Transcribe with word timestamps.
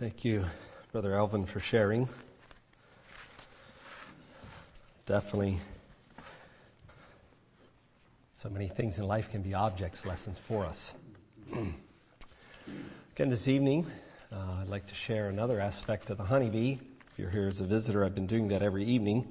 Thank 0.00 0.24
you, 0.24 0.42
Brother 0.90 1.14
Alvin, 1.14 1.46
for 1.46 1.60
sharing. 1.60 2.08
Definitely, 5.06 5.60
so 8.42 8.48
many 8.48 8.72
things 8.76 8.98
in 8.98 9.04
life 9.04 9.26
can 9.30 9.44
be 9.44 9.54
objects 9.54 10.00
lessons 10.04 10.36
for 10.48 10.66
us. 10.66 10.90
Again, 11.52 13.30
this 13.30 13.46
evening, 13.46 13.86
uh, 14.32 14.62
I'd 14.62 14.66
like 14.66 14.84
to 14.88 14.94
share 15.06 15.28
another 15.28 15.60
aspect 15.60 16.10
of 16.10 16.18
the 16.18 16.24
honeybee. 16.24 16.72
If 17.12 17.18
you're 17.18 17.30
here 17.30 17.46
as 17.46 17.60
a 17.60 17.66
visitor, 17.66 18.04
I've 18.04 18.16
been 18.16 18.26
doing 18.26 18.48
that 18.48 18.62
every 18.62 18.84
evening. 18.84 19.28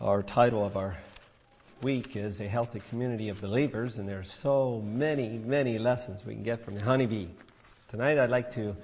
Our 0.00 0.24
title 0.24 0.66
of 0.66 0.76
our 0.76 0.96
week 1.80 2.16
is 2.16 2.40
A 2.40 2.48
Healthy 2.48 2.82
Community 2.90 3.28
of 3.28 3.40
Believers, 3.40 3.98
and 3.98 4.08
there's 4.08 4.32
so 4.42 4.82
many, 4.84 5.38
many 5.38 5.78
lessons 5.78 6.22
we 6.26 6.34
can 6.34 6.42
get 6.42 6.64
from 6.64 6.74
the 6.74 6.82
honeybee. 6.82 7.28
Tonight, 7.88 8.18
I'd 8.18 8.28
like 8.28 8.52
to 8.54 8.74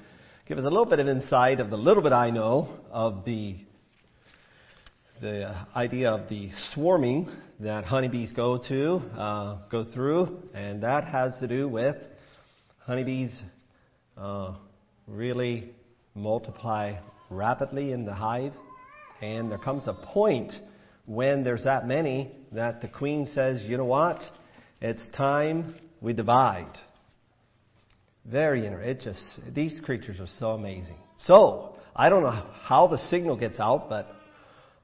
give 0.48 0.56
us 0.56 0.64
a 0.64 0.68
little 0.68 0.86
bit 0.86 0.98
of 0.98 1.06
insight 1.06 1.61
of 1.61 1.68
the 1.68 1.76
little 1.76 2.02
bit 2.02 2.14
I 2.14 2.30
know 2.30 2.70
of 2.90 3.26
the 3.26 3.56
the 5.20 5.54
idea 5.76 6.11
of 6.11 6.30
the 6.30 6.48
swarming 6.72 7.29
that 7.61 7.84
honeybees 7.84 8.32
go 8.32 8.56
to 8.56 8.96
uh, 9.14 9.58
go 9.70 9.84
through, 9.84 10.42
and 10.54 10.82
that 10.82 11.04
has 11.04 11.34
to 11.40 11.46
do 11.46 11.68
with 11.68 11.96
honeybees 12.79 13.39
uh, 14.16 14.54
really 15.06 15.68
multiply 16.14 16.94
rapidly 17.28 17.92
in 17.92 18.06
the 18.06 18.14
hive, 18.14 18.54
and 19.20 19.50
there 19.50 19.58
comes 19.58 19.86
a 19.86 19.92
point 19.92 20.54
when 21.04 21.44
there's 21.44 21.64
that 21.64 21.86
many 21.86 22.32
that 22.53 22.80
the 22.80 22.89
queen 22.89 23.26
says, 23.34 23.62
"You 23.64 23.76
know 23.76 23.84
what? 23.84 24.22
It's 24.80 25.06
time 25.11 25.75
we 26.00 26.14
divide." 26.14 26.72
Very 28.31 28.67
interesting. 28.67 28.91
It 28.91 29.00
just 29.00 29.55
these 29.55 29.81
creatures 29.85 30.21
are 30.21 30.27
so 30.39 30.50
amazing. 30.50 30.96
So 31.17 31.77
I 31.96 32.11
don't 32.11 32.23
know 32.23 32.45
how 32.62 32.87
the 32.87 32.98
signal 32.98 33.37
gets 33.37 33.59
out, 33.59 33.89
but 33.89 34.07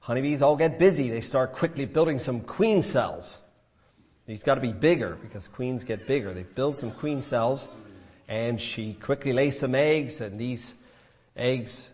honeybees 0.00 0.40
all 0.40 0.56
get 0.56 0.78
busy. 0.78 1.10
They 1.10 1.20
start 1.20 1.54
quickly 1.54 1.84
building 1.84 2.20
some 2.20 2.40
queen 2.40 2.82
cells. 2.82 3.38
These 4.26 4.42
got 4.42 4.54
to 4.54 4.62
be 4.62 4.72
bigger 4.72 5.18
because 5.20 5.46
queens 5.54 5.84
get 5.84 6.06
bigger. 6.06 6.32
They 6.32 6.44
build 6.44 6.76
some 6.80 6.92
queen 6.98 7.20
cells, 7.28 7.66
and 8.28 8.58
she 8.58 8.98
quickly 9.04 9.34
lays 9.34 9.60
some 9.60 9.74
eggs, 9.74 10.20
and 10.20 10.40
these 10.40 10.72
eggs 11.36 11.90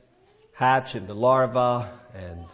hatch 0.55 0.95
into 0.95 1.15
larvae. 1.15 1.91
And 2.15 2.45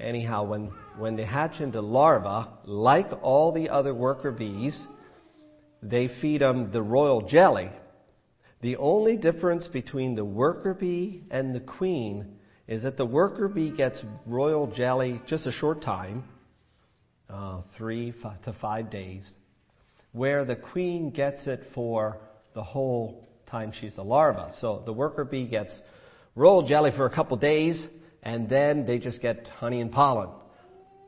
anyhow, 0.00 0.44
when 0.44 0.72
when 0.96 1.16
they 1.16 1.26
hatch 1.26 1.60
into 1.60 1.82
larvae, 1.82 2.48
like 2.64 3.10
all 3.20 3.52
the 3.52 3.68
other 3.68 3.92
worker 3.92 4.30
bees, 4.30 4.78
they 5.82 6.08
feed 6.22 6.40
them 6.40 6.72
the 6.72 6.80
royal 6.80 7.28
jelly 7.28 7.68
the 8.62 8.76
only 8.76 9.16
difference 9.16 9.66
between 9.66 10.14
the 10.14 10.24
worker 10.24 10.72
bee 10.72 11.24
and 11.30 11.54
the 11.54 11.60
queen 11.60 12.36
is 12.68 12.84
that 12.84 12.96
the 12.96 13.04
worker 13.04 13.48
bee 13.48 13.72
gets 13.72 14.00
royal 14.24 14.68
jelly 14.68 15.20
just 15.26 15.46
a 15.48 15.52
short 15.52 15.82
time, 15.82 16.22
uh, 17.28 17.62
three 17.76 18.14
to 18.44 18.52
five 18.60 18.88
days, 18.88 19.34
where 20.12 20.44
the 20.44 20.54
queen 20.54 21.10
gets 21.10 21.48
it 21.48 21.64
for 21.74 22.18
the 22.54 22.62
whole 22.62 23.26
time 23.50 23.72
she's 23.80 23.98
a 23.98 24.02
larva. 24.02 24.52
So 24.60 24.82
the 24.86 24.92
worker 24.92 25.24
bee 25.24 25.46
gets 25.46 25.80
royal 26.36 26.66
jelly 26.66 26.92
for 26.96 27.06
a 27.06 27.14
couple 27.14 27.36
days, 27.36 27.84
and 28.22 28.48
then 28.48 28.86
they 28.86 28.98
just 28.98 29.20
get 29.20 29.48
honey 29.48 29.80
and 29.80 29.90
pollen. 29.90 30.28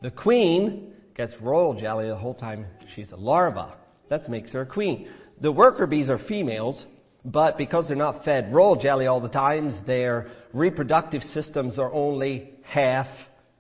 The 0.03 0.11
queen 0.11 0.93
gets 1.17 1.33
royal 1.41 1.81
jelly 1.81 2.09
the 2.09 2.17
whole 2.17 2.35
time 2.35 2.67
she's 2.97 3.13
a 3.13 3.17
larva. 3.17 3.77
That 4.11 4.29
makes 4.29 4.53
her 4.53 4.63
a 4.63 4.67
queen. 4.67 5.09
The 5.41 5.53
worker 5.53 5.87
bees 5.87 6.11
are 6.11 6.19
females, 6.19 6.85
but 7.25 7.57
because 7.57 7.89
they're 7.89 7.97
not 7.97 8.25
fed 8.25 8.53
royal 8.53 8.77
jelly 8.77 9.07
all 9.07 9.21
the 9.21 9.29
times, 9.29 9.75
their 9.87 10.29
reproductive 10.53 11.23
systems 11.23 11.79
are 11.79 11.93
only 11.93 12.51
half 12.63 13.07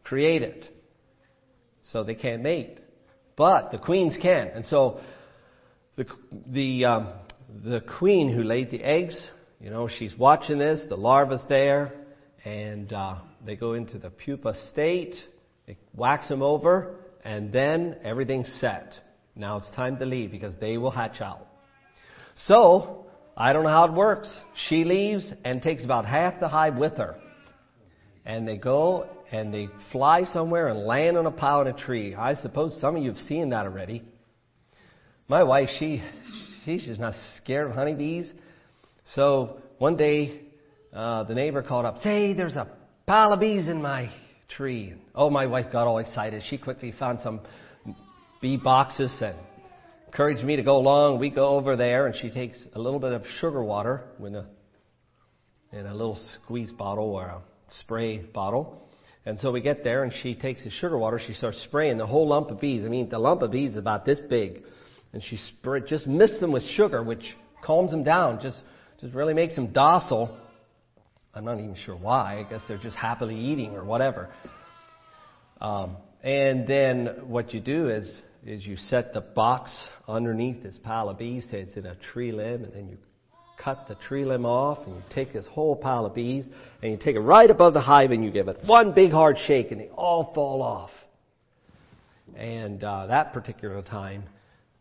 created. 0.02 0.68
So 1.92 2.04
they 2.04 2.14
can't 2.14 2.42
mate. 2.42 2.78
But 3.36 3.72
the 3.72 3.78
queens 3.78 4.16
can. 4.20 4.48
And 4.48 4.64
so 4.64 5.00
the, 5.96 6.06
the, 6.46 6.84
um, 6.84 7.12
the 7.64 7.80
queen 7.98 8.32
who 8.32 8.42
laid 8.42 8.70
the 8.70 8.82
eggs, 8.82 9.16
you 9.60 9.70
know, 9.70 9.88
she's 9.88 10.14
watching 10.16 10.58
this, 10.58 10.84
the 10.88 10.96
larva's 10.96 11.42
there, 11.48 11.92
and 12.44 12.92
uh, 12.92 13.16
they 13.44 13.56
go 13.56 13.72
into 13.72 13.98
the 13.98 14.10
pupa 14.10 14.54
state, 14.72 15.14
they 15.66 15.78
wax 15.94 16.28
them 16.28 16.42
over, 16.42 16.96
and 17.24 17.50
then 17.50 17.96
everything's 18.04 18.52
set. 18.60 18.92
Now 19.34 19.56
it's 19.56 19.70
time 19.72 19.98
to 19.98 20.04
leave 20.04 20.30
because 20.30 20.54
they 20.60 20.76
will 20.76 20.90
hatch 20.90 21.20
out. 21.20 21.46
So, 22.36 23.03
I 23.36 23.52
don't 23.52 23.64
know 23.64 23.70
how 23.70 23.86
it 23.86 23.92
works. 23.92 24.28
She 24.68 24.84
leaves 24.84 25.32
and 25.44 25.60
takes 25.60 25.84
about 25.84 26.04
half 26.04 26.38
the 26.38 26.48
hive 26.48 26.76
with 26.76 26.96
her. 26.98 27.16
And 28.24 28.46
they 28.46 28.56
go 28.56 29.06
and 29.32 29.52
they 29.52 29.68
fly 29.90 30.24
somewhere 30.24 30.68
and 30.68 30.86
land 30.86 31.16
on 31.16 31.26
a 31.26 31.30
pile 31.30 31.62
in 31.62 31.66
a 31.68 31.72
tree. 31.72 32.14
I 32.14 32.34
suppose 32.34 32.80
some 32.80 32.96
of 32.96 33.02
you 33.02 33.10
have 33.10 33.18
seen 33.18 33.50
that 33.50 33.66
already. 33.66 34.02
My 35.26 35.42
wife, 35.42 35.68
she 35.78 36.02
she's 36.64 36.98
not 36.98 37.14
scared 37.36 37.70
of 37.70 37.74
honeybees. 37.74 38.32
So 39.14 39.58
one 39.78 39.96
day, 39.96 40.40
uh, 40.92 41.24
the 41.24 41.34
neighbor 41.34 41.62
called 41.62 41.86
up, 41.86 41.98
"Say, 41.98 42.34
there's 42.34 42.56
a 42.56 42.68
pile 43.06 43.32
of 43.32 43.40
bees 43.40 43.68
in 43.68 43.82
my 43.82 44.10
tree." 44.48 44.94
Oh, 45.14 45.28
my 45.28 45.46
wife 45.46 45.72
got 45.72 45.86
all 45.86 45.98
excited. 45.98 46.42
She 46.48 46.58
quickly 46.58 46.92
found 46.92 47.20
some 47.20 47.40
bee 48.40 48.56
boxes 48.56 49.20
and 49.20 49.36
encouraged 50.14 50.44
me 50.44 50.54
to 50.54 50.62
go 50.62 50.76
along. 50.76 51.18
We 51.18 51.28
go 51.28 51.56
over 51.56 51.74
there, 51.74 52.06
and 52.06 52.14
she 52.14 52.30
takes 52.30 52.56
a 52.74 52.78
little 52.78 53.00
bit 53.00 53.10
of 53.10 53.24
sugar 53.40 53.64
water 53.64 54.04
in 54.24 54.36
a, 54.36 54.46
in 55.72 55.86
a 55.86 55.92
little 55.92 56.16
squeeze 56.44 56.70
bottle 56.70 57.16
or 57.16 57.24
a 57.24 57.42
spray 57.80 58.18
bottle. 58.18 58.88
And 59.26 59.36
so 59.40 59.50
we 59.50 59.60
get 59.60 59.82
there, 59.82 60.04
and 60.04 60.12
she 60.22 60.36
takes 60.36 60.62
the 60.62 60.70
sugar 60.70 60.96
water. 60.96 61.18
She 61.26 61.32
starts 61.32 61.60
spraying 61.64 61.98
the 61.98 62.06
whole 62.06 62.28
lump 62.28 62.50
of 62.50 62.60
bees. 62.60 62.84
I 62.84 62.88
mean, 62.88 63.08
the 63.08 63.18
lump 63.18 63.42
of 63.42 63.50
bees 63.50 63.72
is 63.72 63.76
about 63.76 64.04
this 64.04 64.20
big, 64.30 64.62
and 65.12 65.20
she 65.20 65.36
spray, 65.36 65.80
just 65.84 66.06
mixed 66.06 66.38
them 66.38 66.52
with 66.52 66.62
sugar, 66.62 67.02
which 67.02 67.24
calms 67.64 67.90
them 67.90 68.04
down. 68.04 68.38
Just 68.40 68.62
just 69.00 69.14
really 69.16 69.34
makes 69.34 69.56
them 69.56 69.72
docile. 69.72 70.38
I'm 71.34 71.44
not 71.44 71.58
even 71.58 71.74
sure 71.84 71.96
why. 71.96 72.38
I 72.38 72.48
guess 72.48 72.60
they're 72.68 72.78
just 72.78 72.96
happily 72.96 73.36
eating 73.36 73.74
or 73.74 73.84
whatever. 73.84 74.28
Um, 75.60 75.96
and 76.22 76.68
then 76.68 77.06
what 77.26 77.52
you 77.52 77.58
do 77.58 77.88
is 77.88 78.20
is 78.46 78.66
you 78.66 78.76
set 78.76 79.12
the 79.12 79.20
box 79.20 79.88
underneath 80.06 80.62
this 80.62 80.76
pile 80.82 81.08
of 81.08 81.18
bees, 81.18 81.46
say 81.50 81.60
it's 81.60 81.76
in 81.76 81.86
a 81.86 81.96
tree 82.12 82.32
limb, 82.32 82.64
and 82.64 82.72
then 82.72 82.88
you 82.88 82.98
cut 83.58 83.86
the 83.88 83.94
tree 83.94 84.24
limb 84.24 84.44
off, 84.44 84.86
and 84.86 84.96
you 84.96 85.02
take 85.10 85.32
this 85.32 85.46
whole 85.46 85.74
pile 85.74 86.04
of 86.04 86.14
bees, 86.14 86.48
and 86.82 86.92
you 86.92 86.98
take 86.98 87.16
it 87.16 87.20
right 87.20 87.50
above 87.50 87.72
the 87.72 87.80
hive, 87.80 88.10
and 88.10 88.24
you 88.24 88.30
give 88.30 88.48
it 88.48 88.58
one 88.66 88.92
big 88.92 89.10
hard 89.12 89.36
shake, 89.46 89.70
and 89.70 89.80
they 89.80 89.88
all 89.88 90.32
fall 90.34 90.62
off. 90.62 90.90
And 92.36 92.82
uh, 92.82 93.06
that 93.06 93.32
particular 93.32 93.80
time, 93.82 94.24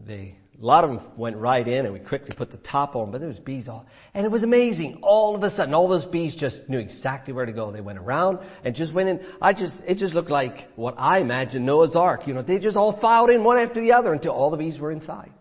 they 0.06 0.36
a 0.62 0.66
lot 0.66 0.84
of 0.84 0.92
them 0.92 1.02
went 1.18 1.36
right 1.36 1.68
in, 1.68 1.86
and 1.86 1.94
we 1.94 2.00
quickly 2.00 2.36
put 2.36 2.52
the 2.52 2.58
top 2.58 2.96
on, 2.96 3.12
but 3.12 3.20
there 3.20 3.28
was 3.28 3.40
bees 3.40 3.68
all, 3.68 3.86
and 4.14 4.26
it 4.26 4.32
was 4.32 4.44
amazing. 4.44 5.00
All 5.02 5.36
of 5.36 5.44
a 5.44 5.50
sudden, 5.50 5.74
all 5.74 5.88
those 5.88 6.06
bees 6.06 6.36
just 6.36 6.70
knew 6.70 6.78
exactly 6.78 7.34
where 7.34 7.46
to 7.46 7.52
go. 7.52 7.72
They 7.72 7.82
went 7.82 8.00
around 8.00 8.40
and 8.64 8.76
just 8.76 8.94
went 8.94 9.10
in. 9.10 9.20
I 9.42 9.54
just, 9.54 9.82
it 9.88 9.98
just 9.98 10.14
looked 10.14 10.30
like 10.30 10.70
what 10.76 10.96
I 10.98 11.20
imagined 11.20 11.66
Noah's 11.66 11.96
Ark. 11.96 12.28
You 12.28 12.34
know, 12.34 12.44
they 12.44 12.60
just 12.60 12.78
all 12.78 13.00
filed 13.00 13.30
in 13.30 13.44
one 13.44 13.58
after 13.58 13.82
the 13.82 13.92
other 13.94 14.14
until 14.14 14.32
all 14.32 14.52
the 14.52 14.58
bees 14.58 14.80
were 14.80 14.92
inside. 14.92 15.32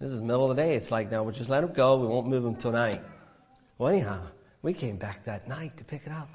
This 0.00 0.10
is 0.10 0.18
the 0.18 0.24
middle 0.24 0.50
of 0.50 0.56
the 0.56 0.62
day. 0.62 0.76
It's 0.76 0.90
like, 0.90 1.10
now 1.10 1.22
we'll 1.22 1.34
just 1.34 1.48
let 1.48 1.60
them 1.60 1.72
go. 1.74 2.00
We 2.00 2.06
won't 2.06 2.26
move 2.26 2.42
them 2.42 2.56
till 2.56 2.72
night. 2.72 3.02
Well, 3.78 3.90
anyhow, 3.90 4.28
we 4.62 4.74
came 4.74 4.96
back 4.96 5.24
that 5.26 5.46
night 5.48 5.76
to 5.78 5.84
pick 5.84 6.02
it 6.06 6.12
up. 6.12 6.28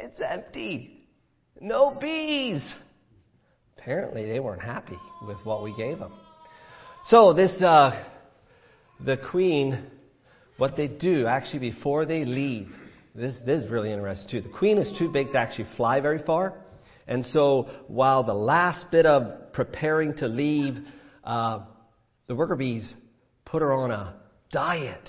It's 0.00 0.20
empty. 0.26 1.06
No 1.60 1.96
bees. 1.98 2.74
Apparently, 3.78 4.30
they 4.30 4.40
weren't 4.40 4.62
happy 4.62 4.98
with 5.26 5.38
what 5.44 5.62
we 5.62 5.74
gave 5.76 5.98
them. 5.98 6.12
So 7.08 7.32
this, 7.32 7.62
uh, 7.62 8.04
the 9.02 9.16
queen, 9.16 9.86
what 10.58 10.76
they 10.76 10.88
do 10.88 11.26
actually 11.26 11.70
before 11.70 12.04
they 12.04 12.26
leave, 12.26 12.68
this, 13.14 13.34
this 13.46 13.62
is 13.62 13.70
really 13.70 13.90
interesting 13.90 14.42
too. 14.42 14.46
The 14.46 14.54
queen 14.54 14.76
is 14.76 14.98
too 14.98 15.10
big 15.10 15.32
to 15.32 15.38
actually 15.38 15.68
fly 15.74 16.00
very 16.00 16.22
far. 16.22 16.52
And 17.06 17.24
so 17.24 17.70
while 17.86 18.24
the 18.24 18.34
last 18.34 18.90
bit 18.90 19.06
of 19.06 19.54
preparing 19.54 20.16
to 20.18 20.28
leave, 20.28 20.76
uh, 21.24 21.60
the 22.26 22.34
worker 22.34 22.56
bees 22.56 22.92
put 23.46 23.62
her 23.62 23.72
on 23.72 23.90
a 23.90 24.16
diet. 24.52 25.08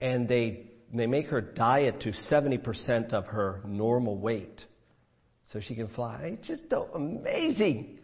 And 0.00 0.26
they, 0.26 0.62
they 0.94 1.06
make 1.06 1.26
her 1.26 1.42
diet 1.42 2.00
to 2.00 2.12
70% 2.30 3.12
of 3.12 3.26
her 3.26 3.60
normal 3.66 4.16
weight. 4.16 4.64
So 5.52 5.60
she 5.60 5.74
can 5.74 5.88
fly. 5.88 6.38
It's 6.38 6.48
just 6.48 6.62
amazing. 6.94 7.98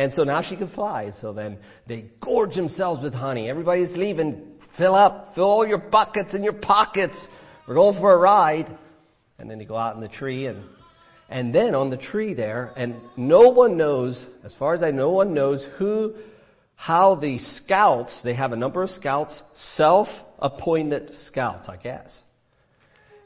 And 0.00 0.10
so 0.16 0.24
now 0.24 0.40
she 0.40 0.56
can 0.56 0.70
fly. 0.70 1.12
So 1.20 1.34
then 1.34 1.58
they 1.86 2.06
gorge 2.22 2.54
themselves 2.54 3.04
with 3.04 3.12
honey. 3.12 3.50
Everybody's 3.50 3.94
leaving. 3.94 4.52
Fill 4.78 4.94
up. 4.94 5.34
Fill 5.34 5.44
all 5.44 5.66
your 5.66 5.76
buckets 5.76 6.32
and 6.32 6.42
your 6.42 6.54
pockets. 6.54 7.14
We're 7.68 7.74
going 7.74 8.00
for 8.00 8.10
a 8.10 8.16
ride. 8.16 8.78
And 9.38 9.50
then 9.50 9.58
they 9.58 9.66
go 9.66 9.76
out 9.76 9.96
in 9.96 10.00
the 10.00 10.08
tree 10.08 10.46
and 10.46 10.64
and 11.28 11.54
then 11.54 11.74
on 11.74 11.90
the 11.90 11.96
tree 11.96 12.34
there, 12.34 12.72
and 12.76 12.96
no 13.16 13.50
one 13.50 13.76
knows, 13.76 14.20
as 14.42 14.52
far 14.58 14.74
as 14.74 14.82
I 14.82 14.90
know, 14.90 15.02
no 15.02 15.10
one 15.10 15.32
knows 15.32 15.64
who, 15.78 16.14
how 16.74 17.14
the 17.14 17.38
scouts, 17.38 18.20
they 18.24 18.34
have 18.34 18.50
a 18.50 18.56
number 18.56 18.82
of 18.82 18.90
scouts, 18.90 19.40
self-appointed 19.76 21.12
scouts, 21.28 21.68
I 21.68 21.76
guess. 21.76 22.12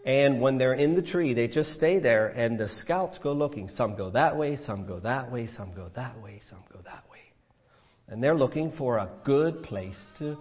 And 0.05 0.41
when 0.41 0.59
they're 0.59 0.75
in 0.75 0.95
the 0.95 1.03
tree, 1.03 1.33
they 1.33 1.49
just 1.49 1.71
stay 1.75 1.99
there 1.99 2.29
and 2.29 2.59
the 2.59 2.69
scouts 2.69 3.19
go 3.23 3.33
looking. 3.33 3.71
Some 3.75 3.97
go 3.97 4.11
that 4.11 4.37
way, 4.37 4.57
some 4.57 4.87
go 4.87 5.01
that 5.01 5.33
way, 5.33 5.49
some 5.57 5.73
go 5.75 5.91
that 5.97 6.21
way, 6.23 6.41
some 6.51 6.61
go 6.71 6.81
that 6.85 7.05
way. 7.11 7.21
And 8.09 8.23
they're 8.23 8.35
looking 8.35 8.73
for 8.73 8.99
a 8.99 9.09
good 9.25 9.63
place 9.63 9.99
to 10.19 10.37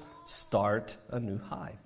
start 0.47 0.91
a 1.09 1.19
new 1.19 1.37
hive. 1.37 1.77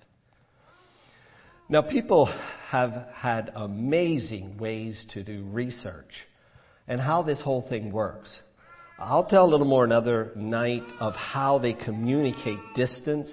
Now, 1.69 1.81
people 1.81 2.25
have 2.69 3.07
had 3.13 3.51
amazing 3.53 4.57
ways 4.57 5.03
to 5.13 5.23
do 5.23 5.43
research 5.43 6.11
and 6.87 6.99
how 6.99 7.23
this 7.23 7.41
whole 7.41 7.67
thing 7.67 7.91
works. 7.91 8.39
I'll 8.97 9.25
tell 9.25 9.45
a 9.45 9.51
little 9.51 9.67
more 9.67 9.83
another 9.83 10.31
night 10.35 10.85
of 10.99 11.13
how 11.13 11.59
they 11.59 11.73
communicate 11.73 12.59
distance, 12.75 13.29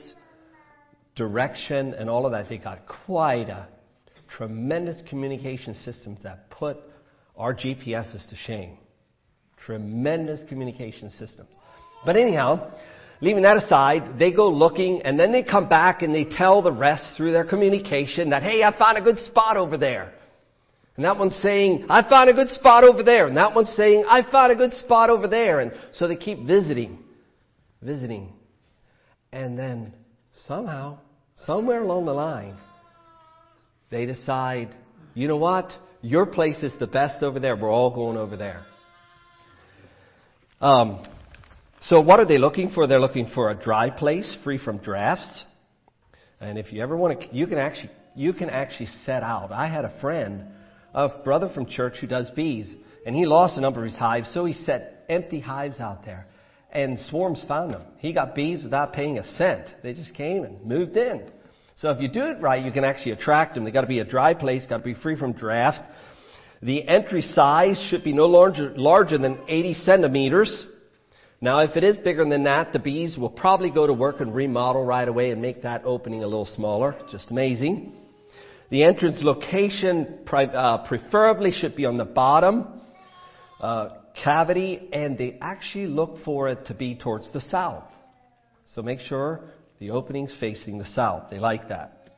direction, 1.15 1.95
and 1.95 2.11
all 2.11 2.27
of 2.27 2.33
that. 2.33 2.49
They 2.49 2.59
got 2.59 2.81
quite 3.07 3.49
a 3.49 3.69
tremendous 4.29 5.03
communication 5.09 5.75
systems 5.75 6.19
that 6.23 6.51
put 6.51 6.79
our 7.37 7.55
GPSs 7.55 8.29
to 8.31 8.37
shame. 8.47 8.79
Tremendous 9.65 10.41
communication 10.49 11.11
systems. 11.11 11.49
But 12.05 12.17
anyhow, 12.17 12.73
leaving 13.21 13.43
that 13.43 13.57
aside, 13.57 14.19
they 14.19 14.31
go 14.33 14.49
looking 14.49 15.03
and 15.03 15.19
then 15.19 15.33
they 15.33 15.43
come 15.43 15.69
back 15.69 16.03
and 16.03 16.15
they 16.15 16.25
tell 16.25 16.63
the 16.63 16.73
rest 16.73 17.17
through 17.17 17.33
their 17.33 17.45
communication 17.45 18.31
that, 18.31 18.43
hey, 18.43 18.63
I 18.63 18.77
found 18.77 18.99
a 18.99 19.03
good 19.03 19.19
spot 19.19 19.57
over 19.57 19.77
there. 19.77 20.13
And 20.97 21.05
that 21.05 21.19
one's 21.19 21.35
saying, 21.37 21.87
I 21.89 22.09
found 22.09 22.31
a 22.31 22.35
good 22.35 22.51
spot 22.51 22.85
over 22.85 23.03
there. 23.03 23.27
And 23.27 23.37
that 23.37 23.55
one's 23.55 23.75
saying, 23.75 24.05
I 24.09 24.23
found 24.31 24.53
a 24.53 24.57
good 24.57 24.73
spot 24.75 25.11
over 25.11 25.27
there. 25.27 25.61
And 25.61 25.73
so 25.93 26.07
they 26.07 26.15
keep 26.17 26.47
visiting, 26.47 26.99
visiting. 27.83 28.33
And 29.33 29.59
then 29.59 29.93
somehow, 30.47 30.99
somewhere 31.35 31.83
along 31.83 32.05
the 32.05 32.13
line, 32.13 32.57
they 33.91 34.07
decide, 34.07 34.75
you 35.15 35.29
know 35.29 35.37
what? 35.37 35.73
Your 36.03 36.27
place 36.27 36.63
is 36.63 36.73
the 36.79 36.87
best 36.87 37.23
over 37.23 37.41
there. 37.41 37.57
We're 37.57 37.71
all 37.71 37.95
going 37.95 38.17
over 38.17 38.37
there. 38.37 38.65
Um, 40.61 41.05
so 41.81 42.01
what 42.01 42.21
are 42.21 42.27
they 42.27 42.39
looking 42.39 42.71
for? 42.71 42.87
They're 42.87 43.01
looking 43.01 43.31
for 43.35 43.51
a 43.51 43.55
dry 43.55 43.91
place, 43.91 44.37
free 44.45 44.59
from 44.59 44.79
drafts. 44.79 45.45
And 46.41 46.59
if 46.59 46.73
you 46.73 46.83
ever 46.83 46.97
want 46.97 47.21
to, 47.21 47.35
you 47.35 47.47
can 47.47 47.59
actually 47.59 47.91
you 48.15 48.33
can 48.33 48.49
actually 48.51 48.89
set 49.05 49.23
out. 49.23 49.51
I 49.51 49.67
had 49.67 49.85
a 49.85 50.01
friend, 50.01 50.45
a 50.95 51.09
brother 51.09 51.51
from 51.53 51.67
church 51.67 51.95
who 52.01 52.07
does 52.07 52.31
bees, 52.31 52.73
and 53.05 53.15
he 53.15 53.27
lost 53.27 53.59
a 53.59 53.61
number 53.61 53.81
of 53.81 53.87
his 53.87 53.97
hives, 53.97 54.33
so 54.33 54.45
he 54.45 54.53
set 54.53 55.05
empty 55.09 55.41
hives 55.41 55.81
out 55.81 56.05
there. 56.05 56.27
And 56.71 56.99
swarms 56.99 57.45
found 57.47 57.73
them. 57.73 57.83
He 57.99 58.13
got 58.13 58.35
bees 58.35 58.63
without 58.63 58.93
paying 58.93 59.19
a 59.19 59.25
cent. 59.25 59.69
They 59.83 59.95
just 59.95 60.15
came 60.15 60.45
and 60.45 60.65
moved 60.65 60.97
in. 60.97 61.31
So 61.77 61.91
if 61.91 62.01
you 62.01 62.09
do 62.09 62.25
it 62.27 62.41
right, 62.41 62.65
you 62.65 62.71
can 62.71 62.85
actually 62.85 63.13
attract 63.13 63.55
them. 63.55 63.65
They've 63.65 63.73
got 63.75 63.83
to 63.83 63.87
be 63.87 63.99
a 63.99 64.05
dry 64.05 64.35
place, 64.35 64.65
got 64.67 64.79
to 64.79 64.85
be 64.85 64.95
free 64.95 65.17
from 65.19 65.33
draft. 65.33 65.89
The 66.63 66.87
entry 66.89 67.23
size 67.23 67.85
should 67.91 68.05
be 68.05 68.13
no 68.13 68.27
larger, 68.27 68.73
larger 68.77 69.19
than 69.19 69.39
80 69.49 69.75
centimeters. 69.75 70.67
Now, 71.41 71.59
if 71.59 71.77
it 71.77 71.85
is 71.85 71.97
bigger 71.99 72.27
than 72.27 72.45
that, 72.45 72.73
the 72.73 72.79
bees 72.79 73.19
will 73.19 73.29
probably 73.29 73.71
go 73.71 73.87
to 73.87 73.93
work 73.93 74.21
and 74.21 74.35
remodel 74.35 74.85
right 74.85 75.07
away 75.07 75.31
and 75.31 75.43
make 75.43 75.63
that 75.63 75.85
opening 75.85 76.23
a 76.23 76.27
little 76.27 76.47
smaller. 76.47 76.97
Just 77.11 77.31
amazing. 77.31 77.93
The 78.71 78.85
entrance 78.85 79.21
location 79.23 80.21
uh, 80.33 80.87
preferably 80.87 81.53
should 81.53 81.77
be 81.77 81.85
on 81.85 81.99
the 81.99 82.05
bottom 82.05 82.81
uh, 83.61 83.89
cavity, 84.23 84.89
and 84.93 85.19
they 85.19 85.39
actually 85.43 85.87
look 85.87 86.25
for 86.25 86.49
it 86.49 86.67
to 86.67 86.75
be 86.75 86.95
towards 86.95 87.31
the 87.33 87.41
south. 87.41 87.85
So 88.75 88.81
make 88.81 89.01
sure 89.01 89.41
the 89.85 89.91
opening's 89.91 90.35
facing 90.41 90.79
the 90.79 90.85
south. 90.87 91.25
They 91.31 91.39
like 91.39 91.69
that. 91.69 92.09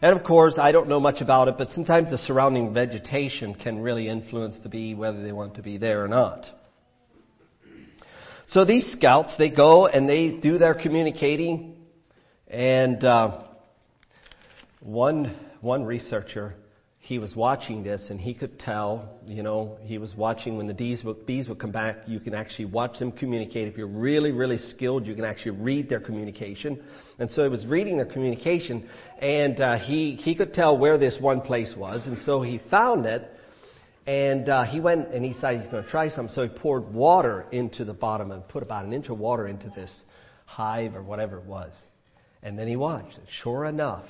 And 0.00 0.18
of 0.18 0.26
course, 0.26 0.58
I 0.58 0.72
don't 0.72 0.88
know 0.88 0.98
much 0.98 1.20
about 1.20 1.46
it, 1.46 1.54
but 1.56 1.68
sometimes 1.68 2.10
the 2.10 2.18
surrounding 2.18 2.74
vegetation 2.74 3.54
can 3.54 3.78
really 3.78 4.08
influence 4.08 4.56
the 4.60 4.68
bee 4.68 4.96
whether 4.96 5.22
they 5.22 5.30
want 5.30 5.54
to 5.54 5.62
be 5.62 5.78
there 5.78 6.04
or 6.04 6.08
not. 6.08 6.46
So 8.48 8.64
these 8.64 8.90
scouts, 8.90 9.36
they 9.38 9.50
go 9.50 9.86
and 9.86 10.08
they 10.08 10.30
do 10.30 10.58
their 10.58 10.74
communicating, 10.74 11.76
and 12.48 13.04
uh, 13.04 13.44
one 14.80 15.32
one 15.60 15.84
researcher 15.84 16.56
he 17.04 17.18
was 17.18 17.34
watching 17.34 17.82
this 17.82 18.06
and 18.10 18.20
he 18.20 18.32
could 18.32 18.60
tell, 18.60 19.18
you 19.26 19.42
know, 19.42 19.76
he 19.82 19.98
was 19.98 20.14
watching 20.14 20.56
when 20.56 20.68
the 20.68 20.72
bees 20.74 21.02
would, 21.02 21.26
bees 21.26 21.48
would 21.48 21.58
come 21.58 21.72
back. 21.72 21.96
You 22.06 22.20
can 22.20 22.32
actually 22.32 22.66
watch 22.66 23.00
them 23.00 23.10
communicate. 23.10 23.66
If 23.66 23.76
you're 23.76 23.88
really, 23.88 24.30
really 24.30 24.58
skilled, 24.58 25.04
you 25.04 25.16
can 25.16 25.24
actually 25.24 25.58
read 25.58 25.88
their 25.88 25.98
communication. 25.98 26.80
And 27.18 27.28
so 27.28 27.42
he 27.42 27.48
was 27.48 27.66
reading 27.66 27.96
their 27.96 28.06
communication 28.06 28.88
and 29.20 29.60
uh, 29.60 29.78
he, 29.78 30.14
he 30.14 30.36
could 30.36 30.54
tell 30.54 30.78
where 30.78 30.96
this 30.96 31.16
one 31.20 31.40
place 31.40 31.74
was. 31.76 32.06
And 32.06 32.18
so 32.18 32.40
he 32.40 32.60
found 32.70 33.04
it 33.04 33.28
and 34.06 34.48
uh, 34.48 34.62
he 34.62 34.78
went 34.78 35.08
and 35.08 35.24
he 35.24 35.32
decided 35.32 35.62
he's 35.62 35.70
going 35.72 35.82
to 35.82 35.90
try 35.90 36.08
something. 36.08 36.32
So 36.32 36.44
he 36.44 36.50
poured 36.50 36.94
water 36.94 37.46
into 37.50 37.84
the 37.84 37.94
bottom 37.94 38.30
and 38.30 38.46
put 38.46 38.62
about 38.62 38.84
an 38.84 38.92
inch 38.92 39.08
of 39.08 39.18
water 39.18 39.48
into 39.48 39.68
this 39.70 40.02
hive 40.44 40.94
or 40.94 41.02
whatever 41.02 41.38
it 41.38 41.46
was. 41.46 41.72
And 42.44 42.56
then 42.56 42.68
he 42.68 42.76
watched. 42.76 43.18
And 43.18 43.26
sure 43.42 43.64
enough, 43.64 44.04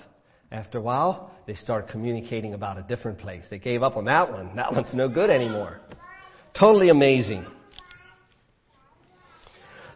after 0.53 0.79
a 0.79 0.83
while, 0.83 1.31
they 1.47 1.55
start 1.55 1.89
communicating 1.89 2.53
about 2.53 2.77
a 2.77 2.83
different 2.83 3.19
place. 3.19 3.43
They 3.49 3.59
gave 3.59 3.83
up 3.83 3.97
on 3.97 4.05
that 4.05 4.31
one. 4.31 4.55
That 4.55 4.73
one's 4.73 4.93
no 4.93 5.09
good 5.09 5.31
anymore. 5.31 5.81
Totally 6.59 6.91
amazing. 6.91 7.47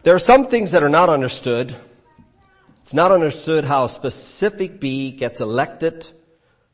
There 0.03 0.15
are 0.15 0.19
some 0.19 0.47
things 0.47 0.71
that 0.71 0.81
are 0.81 0.89
not 0.89 1.09
understood. 1.09 1.69
It's 2.83 2.93
not 2.93 3.11
understood 3.11 3.65
how 3.65 3.85
a 3.85 3.89
specific 3.89 4.81
bee 4.81 5.15
gets 5.15 5.39
elected 5.39 6.05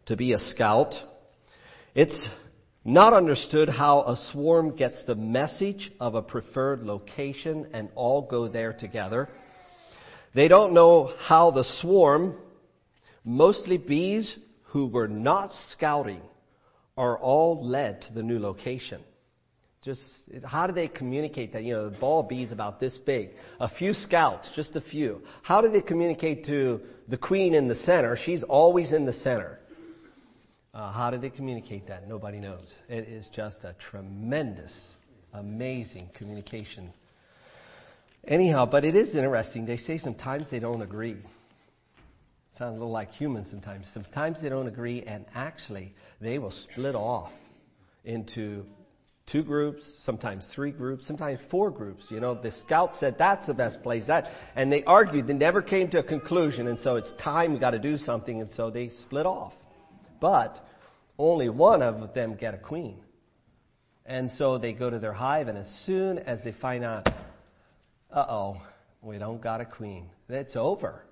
to 0.05 0.15
be 0.15 0.31
a 0.31 0.39
scout. 0.39 0.93
It's 1.93 2.17
not 2.85 3.13
understood 3.13 3.67
how 3.67 4.01
a 4.01 4.17
swarm 4.31 4.75
gets 4.75 5.03
the 5.05 5.15
message 5.15 5.91
of 5.99 6.15
a 6.15 6.21
preferred 6.21 6.83
location 6.83 7.67
and 7.73 7.89
all 7.95 8.21
go 8.21 8.47
there 8.47 8.73
together. 8.73 9.27
They 10.33 10.47
don't 10.47 10.73
know 10.73 11.13
how 11.19 11.51
the 11.51 11.65
swarm 11.81 12.37
Mostly 13.25 13.77
bees 13.77 14.37
who 14.65 14.87
were 14.87 15.07
not 15.07 15.51
scouting 15.71 16.21
are 16.97 17.17
all 17.17 17.65
led 17.65 18.01
to 18.03 18.13
the 18.13 18.23
new 18.23 18.39
location. 18.39 19.01
Just 19.83 20.01
how 20.45 20.65
do 20.65 20.73
they 20.73 20.87
communicate 20.87 21.53
that? 21.53 21.63
You 21.63 21.73
know, 21.73 21.89
the 21.89 21.97
ball 21.97 22.23
bees 22.23 22.51
about 22.51 22.79
this 22.79 22.97
big. 23.05 23.31
A 23.59 23.69
few 23.69 23.93
scouts, 23.93 24.49
just 24.55 24.75
a 24.75 24.81
few. 24.81 25.21
How 25.41 25.61
do 25.61 25.69
they 25.69 25.81
communicate 25.81 26.45
to 26.45 26.79
the 27.09 27.17
queen 27.17 27.53
in 27.53 27.67
the 27.67 27.75
center? 27.75 28.17
She's 28.23 28.43
always 28.43 28.93
in 28.93 29.05
the 29.05 29.13
center. 29.13 29.59
Uh, 30.73 30.91
how 30.91 31.11
do 31.11 31.17
they 31.17 31.29
communicate 31.29 31.87
that? 31.87 32.07
Nobody 32.07 32.39
knows. 32.39 32.73
It 32.87 33.09
is 33.09 33.27
just 33.35 33.57
a 33.63 33.75
tremendous, 33.91 34.73
amazing 35.33 36.09
communication. 36.17 36.91
Anyhow, 38.25 38.65
but 38.65 38.85
it 38.85 38.95
is 38.95 39.13
interesting. 39.15 39.65
They 39.65 39.77
say 39.77 39.97
sometimes 39.97 40.49
they 40.49 40.59
don't 40.59 40.81
agree. 40.81 41.17
Sounds 42.57 42.71
a 42.71 42.79
little 42.79 42.91
like 42.91 43.09
humans 43.09 43.47
sometimes. 43.49 43.87
Sometimes 43.93 44.39
they 44.41 44.49
don't 44.49 44.67
agree, 44.67 45.01
and 45.01 45.25
actually, 45.33 45.93
they 46.21 46.37
will 46.37 46.51
split 46.51 46.93
off 46.93 47.31
into 48.05 48.63
two 49.25 49.41
groups, 49.41 49.83
sometimes 50.05 50.45
three 50.53 50.71
groups, 50.71 51.07
sometimes 51.07 51.39
four 51.49 51.71
groups. 51.71 52.05
You 52.09 52.19
know, 52.19 52.35
the 52.35 52.51
scout 52.51 52.91
said 52.99 53.15
that's 53.17 53.47
the 53.47 53.55
best 53.55 53.81
place. 53.81 54.05
That, 54.05 54.29
and 54.55 54.71
they 54.71 54.83
argued. 54.83 55.25
They 55.25 55.33
never 55.33 55.63
came 55.63 55.89
to 55.91 55.99
a 55.99 56.03
conclusion, 56.03 56.67
and 56.67 56.77
so 56.79 56.97
it's 56.97 57.11
time 57.23 57.53
we 57.53 57.59
got 57.59 57.71
to 57.71 57.79
do 57.79 57.97
something, 57.97 58.39
and 58.39 58.49
so 58.51 58.69
they 58.69 58.89
split 58.89 59.25
off. 59.25 59.53
But 60.21 60.63
only 61.17 61.49
one 61.49 61.81
of 61.81 62.13
them 62.13 62.35
get 62.35 62.53
a 62.53 62.59
queen, 62.59 62.99
and 64.05 64.29
so 64.29 64.59
they 64.59 64.73
go 64.73 64.91
to 64.91 64.99
their 64.99 65.13
hive, 65.13 65.47
and 65.47 65.57
as 65.57 65.71
soon 65.87 66.19
as 66.19 66.43
they 66.43 66.51
find 66.51 66.83
out, 66.83 67.07
uh 68.11 68.25
oh, 68.29 68.61
we 69.01 69.17
don't 69.17 69.41
got 69.41 69.59
a 69.59 69.65
queen, 69.65 70.09
it's 70.29 70.55
over. 70.55 71.03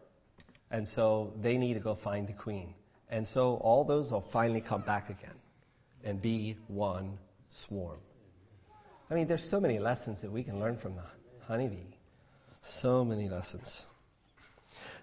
And 0.72 0.88
so 0.96 1.34
they 1.42 1.58
need 1.58 1.74
to 1.74 1.80
go 1.80 1.98
find 2.04 2.28
the 2.28 2.34
queen. 2.34 2.74
And 3.10 3.28
so 3.28 3.56
all 3.62 3.84
those 3.84 4.10
will 4.12 4.25
finally 4.32 4.62
come 4.62 4.82
back 4.82 5.10
again 5.10 5.36
and 6.04 6.22
be 6.22 6.58
one 6.68 7.18
swarm. 7.68 8.00
I 9.10 9.13
mean, 9.13 9.28
there's 9.28 9.46
so 9.51 9.60
many 9.60 9.78
lessons 9.78 10.20
that 10.22 10.32
we 10.32 10.44
can 10.44 10.60
learn 10.60 10.78
from 10.78 10.96
the 10.96 11.04
honeybee. 11.46 11.96
So 12.82 13.04
many 13.04 13.28
lessons. 13.28 13.70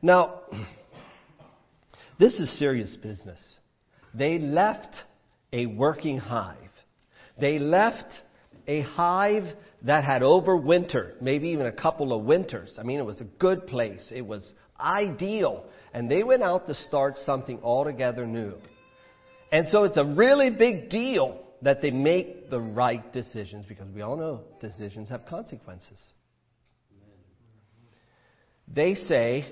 Now, 0.00 0.40
this 2.18 2.34
is 2.34 2.58
serious 2.58 2.96
business. 3.02 3.40
They 4.14 4.38
left 4.38 4.96
a 5.52 5.66
working 5.66 6.16
hive. 6.16 6.56
They 7.38 7.58
left 7.58 8.22
a 8.66 8.80
hive 8.82 9.44
that 9.82 10.04
had 10.04 10.22
overwintered, 10.22 11.20
maybe 11.20 11.48
even 11.50 11.66
a 11.66 11.72
couple 11.72 12.12
of 12.12 12.24
winters. 12.24 12.76
I 12.78 12.82
mean, 12.82 12.98
it 12.98 13.06
was 13.06 13.20
a 13.20 13.24
good 13.24 13.66
place. 13.66 14.10
It 14.10 14.22
was 14.22 14.52
ideal. 14.80 15.64
And 15.92 16.10
they 16.10 16.22
went 16.22 16.42
out 16.42 16.66
to 16.66 16.74
start 16.74 17.14
something 17.24 17.60
altogether 17.62 18.26
new. 18.26 18.54
And 19.50 19.66
so 19.68 19.84
it's 19.84 19.96
a 19.96 20.04
really 20.04 20.50
big 20.50 20.90
deal 20.90 21.40
that 21.62 21.82
they 21.82 21.90
make 21.90 22.50
the 22.50 22.60
right 22.60 23.12
decisions 23.12 23.64
because 23.66 23.88
we 23.90 24.02
all 24.02 24.16
know 24.16 24.42
decisions 24.60 25.08
have 25.08 25.26
consequences. 25.26 26.00
They 28.72 28.94
say, 28.94 29.46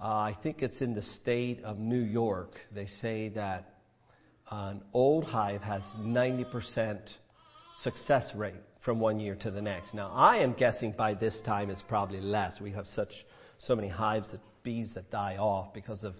uh, 0.00 0.06
I 0.06 0.36
think 0.42 0.60
it's 0.60 0.80
in 0.80 0.94
the 0.94 1.02
state 1.02 1.62
of 1.62 1.78
New 1.78 2.00
York, 2.00 2.50
they 2.74 2.86
say 3.00 3.28
that 3.30 3.76
an 4.50 4.82
old 4.92 5.24
hive 5.24 5.62
has 5.62 5.82
90% 5.98 6.98
success 7.82 8.30
rate 8.34 8.54
from 8.84 9.00
one 9.00 9.18
year 9.18 9.36
to 9.36 9.50
the 9.50 9.62
next. 9.62 9.94
Now, 9.94 10.10
I 10.12 10.38
am 10.38 10.52
guessing 10.52 10.92
by 10.92 11.14
this 11.14 11.40
time 11.44 11.70
it's 11.70 11.82
probably 11.88 12.20
less. 12.20 12.60
We 12.60 12.72
have 12.72 12.86
such 12.86 13.12
so 13.58 13.74
many 13.74 13.88
hives 13.88 14.32
of 14.32 14.40
bees 14.66 14.90
that 14.96 15.10
die 15.10 15.36
off 15.38 15.72
because 15.72 16.02
of 16.02 16.14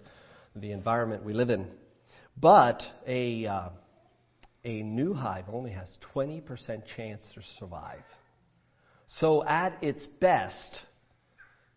the 0.55 0.71
environment 0.71 1.23
we 1.23 1.33
live 1.33 1.51
in. 1.51 1.67
But 2.39 2.81
a 3.05 3.45
uh, 3.45 3.69
a 4.63 4.81
new 4.81 5.13
hive 5.13 5.45
only 5.51 5.71
has 5.71 5.97
20% 6.15 6.43
chance 6.95 7.21
to 7.35 7.41
survive. 7.59 8.03
So 9.07 9.45
at 9.45 9.81
its 9.81 10.05
best, 10.19 10.81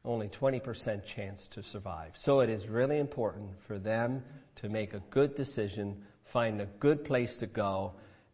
only 0.05 0.29
20% 0.29 1.03
chance 1.15 1.47
to 1.53 1.63
survive. 1.63 2.13
So 2.25 2.41
it 2.41 2.51
is 2.51 2.67
really 2.67 2.99
important 2.99 3.51
for 3.67 3.79
them 3.79 4.23
to 4.57 4.69
make 4.69 4.93
a 4.93 5.03
good 5.11 5.37
decision, 5.37 6.03
find 6.33 6.61
a 6.61 6.67
good 6.81 7.05
place 7.05 7.35
to 7.41 7.47
go, 7.47 7.93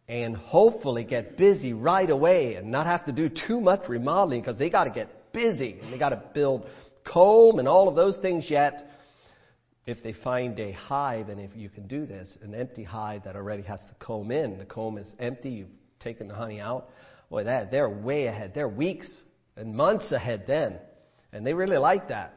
and 0.08 0.36
hopefully 0.36 1.04
get 1.04 1.36
busy 1.36 1.72
right 1.72 2.08
away 2.08 2.54
and 2.54 2.70
not 2.70 2.86
have 2.86 3.04
to 3.06 3.12
do 3.12 3.28
too 3.28 3.60
much 3.60 3.88
remodeling 3.88 4.40
because 4.40 4.58
they 4.58 4.70
got 4.70 4.84
to 4.84 4.90
get 4.90 5.32
busy 5.32 5.78
and 5.82 5.92
they 5.92 5.98
got 5.98 6.10
to 6.10 6.22
build 6.32 6.66
comb 7.12 7.58
and 7.58 7.68
all 7.68 7.88
of 7.88 7.94
those 7.94 8.18
things 8.18 8.46
yet. 8.48 8.90
If 9.86 10.02
they 10.02 10.12
find 10.12 10.58
a 10.58 10.72
hive, 10.72 11.28
and 11.28 11.40
if 11.40 11.50
you 11.54 11.68
can 11.68 11.86
do 11.86 12.06
this, 12.06 12.36
an 12.42 12.54
empty 12.54 12.82
hive 12.82 13.22
that 13.24 13.36
already 13.36 13.62
has 13.62 13.78
the 13.88 13.94
comb 14.04 14.32
in, 14.32 14.58
the 14.58 14.64
comb 14.64 14.98
is 14.98 15.06
empty, 15.20 15.50
you've 15.50 15.68
taken 16.00 16.26
the 16.26 16.34
honey 16.34 16.60
out, 16.60 16.90
boy, 17.30 17.44
that 17.44 17.70
they're 17.70 17.88
way 17.88 18.26
ahead. 18.26 18.52
They're 18.52 18.68
weeks 18.68 19.08
and 19.56 19.74
months 19.74 20.10
ahead 20.10 20.44
then, 20.48 20.78
and 21.32 21.46
they 21.46 21.54
really 21.54 21.78
like 21.78 22.08
that. 22.08 22.34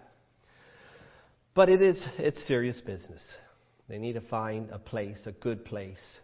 But 1.55 1.69
it 1.69 1.81
is 1.81 2.05
it's 2.17 2.47
serious 2.47 2.79
business. 2.81 3.21
They 3.87 3.97
need 3.97 4.13
to 4.13 4.21
find 4.21 4.69
a 4.69 4.77
place, 4.77 5.17
a 5.25 5.31
good 5.31 5.65
place, 5.65 6.17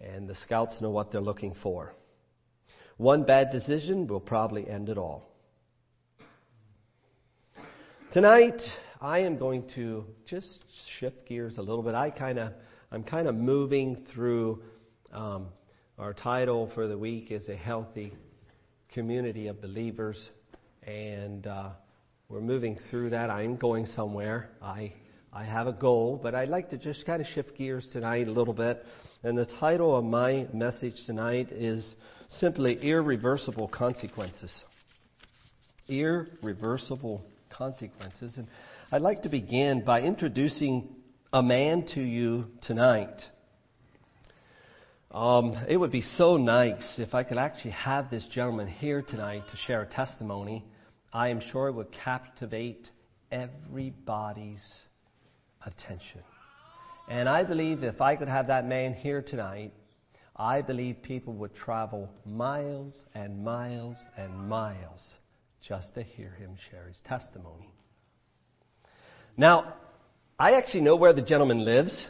and 0.00 0.28
the 0.28 0.34
scouts 0.34 0.80
know 0.80 0.90
what 0.90 1.12
they're 1.12 1.20
looking 1.20 1.54
for. 1.62 1.92
One 2.96 3.22
bad 3.22 3.50
decision 3.52 4.08
will 4.08 4.20
probably 4.20 4.68
end 4.68 4.88
it 4.88 4.98
all. 4.98 5.27
Tonight, 8.12 8.60
I 9.00 9.18
am 9.20 9.36
going 9.36 9.68
to 9.74 10.04
just 10.26 10.64
shift 10.98 11.26
gears 11.28 11.58
a 11.58 11.60
little 11.60 11.82
bit. 11.82 11.94
I 11.94 12.10
kind 12.10 12.38
of, 12.38 12.52
I'm 12.90 13.04
kind 13.04 13.28
of 13.28 13.34
moving 13.34 14.06
through. 14.14 14.62
Um, 15.12 15.48
our 15.98 16.14
title 16.14 16.70
for 16.74 16.86
the 16.86 16.96
week 16.96 17.30
is 17.30 17.48
a 17.48 17.56
healthy 17.56 18.12
community 18.92 19.48
of 19.48 19.60
believers, 19.60 20.16
and 20.84 21.46
uh, 21.46 21.70
we're 22.28 22.40
moving 22.40 22.78
through 22.90 23.10
that. 23.10 23.30
I'm 23.30 23.56
going 23.56 23.86
somewhere. 23.86 24.50
I 24.62 24.92
I 25.32 25.44
have 25.44 25.66
a 25.66 25.72
goal, 25.72 26.18
but 26.22 26.34
I'd 26.34 26.48
like 26.48 26.70
to 26.70 26.78
just 26.78 27.04
kind 27.04 27.20
of 27.20 27.28
shift 27.28 27.56
gears 27.58 27.86
tonight 27.92 28.28
a 28.28 28.32
little 28.32 28.54
bit 28.54 28.84
and 29.24 29.36
the 29.36 29.46
title 29.46 29.96
of 29.96 30.04
my 30.04 30.46
message 30.52 30.94
tonight 31.04 31.50
is 31.50 31.96
simply 32.28 32.78
Irreversible 32.80 33.66
Consequences. 33.66 34.62
Irreversible 35.88 37.24
Consequences. 37.50 38.34
And 38.36 38.48
I'd 38.92 39.02
like 39.02 39.22
to 39.22 39.28
begin 39.28 39.84
by 39.84 40.02
introducing 40.02 40.88
a 41.32 41.42
man 41.42 41.86
to 41.94 42.00
you 42.00 42.46
tonight. 42.62 43.22
Um, 45.10 45.56
it 45.68 45.76
would 45.76 45.90
be 45.90 46.02
so 46.02 46.36
nice 46.36 46.94
if 46.98 47.14
I 47.14 47.22
could 47.24 47.38
actually 47.38 47.70
have 47.72 48.10
this 48.10 48.26
gentleman 48.32 48.68
here 48.68 49.02
tonight 49.02 49.42
to 49.50 49.56
share 49.66 49.82
a 49.82 49.86
testimony. 49.86 50.64
I 51.12 51.28
am 51.28 51.40
sure 51.40 51.68
it 51.68 51.72
would 51.72 51.92
captivate 52.04 52.88
everybody's 53.32 54.64
attention. 55.64 56.22
And 57.08 57.28
I 57.28 57.42
believe 57.42 57.82
if 57.84 58.00
I 58.02 58.16
could 58.16 58.28
have 58.28 58.48
that 58.48 58.66
man 58.66 58.92
here 58.92 59.22
tonight, 59.22 59.72
I 60.36 60.60
believe 60.60 61.02
people 61.02 61.32
would 61.34 61.54
travel 61.56 62.10
miles 62.24 62.94
and 63.14 63.42
miles 63.42 63.96
and 64.16 64.48
miles 64.48 65.14
just 65.66 65.94
to 65.94 66.02
hear 66.02 66.30
him 66.30 66.56
share 66.70 66.86
his 66.86 66.98
testimony. 67.06 67.72
Now, 69.36 69.74
I 70.38 70.52
actually 70.52 70.82
know 70.82 70.96
where 70.96 71.12
the 71.12 71.22
gentleman 71.22 71.64
lives. 71.64 72.06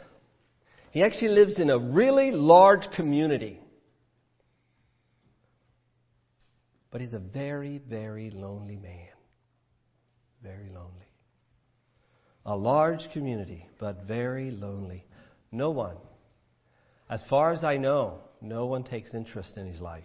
He 0.91 1.03
actually 1.03 1.29
lives 1.29 1.59
in 1.59 1.69
a 1.69 1.77
really 1.77 2.31
large 2.31 2.89
community. 2.95 3.59
But 6.91 7.01
he's 7.01 7.13
a 7.13 7.19
very, 7.19 7.77
very 7.77 8.31
lonely 8.31 8.75
man. 8.75 9.07
Very 10.41 10.69
lonely. 10.69 11.07
A 12.45 12.55
large 12.55 13.11
community, 13.13 13.67
but 13.79 14.03
very 14.07 14.49
lonely. 14.49 15.05
No 15.51 15.71
one, 15.71 15.97
as 17.09 17.23
far 17.29 17.51
as 17.51 17.63
I 17.63 17.77
know, 17.77 18.21
no 18.41 18.65
one 18.65 18.83
takes 18.83 19.13
interest 19.13 19.57
in 19.57 19.67
his 19.67 19.81
life. 19.81 20.03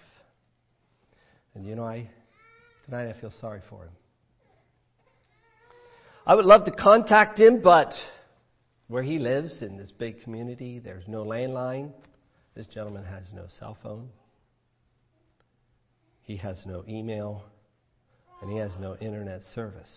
And 1.54 1.64
you 1.64 1.74
know, 1.74 1.84
I 1.84 2.10
tonight 2.84 3.08
I 3.08 3.20
feel 3.20 3.32
sorry 3.40 3.60
for 3.68 3.84
him. 3.84 3.92
I 6.26 6.34
would 6.34 6.44
love 6.44 6.64
to 6.64 6.70
contact 6.70 7.38
him, 7.38 7.60
but 7.62 7.92
where 8.88 9.02
he 9.02 9.18
lives 9.18 9.62
in 9.62 9.76
this 9.76 9.92
big 9.92 10.22
community, 10.22 10.78
there's 10.78 11.06
no 11.08 11.24
landline. 11.24 11.92
This 12.54 12.66
gentleman 12.66 13.04
has 13.04 13.30
no 13.34 13.46
cell 13.58 13.76
phone. 13.82 14.08
He 16.22 16.36
has 16.38 16.62
no 16.66 16.84
email, 16.88 17.44
and 18.40 18.50
he 18.50 18.58
has 18.58 18.72
no 18.80 18.96
internet 18.96 19.42
service. 19.54 19.92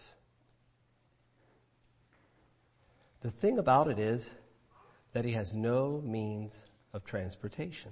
The 3.22 3.32
thing 3.32 3.58
about 3.58 3.88
it 3.88 4.00
is 4.00 4.30
that 5.14 5.26
he 5.26 5.34
has 5.34 5.52
no 5.54 6.02
means 6.06 6.52
of 6.94 7.06
transportation. 7.06 7.92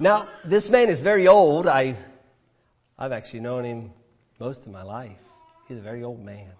Now, 0.00 0.28
this 0.48 0.68
man 0.68 0.90
is 0.90 1.00
very 1.00 1.26
old. 1.26 1.66
I, 1.66 1.98
I've 2.96 3.10
actually 3.10 3.40
known 3.40 3.64
him 3.64 3.90
most 4.38 4.60
of 4.60 4.68
my 4.68 4.82
life. 4.82 5.18
He's 5.66 5.78
a 5.78 5.82
very 5.82 6.04
old 6.04 6.24
man. 6.24 6.52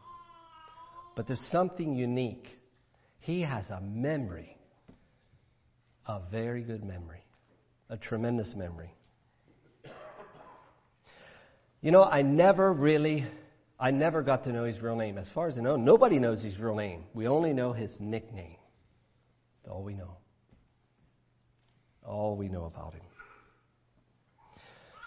But 1.14 1.28
there's 1.28 1.42
something 1.52 1.94
unique. 1.94 2.48
He 3.20 3.42
has 3.42 3.64
a 3.70 3.80
memory, 3.80 4.56
a 6.06 6.20
very 6.30 6.62
good 6.62 6.82
memory, 6.82 7.22
a 7.88 7.96
tremendous 7.96 8.54
memory. 8.56 8.92
You 11.80 11.92
know, 11.92 12.02
I 12.02 12.22
never 12.22 12.72
really 12.72 13.24
I 13.78 13.92
never 13.92 14.22
got 14.22 14.42
to 14.44 14.52
know 14.52 14.64
his 14.64 14.80
real 14.80 14.96
name. 14.96 15.16
As 15.16 15.28
far 15.32 15.46
as 15.46 15.56
I 15.56 15.60
know, 15.60 15.76
nobody 15.76 16.18
knows 16.18 16.42
his 16.42 16.58
real 16.58 16.74
name. 16.74 17.04
We 17.14 17.28
only 17.28 17.52
know 17.52 17.72
his 17.72 17.92
nickname. 18.00 18.56
That's 19.62 19.72
all 19.72 19.84
we 19.84 19.94
know. 19.94 20.16
All 22.04 22.36
we 22.36 22.48
know 22.48 22.64
about 22.64 22.94
him. 22.94 23.02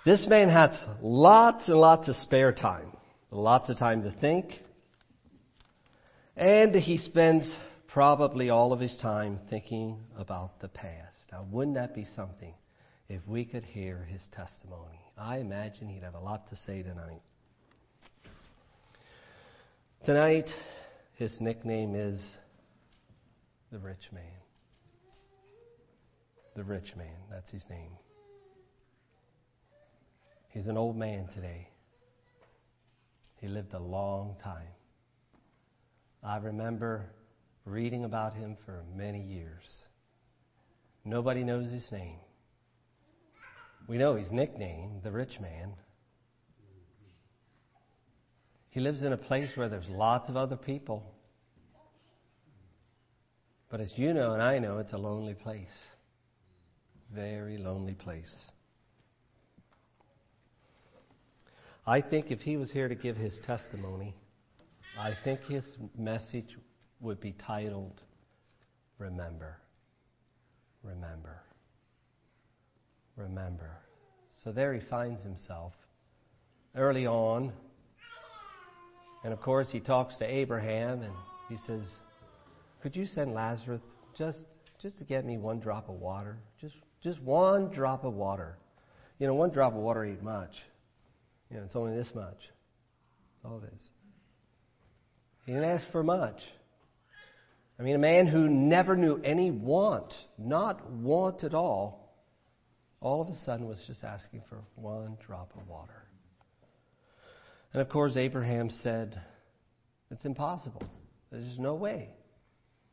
This 0.04 0.26
man 0.28 0.50
has 0.50 0.84
lots 1.04 1.68
and 1.68 1.78
lots 1.78 2.08
of 2.08 2.16
spare 2.16 2.52
time, 2.52 2.98
lots 3.30 3.70
of 3.70 3.78
time 3.78 4.02
to 4.02 4.12
think, 4.20 4.48
and 6.36 6.74
he 6.74 6.98
spends 6.98 7.56
probably 7.88 8.50
all 8.50 8.74
of 8.74 8.80
his 8.80 8.98
time 9.00 9.40
thinking 9.52 10.00
about 10.18 10.60
the 10.60 10.70
past. 10.70 11.18
Now, 11.32 11.46
wouldn't 11.52 11.76
that 11.76 11.94
be 11.94 12.08
something 12.16 12.56
if 13.10 13.22
we 13.28 13.46
could 13.46 13.64
hear 13.64 14.08
his 14.12 14.24
testimony? 14.36 15.00
I 15.20 15.38
imagine 15.38 15.88
he'd 15.88 16.02
have 16.02 16.16
a 16.16 16.20
lot 16.20 16.50
to 16.50 16.56
say 16.56 16.82
tonight. 16.82 17.22
Tonight, 20.04 20.50
his 21.14 21.40
nickname 21.40 21.94
is 21.94 22.38
the 23.72 23.78
rich 23.78 24.10
man. 24.12 24.24
The 26.56 26.64
rich 26.64 26.96
man, 26.98 27.18
that's 27.30 27.52
his 27.52 27.64
name. 27.70 27.92
He's 30.52 30.68
an 30.68 30.78
old 30.78 30.98
man 30.98 31.28
today. 31.34 31.68
He 33.40 33.48
lived 33.48 33.74
a 33.74 33.80
long 33.80 34.36
time. 34.44 34.68
I 36.24 36.38
remember 36.38 37.08
reading 37.66 38.04
about 38.04 38.34
him 38.34 38.58
for 38.66 38.84
many 38.96 39.22
years. 39.22 39.64
Nobody 41.04 41.44
knows 41.44 41.72
his 41.72 41.92
name. 41.92 42.18
We 43.88 43.98
know 43.98 44.16
his 44.16 44.32
nickname, 44.32 45.02
the 45.04 45.12
rich 45.12 45.40
man, 45.40 45.74
he 48.72 48.80
lives 48.80 49.04
in 49.04 49.12
a 49.12 49.18
place 49.18 49.50
where 49.56 49.68
there's 49.68 49.88
lots 49.90 50.30
of 50.30 50.38
other 50.38 50.56
people. 50.56 51.04
But 53.70 53.82
as 53.82 53.92
you 53.98 54.14
know 54.14 54.34
and 54.34 54.42
I 54.42 54.60
know, 54.60 54.80
it's 54.80 54.94
a 54.94 54.98
lonely 54.98 55.34
place. 55.34 55.84
Very 57.14 57.58
lonely 57.58 57.94
place. 57.94 58.34
I 61.86 62.02
think 62.02 62.30
if 62.30 62.40
he 62.40 62.58
was 62.58 62.72
here 62.72 62.88
to 62.88 62.96
give 62.96 63.18
his 63.18 63.40
testimony, 63.46 64.14
I 65.00 65.14
think 65.24 65.42
his 65.42 65.66
message 65.98 66.58
would 67.00 67.20
be 67.20 67.34
titled, 67.34 68.02
Remember. 69.00 69.58
Remember. 70.84 71.42
Remember. 73.16 73.80
So 74.44 74.52
there 74.52 74.74
he 74.76 74.80
finds 74.80 75.24
himself 75.24 75.74
early 76.76 77.08
on. 77.08 77.52
And 79.24 79.34
of 79.34 79.42
course, 79.42 79.70
he 79.72 79.80
talks 79.80 80.16
to 80.18 80.26
Abraham 80.26 81.02
and 81.02 81.14
he 81.50 81.58
says, 81.66 81.82
Could 82.84 82.96
you 82.96 83.08
send 83.08 83.34
Lazarus 83.34 83.82
just, 84.16 84.40
just 84.80 85.00
to 85.00 85.04
get 85.04 85.26
me 85.26 85.38
one 85.38 85.60
drop 85.60 85.90
of 85.90 85.96
water? 85.96 86.38
Just, 86.60 86.76
just 87.04 87.20
one 87.22 87.70
drop 87.70 88.04
of 88.04 88.14
water. 88.14 88.58
You 89.18 89.26
know, 89.26 89.34
one 89.34 89.50
drop 89.50 89.74
of 89.74 89.80
water 89.80 90.06
ain't 90.06 90.24
much. 90.24 90.54
You 91.52 91.58
know, 91.58 91.64
it's 91.64 91.76
only 91.76 91.96
this 91.96 92.10
much. 92.16 92.38
All 93.44 93.62
it 93.64 93.74
is. 93.76 93.82
He 95.46 95.52
didn't 95.52 95.70
ask 95.70 95.92
for 95.92 96.04
much. 96.04 96.40
I 97.80 97.84
mean, 97.84 97.96
a 97.96 98.00
man 98.00 98.28
who 98.28 98.48
never 98.48 98.96
knew 98.96 99.20
any 99.24 99.52
want, 99.52 100.14
not 100.38 100.90
want 100.92 101.44
at 101.44 101.54
all, 101.54 102.16
all 103.02 103.22
of 103.22 103.28
a 103.28 103.36
sudden 103.38 103.68
was 103.68 103.84
just 103.88 104.04
asking 104.04 104.44
for 104.48 104.60
one 104.76 105.18
drop 105.26 105.52
of 105.60 105.68
water. 105.68 106.04
And 107.74 107.82
of 107.82 107.90
course, 107.90 108.16
Abraham 108.16 108.70
said, 108.70 109.20
It's 110.12 110.26
impossible. 110.26 110.84
There's 111.32 111.58
no 111.58 111.74
way. 111.74 112.10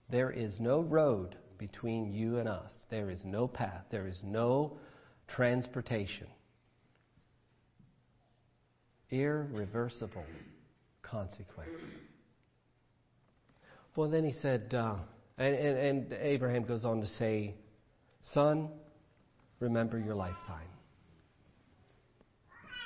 There 0.08 0.30
is 0.30 0.58
no 0.58 0.80
road 0.80 1.36
between 1.58 2.12
you 2.12 2.38
and 2.38 2.48
us. 2.48 2.72
There 2.90 3.10
is 3.10 3.20
no 3.24 3.46
path. 3.46 3.84
There 3.90 4.06
is 4.06 4.18
no 4.22 4.78
transportation. 5.26 6.28
Irreversible 9.10 10.24
consequence. 11.02 11.82
Well, 13.96 14.10
then 14.10 14.24
he 14.24 14.32
said, 14.40 14.74
uh, 14.74 14.96
and, 15.38 15.54
and, 15.54 15.78
and 15.78 16.12
Abraham 16.20 16.64
goes 16.64 16.84
on 16.84 17.00
to 17.00 17.06
say, 17.06 17.54
Son, 18.32 18.68
remember 19.60 19.98
your 19.98 20.14
lifetime. 20.14 20.68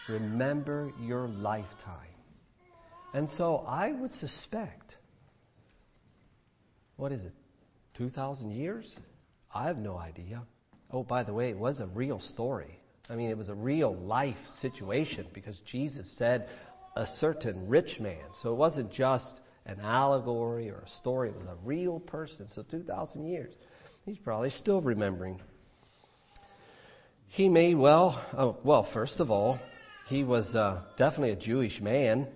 Remember 0.09 0.93
your 1.01 1.29
lifetime. 1.29 2.09
And 3.15 3.29
so 3.37 3.65
I 3.69 3.93
would 3.93 4.13
suspect, 4.13 4.97
what 6.97 7.13
is 7.13 7.25
it, 7.25 7.33
2,000 7.99 8.51
years? 8.51 8.97
I 9.55 9.67
have 9.67 9.77
no 9.77 9.99
idea. 9.99 10.43
Oh, 10.91 11.03
by 11.03 11.23
the 11.23 11.33
way, 11.33 11.51
it 11.51 11.59
was 11.59 11.81
a 11.81 11.87
real 11.87 12.21
story. 12.21 12.79
I 13.13 13.15
mean, 13.15 13.29
it 13.29 13.37
was 13.37 13.51
a 13.51 13.55
real 13.55 13.95
life 13.95 14.39
situation 14.63 15.27
because 15.35 15.59
Jesus 15.71 16.11
said 16.17 16.49
a 16.97 17.05
certain 17.21 17.69
rich 17.69 18.01
man. 18.01 18.25
So 18.43 18.53
it 18.53 18.57
wasn't 18.57 18.91
just 18.91 19.41
an 19.67 19.81
allegory 19.81 20.71
or 20.71 20.79
a 20.79 20.89
story. 21.01 21.29
It 21.29 21.37
was 21.37 21.47
a 21.47 21.57
real 21.63 22.01
person. 22.01 22.49
So 22.55 22.63
2,000 22.63 23.27
years. 23.27 23.53
He's 24.07 24.17
probably 24.17 24.49
still 24.49 24.81
remembering. 24.81 25.43
He 27.29 27.51
may 27.51 27.75
well, 27.75 28.25
oh, 28.33 28.57
well, 28.65 28.89
first 28.95 29.21
of 29.21 29.31
all, 29.31 29.61
he 30.09 30.25
was 30.25 30.55
uh, 30.57 30.81
definitely 30.97 31.33
a 31.33 31.37
Jewish 31.37 31.83
man. 31.83 32.29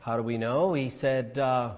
How 0.00 0.16
do 0.16 0.22
we 0.22 0.38
know? 0.38 0.72
He 0.72 0.90
said, 0.98 1.36
uh, 1.36 1.74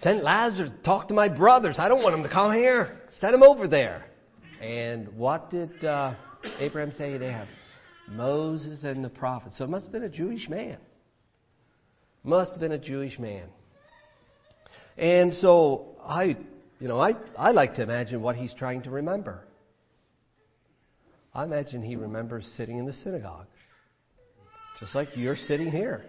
Send 0.00 0.22
Lazarus, 0.22 0.70
talk 0.86 1.08
to 1.08 1.14
my 1.14 1.28
brothers. 1.28 1.76
I 1.78 1.88
don't 1.88 2.02
want 2.02 2.14
them 2.14 2.22
to 2.22 2.30
come 2.30 2.54
here. 2.54 3.02
Send 3.20 3.34
them 3.34 3.42
over 3.42 3.68
there. 3.68 4.07
And 4.60 5.08
what 5.16 5.50
did 5.50 5.84
uh, 5.84 6.14
Abraham 6.58 6.92
say? 6.92 7.16
They 7.16 7.32
have 7.32 7.48
Moses 8.08 8.84
and 8.84 9.04
the 9.04 9.08
prophets. 9.08 9.58
So 9.58 9.64
it 9.64 9.70
must 9.70 9.84
have 9.84 9.92
been 9.92 10.04
a 10.04 10.08
Jewish 10.08 10.48
man. 10.48 10.78
Must 12.24 12.50
have 12.50 12.60
been 12.60 12.72
a 12.72 12.78
Jewish 12.78 13.18
man. 13.18 13.48
And 14.96 15.32
so 15.34 15.96
I, 16.04 16.36
you 16.80 16.88
know, 16.88 17.00
I, 17.00 17.12
I 17.36 17.52
like 17.52 17.74
to 17.74 17.82
imagine 17.82 18.20
what 18.20 18.34
he's 18.34 18.52
trying 18.54 18.82
to 18.82 18.90
remember. 18.90 19.44
I 21.32 21.44
imagine 21.44 21.82
he 21.82 21.94
remembers 21.94 22.52
sitting 22.56 22.78
in 22.78 22.86
the 22.86 22.92
synagogue, 22.92 23.46
just 24.80 24.94
like 24.94 25.08
you're 25.14 25.36
sitting 25.36 25.70
here. 25.70 26.04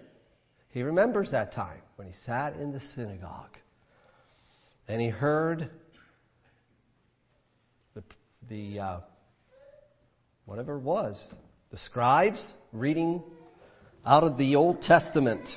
He 0.71 0.81
remembers 0.81 1.31
that 1.31 1.53
time 1.53 1.81
when 1.97 2.07
he 2.07 2.13
sat 2.25 2.55
in 2.55 2.71
the 2.71 2.79
synagogue 2.95 3.55
and 4.87 4.99
he 4.99 5.09
heard 5.09 5.69
the, 8.47 8.79
uh, 8.79 8.99
whatever 10.45 10.77
it 10.77 10.83
was, 10.83 11.21
the 11.71 11.77
scribes 11.77 12.53
reading 12.71 13.21
out 14.05 14.23
of 14.23 14.37
the 14.37 14.55
Old 14.55 14.81
Testament. 14.81 15.47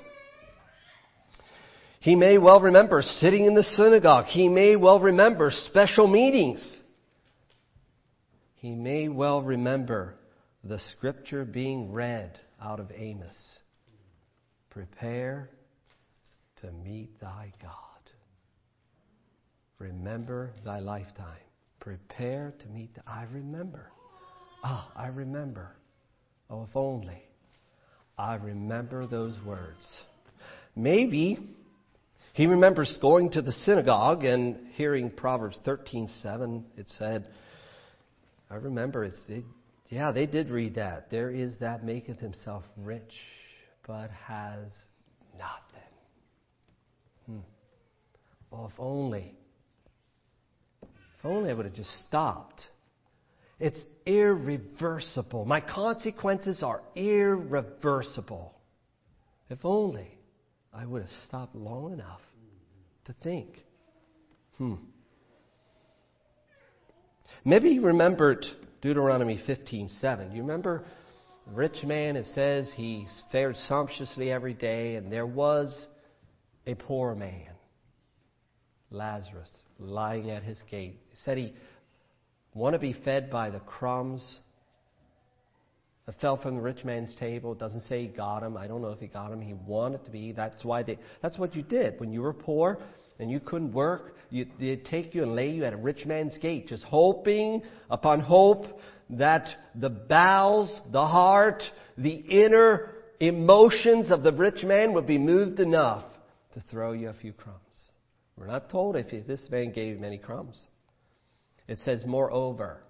He 2.00 2.16
may 2.16 2.36
well 2.36 2.60
remember 2.60 3.00
sitting 3.00 3.44
in 3.44 3.54
the 3.54 3.62
synagogue. 3.62 4.26
He 4.26 4.48
may 4.48 4.74
well 4.74 4.98
remember 4.98 5.52
special 5.68 6.08
meetings. 6.08 6.76
He 8.56 8.72
may 8.72 9.08
well 9.08 9.40
remember 9.40 10.14
the 10.64 10.80
scripture 10.96 11.44
being 11.44 11.92
read 11.92 12.38
out 12.60 12.80
of 12.80 12.90
Amos. 12.94 13.36
Prepare 14.70 15.50
to 16.60 16.70
meet 16.72 17.20
thy 17.20 17.52
God. 17.60 17.72
Remember 19.78 20.50
thy 20.64 20.78
lifetime. 20.78 21.38
Prepare 21.82 22.54
to 22.60 22.68
meet. 22.68 22.94
The, 22.94 23.02
I 23.08 23.24
remember. 23.32 23.90
Ah, 24.62 24.92
I 24.94 25.08
remember. 25.08 25.72
Oh, 26.48 26.62
if 26.62 26.76
only. 26.76 27.20
I 28.16 28.36
remember 28.36 29.08
those 29.08 29.34
words. 29.44 30.00
Maybe 30.76 31.40
he 32.34 32.46
remembers 32.46 32.96
going 33.02 33.30
to 33.32 33.42
the 33.42 33.50
synagogue 33.50 34.24
and 34.24 34.68
hearing 34.74 35.10
Proverbs 35.10 35.58
13:7. 35.66 36.62
It 36.76 36.88
said, 36.98 37.26
"I 38.48 38.54
remember 38.54 39.04
it's 39.04 39.18
it, 39.28 39.44
yeah, 39.88 40.12
they 40.12 40.26
did 40.26 40.50
read 40.50 40.76
that. 40.76 41.10
There 41.10 41.30
is 41.30 41.58
that 41.58 41.84
maketh 41.84 42.20
himself 42.20 42.62
rich, 42.76 43.12
but 43.88 44.08
has 44.10 44.72
nothing." 45.36 45.92
Hmm. 47.26 47.38
Well, 48.52 48.70
if 48.72 48.78
only, 48.78 49.34
if 51.22 51.26
only 51.26 51.50
I 51.50 51.52
would 51.52 51.66
have 51.66 51.74
just 51.74 52.02
stopped. 52.08 52.60
It's 53.60 53.78
irreversible. 54.04 55.44
My 55.44 55.60
consequences 55.60 56.64
are 56.64 56.82
irreversible. 56.96 58.52
If 59.48 59.60
only. 59.62 60.18
I 60.74 60.84
would 60.84 61.02
have 61.02 61.10
stopped 61.28 61.54
long 61.54 61.92
enough 61.92 62.22
to 63.04 63.14
think. 63.22 63.62
Hmm. 64.58 64.74
Maybe 67.44 67.74
he 67.74 67.78
remembered 67.78 68.44
Deuteronomy 68.80 69.40
15:7. 69.46 70.34
You 70.34 70.42
remember 70.42 70.84
the 71.46 71.52
rich 71.52 71.84
man 71.84 72.16
it 72.16 72.26
says 72.26 72.72
he 72.74 73.06
fared 73.30 73.56
sumptuously 73.68 74.32
every 74.32 74.54
day 74.54 74.96
and 74.96 75.12
there 75.12 75.26
was 75.26 75.86
a 76.66 76.74
poor 76.74 77.14
man 77.14 77.50
Lazarus 78.90 79.50
lying 79.82 80.30
at 80.30 80.42
his 80.42 80.60
gate. 80.70 80.98
He 81.10 81.16
said 81.24 81.38
he 81.38 81.54
want 82.54 82.74
to 82.74 82.78
be 82.78 82.92
fed 82.92 83.30
by 83.30 83.50
the 83.50 83.60
crumbs 83.60 84.38
that 86.06 86.20
fell 86.20 86.36
from 86.36 86.56
the 86.56 86.60
rich 86.60 86.84
man's 86.84 87.14
table. 87.16 87.52
It 87.52 87.58
doesn't 87.58 87.82
say 87.82 88.02
he 88.02 88.08
got 88.08 88.42
him. 88.42 88.56
I 88.56 88.66
don't 88.66 88.82
know 88.82 88.90
if 88.90 88.98
he 88.98 89.06
got 89.06 89.30
him. 89.30 89.40
He 89.40 89.54
wanted 89.54 90.04
to 90.04 90.10
be. 90.10 90.32
That's 90.32 90.64
why 90.64 90.82
they. 90.82 90.98
That's 91.22 91.38
what 91.38 91.54
you 91.54 91.62
did 91.62 92.00
when 92.00 92.12
you 92.12 92.22
were 92.22 92.32
poor 92.32 92.78
and 93.18 93.30
you 93.30 93.40
couldn't 93.40 93.72
work. 93.72 94.16
You, 94.30 94.46
they'd 94.58 94.84
take 94.84 95.14
you 95.14 95.22
and 95.22 95.36
lay 95.36 95.50
you 95.50 95.64
at 95.64 95.72
a 95.72 95.76
rich 95.76 96.06
man's 96.06 96.36
gate, 96.38 96.68
just 96.68 96.82
hoping 96.84 97.62
upon 97.90 98.20
hope 98.20 98.64
that 99.10 99.48
the 99.74 99.90
bowels, 99.90 100.80
the 100.90 101.06
heart, 101.06 101.62
the 101.98 102.14
inner 102.14 102.90
emotions 103.20 104.10
of 104.10 104.22
the 104.22 104.32
rich 104.32 104.64
man 104.64 104.94
would 104.94 105.06
be 105.06 105.18
moved 105.18 105.60
enough 105.60 106.04
to 106.54 106.60
throw 106.70 106.92
you 106.92 107.08
a 107.08 107.14
few 107.14 107.32
crumbs. 107.32 107.60
We're 108.36 108.46
not 108.46 108.70
told 108.70 108.96
if 108.96 109.26
this 109.26 109.46
man 109.50 109.72
gave 109.72 109.96
him 109.96 110.04
any 110.04 110.18
crumbs. 110.18 110.60
It 111.68 111.78
says, 111.78 112.02
moreover. 112.06 112.82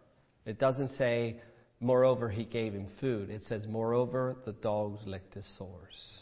It 0.47 0.59
doesn't 0.59 0.89
say 0.97 1.41
Moreover, 1.83 2.31
he 2.31 2.45
gave 2.45 2.75
him 2.75 2.87
food. 3.01 3.29
It 3.29 3.43
says, 3.43 3.67
Moreover, 3.69 4.37
the 4.47 4.53
dogs 4.53 5.03
licked 5.05 5.35
his 5.35 5.51
sores. 5.59 6.19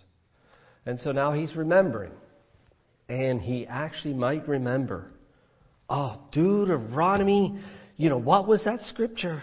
And 0.86 0.98
so 0.98 1.12
now 1.12 1.32
he's 1.32 1.54
remembering. 1.54 2.12
And 3.10 3.42
he 3.42 3.66
actually 3.66 4.14
might 4.14 4.48
remember. 4.48 5.12
Oh, 5.90 6.22
Deuteronomy, 6.32 7.60
you 7.98 8.08
know, 8.08 8.16
what 8.16 8.48
was 8.48 8.64
that 8.64 8.80
scripture? 8.82 9.42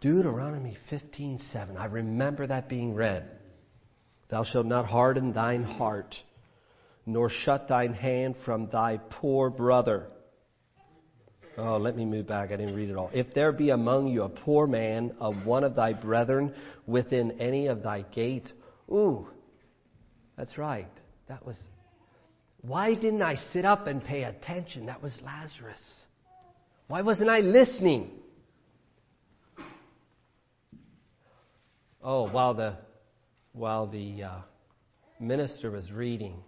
Deuteronomy 0.00 0.76
15:7. 0.90 1.76
I 1.78 1.84
remember 1.84 2.48
that 2.48 2.68
being 2.68 2.94
read. 2.94 3.30
Thou 4.28 4.42
shalt 4.42 4.66
not 4.66 4.86
harden 4.86 5.32
thine 5.32 5.62
heart, 5.62 6.16
nor 7.06 7.28
shut 7.28 7.68
thine 7.68 7.94
hand 7.94 8.34
from 8.44 8.68
thy 8.70 8.98
poor 9.10 9.50
brother 9.50 10.08
Oh, 11.56 11.76
let 11.76 11.96
me 11.96 12.04
move 12.04 12.26
back. 12.26 12.50
I 12.50 12.56
didn't 12.56 12.74
read 12.74 12.90
it 12.90 12.96
all. 12.96 13.10
If 13.12 13.32
there 13.32 13.52
be 13.52 13.70
among 13.70 14.08
you 14.08 14.24
a 14.24 14.28
poor 14.28 14.66
man 14.66 15.14
of 15.20 15.46
one 15.46 15.62
of 15.62 15.76
thy 15.76 15.92
brethren 15.92 16.52
within 16.86 17.40
any 17.40 17.68
of 17.68 17.82
thy 17.82 18.02
gates, 18.02 18.52
ooh, 18.90 19.28
that's 20.36 20.58
right. 20.58 20.90
That 21.28 21.46
was. 21.46 21.58
Why 22.62 22.94
didn't 22.94 23.22
I 23.22 23.36
sit 23.52 23.64
up 23.64 23.86
and 23.86 24.02
pay 24.02 24.24
attention? 24.24 24.86
That 24.86 25.02
was 25.02 25.16
Lazarus. 25.24 25.80
Why 26.88 27.02
wasn't 27.02 27.30
I 27.30 27.38
listening? 27.38 28.10
Oh, 32.02 32.28
while 32.28 32.54
the 32.54 32.76
while 33.52 33.86
the 33.86 34.24
uh, 34.24 34.38
minister 35.20 35.70
was 35.70 35.90
reading, 35.92 36.42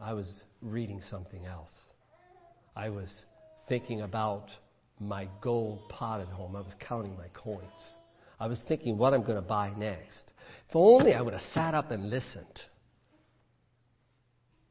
I 0.00 0.14
was 0.14 0.42
reading 0.62 1.02
something 1.10 1.46
else. 1.46 1.70
I 2.74 2.88
was 2.88 3.12
thinking 3.68 4.00
about 4.02 4.48
my 4.98 5.28
gold 5.40 5.88
pot 5.88 6.20
at 6.20 6.28
home. 6.28 6.56
I 6.56 6.60
was 6.60 6.72
counting 6.80 7.16
my 7.16 7.28
coins. 7.34 7.90
I 8.38 8.46
was 8.46 8.58
thinking 8.66 8.96
what 8.96 9.12
I'm 9.12 9.22
going 9.22 9.36
to 9.36 9.42
buy 9.42 9.70
next. 9.76 10.32
If 10.68 10.76
only 10.76 11.14
I 11.14 11.20
would 11.20 11.34
have 11.34 11.42
sat 11.52 11.74
up 11.74 11.90
and 11.90 12.08
listened. 12.08 12.60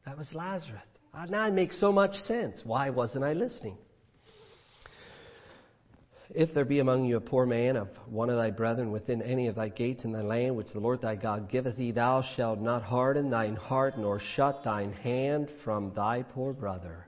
That 0.06 0.18
was 0.18 0.28
Lazarus. 0.34 0.82
Now 1.30 1.48
it 1.48 1.54
makes 1.54 1.80
so 1.80 1.92
much 1.92 2.16
sense. 2.16 2.62
Why 2.64 2.90
wasn't 2.90 3.24
I 3.24 3.34
listening? 3.34 3.78
If 6.34 6.54
there 6.54 6.66
be 6.66 6.80
among 6.80 7.06
you 7.06 7.18
a 7.18 7.22
poor 7.22 7.46
man 7.48 7.76
of 7.76 7.88
one 8.08 8.30
of 8.30 8.38
thy 8.38 8.52
brethren 8.52 8.92
within 8.92 9.22
any 9.22 9.48
of 9.48 9.56
thy 9.56 9.70
gates 9.70 10.04
in 10.04 10.12
thy 10.12 10.22
land, 10.22 10.56
which 10.56 10.72
the 10.72 10.80
Lord 10.80 11.02
thy 11.02 11.16
God 11.16 11.50
giveth 11.50 11.76
thee, 11.76 11.92
thou 11.92 12.22
shalt 12.36 12.60
not 12.60 12.84
harden 12.84 13.32
thine 13.32 13.56
heart, 13.56 13.98
nor 13.98 14.20
shut 14.20 14.64
thine 14.64 14.94
hand 14.94 15.50
from 15.64 15.92
thy 15.96 16.22
poor 16.22 16.54
brother. 16.54 17.08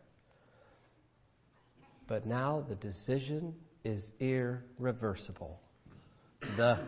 But 2.08 2.26
now 2.26 2.66
the 2.68 2.76
decision 2.76 3.54
is 3.84 4.04
irreversible. 4.20 5.60
The 6.58 6.80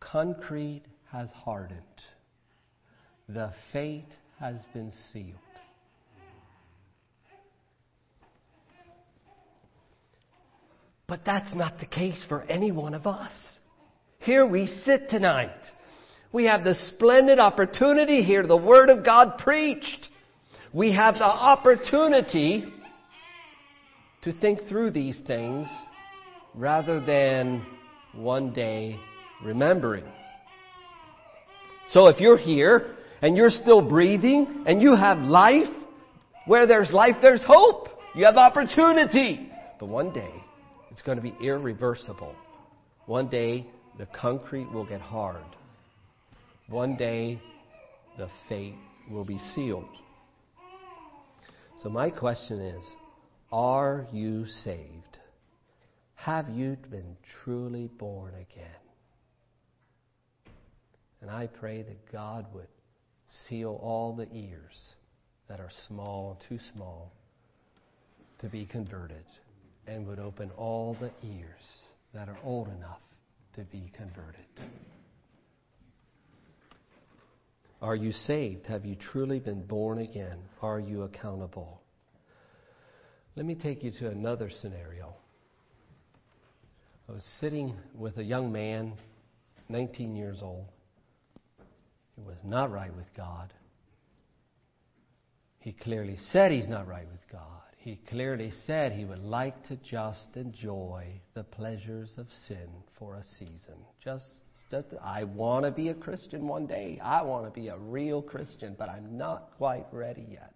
concrete 0.00 0.82
has 1.12 1.30
hardened. 1.30 1.80
The 3.28 3.52
fate 3.72 4.16
has 4.40 4.60
been 4.74 4.92
sealed. 5.12 5.36
But 11.10 11.24
that's 11.26 11.56
not 11.56 11.80
the 11.80 11.86
case 11.86 12.24
for 12.28 12.42
any 12.42 12.70
one 12.70 12.94
of 12.94 13.04
us. 13.04 13.32
Here 14.20 14.46
we 14.46 14.66
sit 14.84 15.10
tonight. 15.10 15.50
We 16.32 16.44
have 16.44 16.62
the 16.62 16.76
splendid 16.94 17.40
opportunity 17.40 18.22
hear 18.22 18.46
the 18.46 18.56
Word 18.56 18.90
of 18.90 19.04
God 19.04 19.38
preached. 19.38 20.08
We 20.72 20.92
have 20.92 21.14
the 21.14 21.24
opportunity 21.24 22.72
to 24.22 24.32
think 24.32 24.60
through 24.68 24.92
these 24.92 25.20
things 25.26 25.66
rather 26.54 27.04
than 27.04 27.66
one 28.14 28.52
day 28.52 28.96
remembering. 29.44 30.04
So 31.88 32.06
if 32.06 32.20
you're 32.20 32.38
here 32.38 32.94
and 33.20 33.36
you're 33.36 33.50
still 33.50 33.82
breathing 33.82 34.62
and 34.64 34.80
you 34.80 34.94
have 34.94 35.18
life, 35.18 35.66
where 36.46 36.68
there's 36.68 36.92
life, 36.92 37.16
there's 37.20 37.42
hope. 37.44 37.88
You 38.14 38.26
have 38.26 38.36
opportunity. 38.36 39.50
But 39.80 39.88
one 39.88 40.12
day, 40.12 40.39
it's 40.90 41.02
going 41.02 41.16
to 41.16 41.22
be 41.22 41.34
irreversible. 41.42 42.34
One 43.06 43.28
day, 43.28 43.66
the 43.98 44.06
concrete 44.06 44.70
will 44.72 44.84
get 44.84 45.00
hard. 45.00 45.44
One 46.68 46.96
day, 46.96 47.40
the 48.18 48.28
fate 48.48 48.74
will 49.10 49.24
be 49.24 49.38
sealed. 49.54 49.84
So, 51.82 51.88
my 51.88 52.10
question 52.10 52.60
is 52.60 52.84
Are 53.52 54.06
you 54.12 54.46
saved? 54.46 55.18
Have 56.14 56.50
you 56.50 56.76
been 56.90 57.16
truly 57.42 57.88
born 57.98 58.34
again? 58.34 58.66
And 61.22 61.30
I 61.30 61.46
pray 61.46 61.82
that 61.82 62.12
God 62.12 62.46
would 62.54 62.68
seal 63.48 63.78
all 63.82 64.14
the 64.14 64.28
ears 64.34 64.94
that 65.48 65.60
are 65.60 65.70
small, 65.88 66.38
too 66.48 66.58
small, 66.74 67.12
to 68.40 68.48
be 68.48 68.66
converted 68.66 69.24
and 69.90 70.06
would 70.06 70.20
open 70.20 70.50
all 70.56 70.96
the 71.00 71.10
ears 71.26 71.82
that 72.14 72.28
are 72.28 72.38
old 72.44 72.68
enough 72.68 73.00
to 73.56 73.62
be 73.64 73.90
converted. 73.96 74.46
Are 77.82 77.96
you 77.96 78.12
saved? 78.12 78.66
Have 78.66 78.84
you 78.84 78.94
truly 78.94 79.40
been 79.40 79.66
born 79.66 79.98
again? 79.98 80.38
Are 80.62 80.78
you 80.78 81.02
accountable? 81.02 81.80
Let 83.34 83.46
me 83.46 83.56
take 83.56 83.82
you 83.82 83.90
to 83.98 84.08
another 84.08 84.48
scenario. 84.60 85.14
I 87.08 87.12
was 87.12 87.24
sitting 87.40 87.74
with 87.94 88.18
a 88.18 88.24
young 88.24 88.52
man, 88.52 88.92
19 89.68 90.14
years 90.14 90.38
old. 90.40 90.66
He 92.14 92.22
was 92.22 92.38
not 92.44 92.70
right 92.70 92.94
with 92.94 93.06
God. 93.16 93.52
He 95.58 95.72
clearly 95.72 96.16
said 96.30 96.52
he's 96.52 96.68
not 96.68 96.86
right 96.86 97.10
with 97.10 97.20
God 97.32 97.69
he 97.80 97.98
clearly 98.10 98.52
said 98.66 98.92
he 98.92 99.06
would 99.06 99.24
like 99.24 99.64
to 99.68 99.76
just 99.76 100.36
enjoy 100.36 101.06
the 101.32 101.42
pleasures 101.42 102.12
of 102.18 102.26
sin 102.46 102.68
for 102.98 103.16
a 103.16 103.22
season. 103.22 103.74
Just, 104.04 104.26
just 104.70 104.88
I 105.02 105.24
want 105.24 105.64
to 105.64 105.70
be 105.70 105.88
a 105.88 105.94
Christian 105.94 106.46
one 106.46 106.66
day. 106.66 107.00
I 107.02 107.22
want 107.22 107.46
to 107.46 107.58
be 107.58 107.68
a 107.68 107.78
real 107.78 108.20
Christian, 108.20 108.76
but 108.78 108.90
I'm 108.90 109.16
not 109.16 109.52
quite 109.56 109.86
ready 109.92 110.26
yet. 110.30 110.52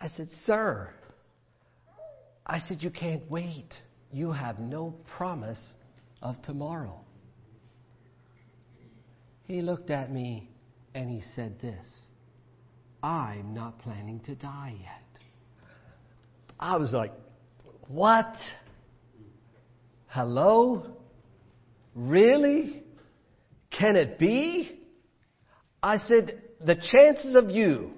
I 0.00 0.08
said, 0.16 0.28
Sir, 0.44 0.90
I 2.44 2.58
said, 2.66 2.82
You 2.82 2.90
can't 2.90 3.30
wait. 3.30 3.74
You 4.12 4.32
have 4.32 4.58
no 4.58 4.96
promise 5.16 5.64
of 6.20 6.34
tomorrow. 6.42 7.00
He 9.44 9.62
looked 9.62 9.90
at 9.90 10.10
me 10.10 10.50
and 10.94 11.08
he 11.08 11.22
said 11.36 11.60
this 11.60 11.86
I'm 13.06 13.54
not 13.54 13.78
planning 13.78 14.18
to 14.26 14.34
die 14.34 14.74
yet. 14.80 15.22
I 16.58 16.76
was 16.76 16.90
like, 16.90 17.12
What? 17.86 18.34
Hello? 20.08 20.96
Really? 21.94 22.82
Can 23.70 23.94
it 23.94 24.18
be? 24.18 24.80
I 25.80 25.98
said, 25.98 26.42
The 26.64 26.74
chances 26.74 27.36
of 27.36 27.48
you 27.48 27.92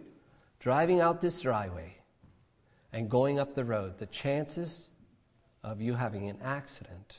driving 0.61 1.01
out 1.01 1.23
this 1.23 1.41
driveway 1.43 1.95
and 2.93 3.11
going 3.11 3.39
up 3.39 3.55
the 3.55 3.65
road, 3.65 3.95
the 3.99 4.09
chances 4.23 4.79
of 5.65 5.81
you 5.81 5.95
having 5.95 6.29
an 6.29 6.37
accident 6.45 7.15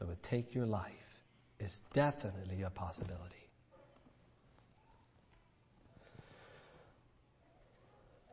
that 0.00 0.08
would 0.08 0.22
take 0.24 0.52
your 0.52 0.66
life 0.66 0.90
is 1.60 1.70
definitely 1.94 2.62
a 2.62 2.70
possibility. 2.70 3.47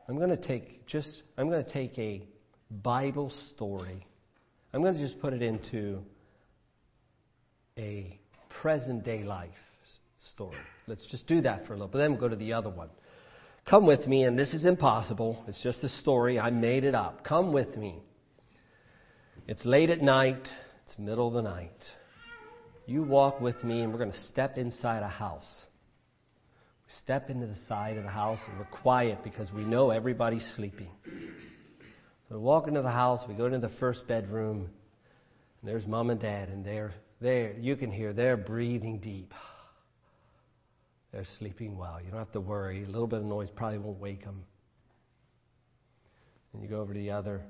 I'm 0.08 0.16
going 0.16 0.30
to 0.30 0.36
take 0.36 0.86
just 0.86 1.22
I'm 1.36 1.48
going 1.48 1.64
to 1.64 1.72
take 1.72 1.98
a 1.98 2.22
Bible 2.70 3.32
story. 3.54 4.06
I'm 4.72 4.82
going 4.82 4.94
to 4.94 5.00
just 5.00 5.20
put 5.20 5.32
it 5.32 5.42
into 5.42 6.00
a 7.78 8.18
present 8.60 9.04
day 9.04 9.24
life 9.24 9.50
story. 10.32 10.56
Let's 10.86 11.06
just 11.10 11.26
do 11.26 11.40
that 11.42 11.66
for 11.66 11.72
a 11.72 11.76
little, 11.76 11.88
but 11.88 11.98
then 11.98 12.12
we'll 12.12 12.20
go 12.20 12.28
to 12.28 12.36
the 12.36 12.52
other 12.52 12.70
one. 12.70 12.88
Come 13.68 13.84
with 13.84 14.06
me, 14.06 14.22
and 14.22 14.38
this 14.38 14.54
is 14.54 14.64
impossible. 14.64 15.44
It's 15.48 15.60
just 15.62 15.82
a 15.82 15.88
story. 15.88 16.38
I 16.38 16.50
made 16.50 16.84
it 16.84 16.94
up. 16.94 17.24
Come 17.24 17.52
with 17.52 17.76
me. 17.76 18.00
It's 19.48 19.64
late 19.64 19.90
at 19.90 20.00
night. 20.00 20.48
It's 20.86 20.98
middle 20.98 21.28
of 21.28 21.34
the 21.34 21.42
night. 21.42 21.72
You 22.86 23.02
walk 23.02 23.40
with 23.40 23.64
me, 23.64 23.80
and 23.80 23.92
we're 23.92 23.98
going 23.98 24.12
to 24.12 24.24
step 24.24 24.56
inside 24.56 25.02
a 25.02 25.08
house. 25.08 25.65
We 26.86 26.92
step 27.02 27.30
into 27.30 27.46
the 27.46 27.56
side 27.68 27.96
of 27.96 28.04
the 28.04 28.10
house 28.10 28.38
and 28.48 28.58
we're 28.58 28.64
quiet 28.64 29.24
because 29.24 29.50
we 29.52 29.64
know 29.64 29.90
everybody's 29.90 30.46
sleeping. 30.56 30.90
So 32.28 32.36
we 32.36 32.38
walk 32.38 32.68
into 32.68 32.82
the 32.82 32.90
house, 32.90 33.20
we 33.28 33.34
go 33.34 33.46
into 33.46 33.58
the 33.58 33.74
first 33.80 34.06
bedroom, 34.08 34.68
and 35.60 35.70
there's 35.70 35.86
mom 35.86 36.10
and 36.10 36.20
dad, 36.20 36.48
and 36.48 36.64
they're 36.64 36.94
there. 37.20 37.54
You 37.58 37.76
can 37.76 37.90
hear 37.90 38.12
they're 38.12 38.36
breathing 38.36 38.98
deep. 38.98 39.32
They're 41.12 41.24
sleeping 41.38 41.78
well. 41.78 41.98
You 42.04 42.10
don't 42.10 42.18
have 42.18 42.32
to 42.32 42.40
worry. 42.40 42.82
A 42.82 42.86
little 42.86 43.06
bit 43.06 43.20
of 43.20 43.24
noise 43.24 43.48
probably 43.54 43.78
won't 43.78 43.98
wake 43.98 44.22
them. 44.22 44.44
And 46.52 46.62
you 46.62 46.68
go 46.68 46.80
over 46.80 46.92
to 46.92 46.98
the 46.98 47.12
other 47.12 47.42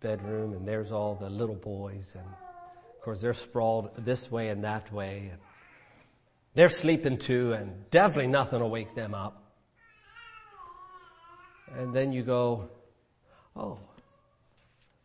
bedroom, 0.00 0.54
and 0.54 0.66
there's 0.66 0.92
all 0.92 1.16
the 1.16 1.28
little 1.28 1.56
boys, 1.56 2.06
and 2.14 2.24
of 2.24 3.04
course 3.04 3.18
they're 3.20 3.34
sprawled 3.34 3.90
this 4.06 4.24
way 4.30 4.48
and 4.48 4.64
that 4.64 4.90
way. 4.92 5.30
And 5.30 5.40
they're 6.54 6.70
sleeping 6.80 7.18
too, 7.26 7.52
and 7.52 7.90
definitely 7.90 8.26
nothing 8.26 8.60
will 8.60 8.70
wake 8.70 8.94
them 8.94 9.14
up. 9.14 9.42
And 11.76 11.94
then 11.94 12.12
you 12.12 12.22
go, 12.22 12.68
oh, 13.56 13.78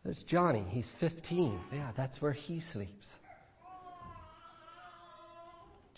there's 0.04 0.22
Johnny. 0.26 0.64
He's 0.68 0.88
15. 1.00 1.60
Yeah, 1.72 1.92
that's 1.96 2.20
where 2.20 2.32
he 2.32 2.60
sleeps. 2.72 3.06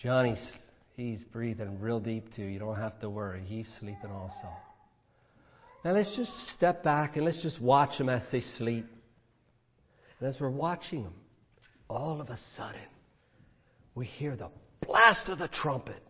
Johnny's 0.01 0.53
he's 0.97 1.23
breathing 1.33 1.79
real 1.81 2.01
deep 2.01 2.35
too. 2.35 2.45
You 2.45 2.59
don't 2.59 2.77
have 2.77 2.99
to 3.01 3.11
worry. 3.11 3.43
He's 3.45 3.69
sleeping 3.81 4.11
also. 4.11 4.49
Now 5.85 5.93
let's 5.93 6.15
just 6.17 6.33
step 6.57 6.83
back 6.83 7.17
and 7.17 7.25
let's 7.25 7.43
just 7.43 7.61
watch 7.61 7.99
them 7.99 8.09
as 8.09 8.23
they 8.31 8.41
sleep. 8.59 8.87
And 10.19 10.29
as 10.29 10.41
we're 10.41 10.51
watching 10.51 11.05
them, 11.05 11.15
all 11.89 12.21
of 12.21 12.29
a 12.31 12.39
sudden, 12.57 12.81
we 13.95 14.07
hear 14.07 14.37
the 14.37 14.49
blast 14.87 15.29
of 15.29 15.38
the 15.38 15.49
trumpet. 15.49 16.03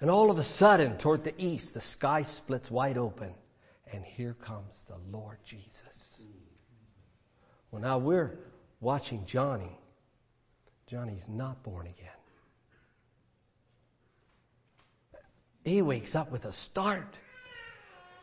And 0.00 0.10
all 0.10 0.30
of 0.30 0.38
a 0.38 0.44
sudden, 0.44 0.98
toward 0.98 1.24
the 1.24 1.38
east, 1.40 1.72
the 1.74 1.80
sky 1.80 2.24
splits 2.38 2.70
wide 2.70 2.98
open, 2.98 3.30
and 3.92 4.04
here 4.04 4.36
comes 4.44 4.72
the 4.88 4.96
Lord 5.16 5.38
Jesus. 5.48 5.64
Well, 7.70 7.80
now 7.80 7.98
we're 7.98 8.38
watching 8.80 9.24
Johnny. 9.26 9.78
Johnny's 10.88 11.24
not 11.28 11.62
born 11.62 11.86
again. 11.86 12.10
He 15.64 15.80
wakes 15.80 16.14
up 16.14 16.30
with 16.30 16.44
a 16.44 16.52
start. 16.70 17.08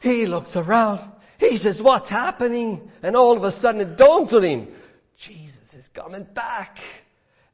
He 0.02 0.26
looks 0.26 0.56
around. 0.56 1.12
He 1.40 1.58
says, 1.58 1.80
What's 1.82 2.10
happening? 2.10 2.92
And 3.02 3.16
all 3.16 3.36
of 3.36 3.44
a 3.44 3.52
sudden 3.60 3.82
it 3.82 3.98
dawns 3.98 4.34
on 4.34 4.44
him 4.44 4.68
Jesus 5.28 5.74
is 5.78 5.86
coming 5.94 6.26
back. 6.34 6.78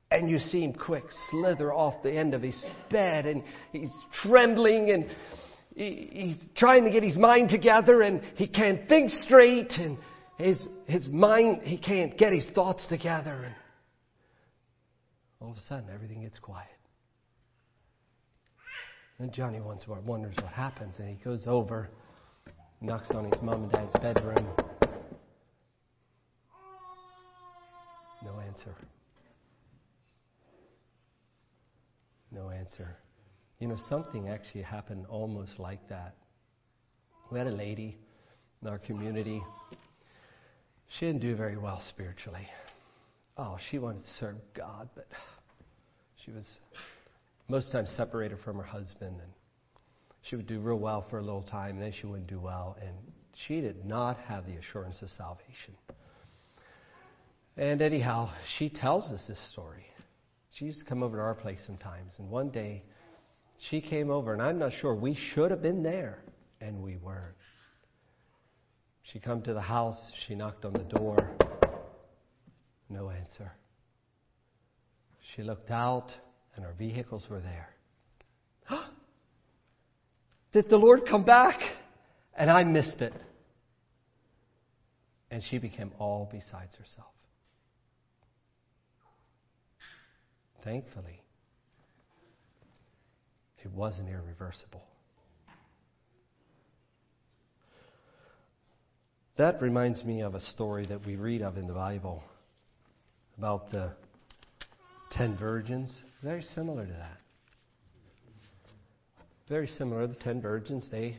And 0.09 0.29
you 0.29 0.39
see 0.39 0.63
him 0.63 0.73
quick 0.73 1.03
slither 1.29 1.73
off 1.73 2.01
the 2.01 2.11
end 2.11 2.33
of 2.33 2.41
his 2.41 2.65
bed, 2.89 3.25
and 3.25 3.43
he's 3.71 3.91
trembling, 4.23 4.91
and 4.91 5.05
he's 5.75 6.37
trying 6.55 6.85
to 6.85 6.91
get 6.91 7.03
his 7.03 7.17
mind 7.17 7.49
together, 7.49 8.01
and 8.01 8.21
he 8.35 8.47
can't 8.47 8.87
think 8.87 9.11
straight, 9.11 9.73
and 9.73 9.97
his, 10.37 10.61
his 10.85 11.07
mind, 11.07 11.61
he 11.63 11.77
can't 11.77 12.17
get 12.17 12.31
his 12.31 12.45
thoughts 12.55 12.85
together. 12.87 13.43
And 13.45 13.55
all 15.41 15.51
of 15.51 15.57
a 15.57 15.61
sudden, 15.61 15.89
everything 15.93 16.21
gets 16.21 16.39
quiet. 16.39 16.67
And 19.19 19.33
Johnny 19.33 19.59
once 19.59 19.87
more 19.87 19.99
wonders 19.99 20.35
what 20.41 20.53
happens, 20.53 20.95
and 20.99 21.09
he 21.09 21.15
goes 21.23 21.43
over, 21.47 21.89
knocks 22.81 23.09
on 23.11 23.25
his 23.25 23.41
mom 23.41 23.63
and 23.63 23.71
dad's 23.71 23.95
bedroom. 23.99 24.47
No 28.23 28.39
answer. 28.39 28.75
No 32.31 32.49
answer. 32.49 32.97
You 33.59 33.67
know, 33.67 33.77
something 33.89 34.29
actually 34.29 34.61
happened 34.61 35.05
almost 35.09 35.59
like 35.59 35.87
that. 35.89 36.15
We 37.31 37.37
had 37.39 37.47
a 37.47 37.51
lady 37.51 37.97
in 38.61 38.67
our 38.67 38.79
community. 38.79 39.41
She 40.97 41.05
didn't 41.05 41.21
do 41.21 41.35
very 41.35 41.57
well 41.57 41.81
spiritually. 41.89 42.47
Oh, 43.37 43.57
she 43.69 43.77
wanted 43.77 44.01
to 44.01 44.13
serve 44.19 44.35
God, 44.55 44.89
but 44.95 45.07
she 46.23 46.31
was 46.31 46.45
most 47.47 47.71
times 47.71 47.89
separated 47.95 48.39
from 48.43 48.57
her 48.57 48.63
husband, 48.63 49.15
and 49.21 49.31
she 50.23 50.35
would 50.35 50.47
do 50.47 50.59
real 50.59 50.79
well 50.79 51.05
for 51.09 51.19
a 51.19 51.21
little 51.21 51.43
time, 51.43 51.75
and 51.75 51.81
then 51.81 51.93
she 51.99 52.07
wouldn't 52.07 52.27
do 52.27 52.39
well, 52.39 52.77
and 52.81 52.95
she 53.47 53.61
did 53.61 53.85
not 53.85 54.17
have 54.27 54.45
the 54.45 54.53
assurance 54.53 55.01
of 55.01 55.09
salvation. 55.09 55.75
And 57.55 57.81
anyhow, 57.81 58.31
she 58.57 58.69
tells 58.69 59.05
us 59.11 59.23
this 59.27 59.39
story. 59.51 59.85
She 60.53 60.65
used 60.65 60.79
to 60.79 60.85
come 60.85 61.03
over 61.03 61.17
to 61.17 61.23
our 61.23 61.35
place 61.35 61.59
sometimes, 61.65 62.13
and 62.17 62.29
one 62.29 62.49
day 62.49 62.83
she 63.69 63.81
came 63.81 64.09
over, 64.09 64.33
and 64.33 64.41
I'm 64.41 64.59
not 64.59 64.71
sure 64.79 64.95
we 64.95 65.15
should 65.15 65.51
have 65.51 65.61
been 65.61 65.83
there, 65.83 66.23
and 66.61 66.81
we 66.81 66.97
weren't. 66.97 67.35
She 69.03 69.19
come 69.19 69.41
to 69.43 69.53
the 69.53 69.61
house, 69.61 70.11
she 70.27 70.35
knocked 70.35 70.65
on 70.65 70.73
the 70.73 70.79
door, 70.79 71.17
no 72.89 73.09
answer. 73.09 73.51
She 75.35 75.43
looked 75.43 75.71
out, 75.71 76.11
and 76.55 76.65
our 76.65 76.73
vehicles 76.73 77.23
were 77.29 77.39
there. 77.39 77.69
Did 80.51 80.69
the 80.69 80.77
Lord 80.77 81.07
come 81.07 81.23
back? 81.23 81.59
And 82.35 82.51
I 82.51 82.63
missed 82.63 83.01
it. 83.01 83.13
And 85.31 85.43
she 85.49 85.57
became 85.57 85.91
all 85.99 86.29
besides 86.31 86.75
herself. 86.75 87.11
Thankfully, 90.67 91.21
it 93.63 93.71
wasn't 93.71 94.09
irreversible. 94.09 94.83
That 99.37 99.61
reminds 99.61 100.03
me 100.03 100.23
of 100.23 100.35
a 100.35 100.41
story 100.41 100.85
that 100.87 101.05
we 101.05 101.15
read 101.15 101.41
of 101.41 101.55
in 101.55 101.67
the 101.67 101.73
Bible 101.73 102.21
about 103.37 103.71
the 103.71 103.93
ten 105.13 105.37
virgins. 105.37 105.97
Very 106.21 106.43
similar 106.53 106.85
to 106.85 106.91
that. 106.91 107.17
Very 109.47 109.67
similar. 109.67 110.05
The 110.05 110.15
ten 110.15 110.41
virgins, 110.41 110.85
they, 110.91 111.15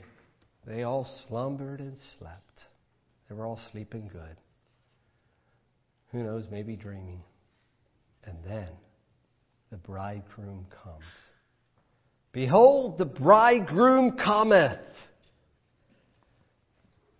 they 0.66 0.82
all 0.82 1.08
slumbered 1.26 1.80
and 1.80 1.96
slept. 2.18 2.64
They 3.30 3.34
were 3.34 3.46
all 3.46 3.60
sleeping 3.72 4.10
good. 4.12 4.36
Who 6.12 6.22
knows, 6.22 6.44
maybe 6.50 6.76
dreaming. 6.76 7.22
And 8.24 8.36
then 8.46 8.68
the 9.70 9.76
bridegroom 9.76 10.66
comes. 10.82 11.04
Behold, 12.32 12.98
the 12.98 13.04
bridegroom 13.04 14.16
cometh. 14.16 14.78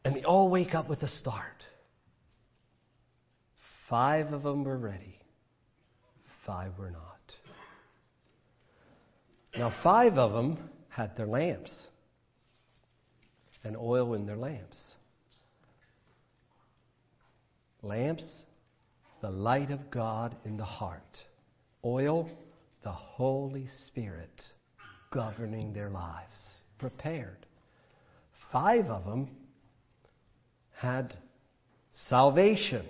And 0.05 0.17
they 0.17 0.25
all 0.25 0.49
wake 0.49 0.75
up 0.75 0.89
with 0.89 1.03
a 1.03 1.09
start. 1.09 1.65
Five 3.89 4.33
of 4.33 4.43
them 4.43 4.65
were 4.65 4.77
ready, 4.77 5.19
five 6.47 6.73
were 6.79 6.91
not. 6.91 7.03
Now, 9.57 9.75
five 9.83 10.19
of 10.19 10.33
them 10.33 10.71
had 10.89 11.17
their 11.17 11.27
lamps 11.27 11.73
and 13.65 13.77
oil 13.77 14.15
in 14.15 14.27
their 14.27 14.37
lamps. 14.37 14.79
Lamps, 17.83 18.25
the 19.21 19.31
light 19.31 19.71
of 19.71 19.91
God 19.91 20.37
in 20.45 20.57
the 20.57 20.65
heart. 20.65 21.03
Oil, 21.85 22.29
the 22.83 22.93
Holy 22.93 23.67
Spirit 23.87 24.43
governing 25.11 25.73
their 25.73 25.91
lives. 25.91 26.35
Prepared. 26.79 27.47
Five 28.53 28.87
of 28.87 29.05
them 29.05 29.31
had 30.75 31.15
salvation, 32.09 32.87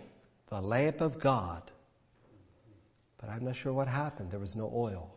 the 0.50 0.60
lamp 0.60 1.00
of 1.00 1.20
God. 1.20 1.70
But 3.20 3.30
I'm 3.30 3.44
not 3.44 3.56
sure 3.56 3.72
what 3.72 3.88
happened. 3.88 4.30
There 4.30 4.38
was 4.38 4.54
no 4.54 4.70
oil. 4.74 5.10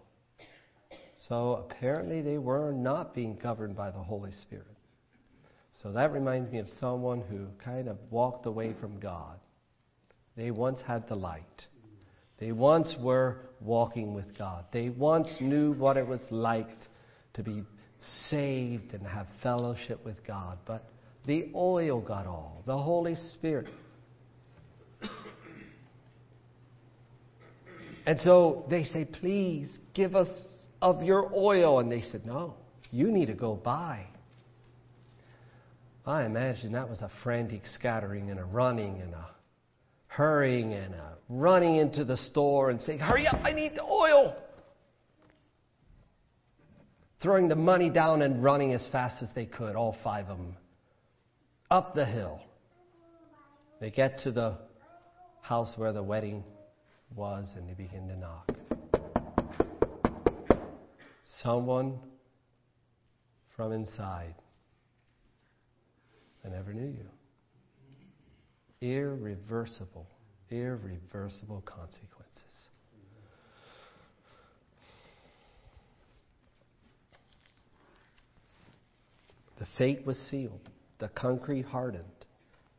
So 1.30 1.68
apparently 1.70 2.22
they 2.22 2.38
were 2.38 2.72
not 2.72 3.14
being 3.14 3.36
governed 3.36 3.76
by 3.76 3.92
the 3.92 4.00
Holy 4.00 4.32
Spirit. 4.42 4.66
So 5.84 5.92
that 5.92 6.12
reminds 6.12 6.52
me 6.52 6.60
of 6.60 6.68
someone 6.80 7.22
who 7.22 7.48
kind 7.64 7.88
of 7.88 7.98
walked 8.10 8.46
away 8.46 8.74
from 8.80 9.00
God. 9.00 9.40
They 10.36 10.52
once 10.52 10.80
had 10.82 11.08
the 11.08 11.16
light. 11.16 11.68
They 12.42 12.52
once 12.52 12.96
were 13.00 13.38
walking 13.62 14.16
with 14.16 14.36
God. 14.36 14.66
They 14.74 14.90
once 14.90 15.30
knew 15.40 15.74
what 15.74 15.96
it 15.96 16.08
was 16.08 16.20
like 16.32 16.68
to 17.36 17.44
be 17.44 17.64
saved 18.30 18.96
and 18.96 19.06
have 19.06 19.28
fellowship 19.44 20.04
with 20.04 20.26
God. 20.26 20.58
But 20.66 20.84
the 21.28 21.52
oil 21.54 22.02
got 22.02 22.26
all, 22.26 22.64
the 22.66 22.76
Holy 22.76 23.14
Spirit. 23.34 23.68
And 28.08 28.20
so 28.22 28.66
they 28.68 28.86
say, 28.86 29.06
Please 29.06 29.70
give 29.94 30.16
us 30.16 30.28
of 30.82 31.04
your 31.04 31.32
oil. 31.36 31.80
And 31.80 31.92
they 31.92 32.04
said, 32.12 32.26
No, 32.26 32.56
you 32.90 33.12
need 33.12 33.28
to 33.28 33.36
go 33.36 33.54
buy. 33.54 34.08
I 36.08 36.26
imagine 36.26 36.72
that 36.72 36.90
was 36.90 37.00
a 37.02 37.12
frantic 37.24 37.62
scattering 37.76 38.32
and 38.32 38.40
a 38.40 38.44
running 38.44 39.00
and 39.00 39.14
a 39.14 39.30
hurrying 40.12 40.74
and 40.74 40.94
a 40.94 41.12
running 41.30 41.78
into 41.78 42.04
the 42.04 42.18
store 42.18 42.70
and 42.70 42.82
saying, 42.82 43.00
Hurry 43.00 43.26
up, 43.26 43.40
I 43.44 43.54
need 43.54 43.76
the 43.76 43.84
oil. 43.84 44.36
Throwing 47.22 47.48
the 47.48 47.56
money 47.56 47.90
down 47.90 48.22
and 48.22 48.44
running 48.44 48.74
as 48.74 48.86
fast 48.92 49.24
as 49.24 49.30
they 49.34 49.46
could, 49.46 49.76
all 49.76 49.96
five 50.04 50.28
of 50.28 50.38
them, 50.38 50.58
up 51.70 51.96
the 51.96 52.06
hill. 52.06 52.42
They 53.80 53.90
get 53.90 54.20
to 54.24 54.32
the 54.32 54.58
house 55.42 55.74
where 55.78 55.94
the 55.94 56.04
wedding 56.04 56.44
was 57.16 57.48
and 57.56 57.70
they 57.70 57.74
begin 57.74 58.08
to 58.10 58.18
knock. 58.18 58.52
Someone 61.42 62.00
from 63.56 63.72
inside. 63.72 64.36
I 66.44 66.50
never 66.50 66.74
knew 66.74 66.88
you. 66.88 67.06
Irreversible, 68.82 70.08
irreversible 70.50 71.62
consequences. 71.66 72.32
The 79.60 79.68
fate 79.78 80.06
was 80.08 80.18
sealed, 80.32 80.68
the 80.98 81.10
concrete 81.10 81.66
hardened, 81.66 82.06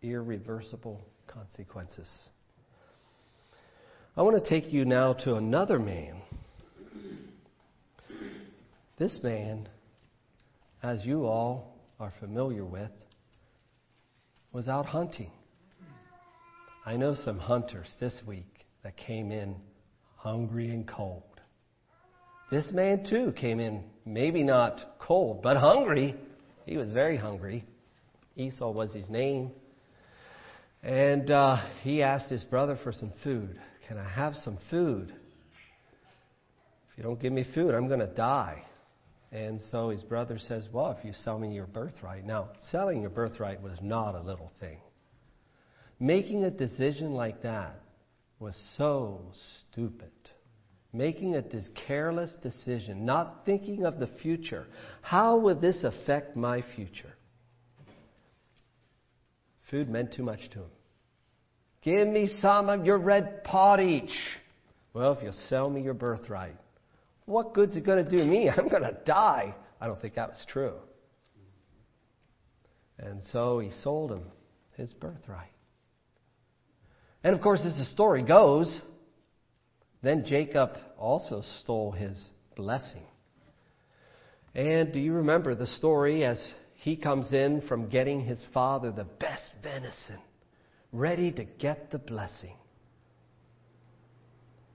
irreversible 0.02 1.00
consequences. 1.28 2.10
I 4.16 4.22
want 4.22 4.42
to 4.42 4.50
take 4.50 4.72
you 4.72 4.84
now 4.84 5.12
to 5.12 5.36
another 5.36 5.78
man. 5.78 6.20
This 8.98 9.16
man, 9.22 9.68
as 10.82 11.06
you 11.06 11.24
all 11.24 11.76
are 12.00 12.12
familiar 12.18 12.64
with, 12.64 12.90
was 14.52 14.68
out 14.68 14.86
hunting. 14.86 15.30
I 16.84 16.96
know 16.96 17.14
some 17.14 17.38
hunters 17.38 17.94
this 18.00 18.20
week 18.26 18.66
that 18.82 18.96
came 18.96 19.30
in 19.30 19.54
hungry 20.16 20.70
and 20.70 20.86
cold. 20.86 21.22
This 22.50 22.66
man, 22.72 23.06
too, 23.08 23.32
came 23.36 23.60
in 23.60 23.84
maybe 24.04 24.42
not 24.42 24.98
cold, 24.98 25.42
but 25.42 25.56
hungry. 25.56 26.16
He 26.66 26.76
was 26.76 26.90
very 26.90 27.16
hungry. 27.16 27.64
Esau 28.36 28.70
was 28.70 28.92
his 28.92 29.08
name. 29.08 29.52
And 30.82 31.30
uh, 31.30 31.64
he 31.82 32.02
asked 32.02 32.28
his 32.28 32.42
brother 32.42 32.76
for 32.82 32.92
some 32.92 33.12
food. 33.22 33.60
Can 33.86 33.96
I 33.96 34.08
have 34.08 34.34
some 34.34 34.58
food? 34.68 35.14
If 36.90 36.98
you 36.98 37.04
don't 37.04 37.20
give 37.20 37.32
me 37.32 37.44
food, 37.54 37.74
I'm 37.74 37.86
going 37.86 38.00
to 38.00 38.06
die. 38.06 38.64
And 39.30 39.60
so 39.70 39.90
his 39.90 40.02
brother 40.02 40.38
says, 40.38 40.66
Well, 40.72 40.96
if 40.98 41.04
you 41.04 41.12
sell 41.12 41.38
me 41.38 41.54
your 41.54 41.66
birthright. 41.66 42.26
Now, 42.26 42.50
selling 42.70 43.00
your 43.00 43.10
birthright 43.10 43.62
was 43.62 43.78
not 43.80 44.16
a 44.16 44.20
little 44.20 44.50
thing. 44.58 44.78
Making 46.02 46.42
a 46.42 46.50
decision 46.50 47.12
like 47.12 47.42
that 47.42 47.80
was 48.40 48.60
so 48.76 49.20
stupid. 49.70 50.10
Making 50.92 51.36
a 51.36 51.44
careless 51.86 52.32
decision, 52.42 53.06
not 53.06 53.46
thinking 53.46 53.84
of 53.84 54.00
the 54.00 54.08
future. 54.20 54.66
How 55.00 55.38
will 55.38 55.54
this 55.60 55.84
affect 55.84 56.34
my 56.36 56.64
future? 56.74 57.14
Food 59.70 59.88
meant 59.88 60.12
too 60.12 60.24
much 60.24 60.40
to 60.50 60.62
him. 60.62 60.70
Give 61.82 62.08
me 62.08 62.28
some 62.40 62.68
of 62.68 62.84
your 62.84 62.98
red 62.98 63.44
pottage. 63.44 64.12
Well, 64.94 65.12
if 65.12 65.22
you'll 65.22 65.32
sell 65.48 65.70
me 65.70 65.82
your 65.82 65.94
birthright, 65.94 66.56
what 67.26 67.54
good's 67.54 67.76
it 67.76 67.86
going 67.86 68.04
to 68.04 68.10
do 68.10 68.24
me? 68.24 68.50
I'm 68.56 68.68
going 68.68 68.82
to 68.82 68.98
die. 69.06 69.54
I 69.80 69.86
don't 69.86 70.02
think 70.02 70.16
that 70.16 70.30
was 70.30 70.44
true. 70.48 70.74
And 72.98 73.22
so 73.30 73.60
he 73.60 73.70
sold 73.84 74.10
him 74.10 74.24
his 74.76 74.92
birthright. 74.94 75.52
And 77.24 77.34
of 77.34 77.40
course, 77.40 77.60
as 77.64 77.76
the 77.76 77.84
story 77.84 78.22
goes, 78.22 78.80
then 80.02 80.24
Jacob 80.26 80.70
also 80.98 81.42
stole 81.62 81.92
his 81.92 82.30
blessing. 82.56 83.04
And 84.54 84.92
do 84.92 85.00
you 85.00 85.14
remember 85.14 85.54
the 85.54 85.66
story 85.66 86.24
as 86.24 86.52
he 86.74 86.96
comes 86.96 87.32
in 87.32 87.62
from 87.62 87.88
getting 87.88 88.20
his 88.20 88.44
father 88.52 88.90
the 88.90 89.04
best 89.04 89.50
venison, 89.62 90.18
ready 90.92 91.30
to 91.32 91.44
get 91.44 91.90
the 91.90 91.98
blessing? 91.98 92.56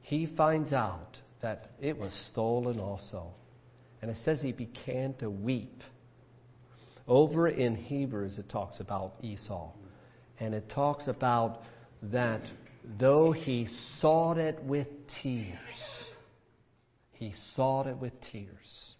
He 0.01 0.25
finds 0.25 0.71
out 0.71 1.17
that 1.41 1.71
it 1.81 1.97
was 1.97 2.13
stolen 2.31 2.79
also. 2.79 3.27
And 4.01 4.09
it 4.09 4.17
says 4.23 4.41
he 4.41 4.53
began 4.53 5.13
to 5.15 5.29
weep. 5.29 5.81
Over 7.07 7.49
in 7.49 7.75
Hebrews, 7.75 8.37
it 8.37 8.49
talks 8.49 8.79
about 8.79 9.15
Esau. 9.21 9.71
And 10.39 10.53
it 10.53 10.69
talks 10.69 11.07
about 11.07 11.61
that 12.03 12.41
though 12.99 13.31
he 13.31 13.67
sought 13.99 14.37
it 14.37 14.61
with 14.63 14.87
tears, 15.21 15.57
he 17.13 17.33
sought 17.55 17.87
it 17.87 17.97
with 17.97 18.13
tears. 18.31 18.95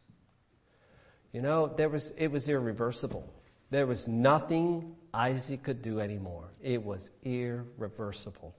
You 1.32 1.42
know, 1.42 1.72
there 1.78 1.90
was, 1.90 2.10
it 2.18 2.32
was 2.32 2.48
irreversible. 2.48 3.30
There 3.70 3.86
was 3.86 4.04
nothing 4.08 4.96
Isaac 5.14 5.64
could 5.64 5.82
do 5.82 6.00
anymore. 6.00 6.50
It 6.62 6.84
was 6.84 7.08
irreversible. 7.24 8.56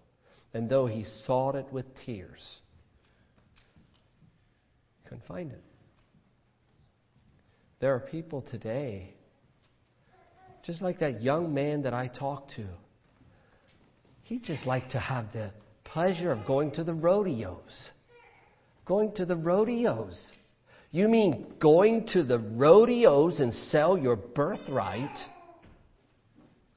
And 0.54 0.68
though 0.68 0.86
he 0.86 1.04
sought 1.26 1.54
it 1.54 1.66
with 1.72 1.86
tears, 2.06 2.42
couldn't 5.04 5.26
find 5.26 5.52
it. 5.52 5.62
There 7.80 7.94
are 7.94 8.00
people 8.00 8.42
today, 8.42 9.14
just 10.64 10.82
like 10.82 10.98
that 11.00 11.22
young 11.22 11.54
man 11.54 11.82
that 11.82 11.94
I 11.94 12.08
talked 12.08 12.52
to. 12.56 12.66
He'd 14.28 14.44
just 14.44 14.66
like 14.66 14.90
to 14.90 15.00
have 15.00 15.32
the 15.32 15.50
pleasure 15.84 16.30
of 16.30 16.46
going 16.46 16.70
to 16.72 16.84
the 16.84 16.94
rodeos. 16.94 17.90
Going 18.84 19.12
to 19.16 19.26
the 19.26 19.36
rodeos. 19.36 20.32
You 20.90 21.08
mean 21.08 21.54
going 21.60 22.06
to 22.12 22.22
the 22.22 22.38
rodeos 22.38 23.40
and 23.40 23.52
sell 23.52 23.98
your 23.98 24.16
birthright? 24.16 25.18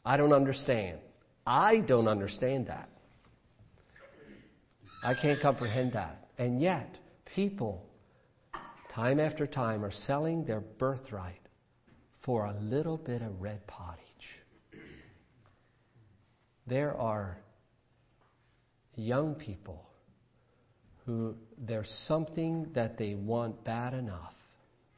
I 0.03 0.17
don't 0.17 0.33
understand. 0.33 0.99
I 1.45 1.79
don't 1.79 2.07
understand 2.07 2.67
that. 2.67 2.89
I 5.03 5.13
can't 5.13 5.41
comprehend 5.41 5.93
that. 5.93 6.27
And 6.37 6.61
yet, 6.61 6.97
people 7.35 7.85
time 8.93 9.19
after 9.19 9.47
time, 9.47 9.85
are 9.85 9.91
selling 9.91 10.43
their 10.43 10.59
birthright 10.59 11.41
for 12.23 12.45
a 12.45 12.59
little 12.59 12.97
bit 12.97 13.21
of 13.21 13.41
red 13.41 13.65
pottage. 13.67 13.99
There 16.67 16.95
are 16.95 17.37
young 18.95 19.35
people 19.35 19.83
who 21.05 21.35
there's 21.57 21.89
something 22.07 22.67
that 22.73 22.97
they 22.97 23.15
want 23.15 23.63
bad 23.63 23.93
enough 23.93 24.33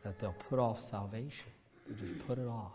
that 0.03 0.19
they'll 0.19 0.35
put 0.49 0.59
off 0.59 0.77
salvation. 0.91 1.51
They 1.87 1.95
just 2.07 2.27
put 2.27 2.37
it 2.37 2.47
off. 2.47 2.71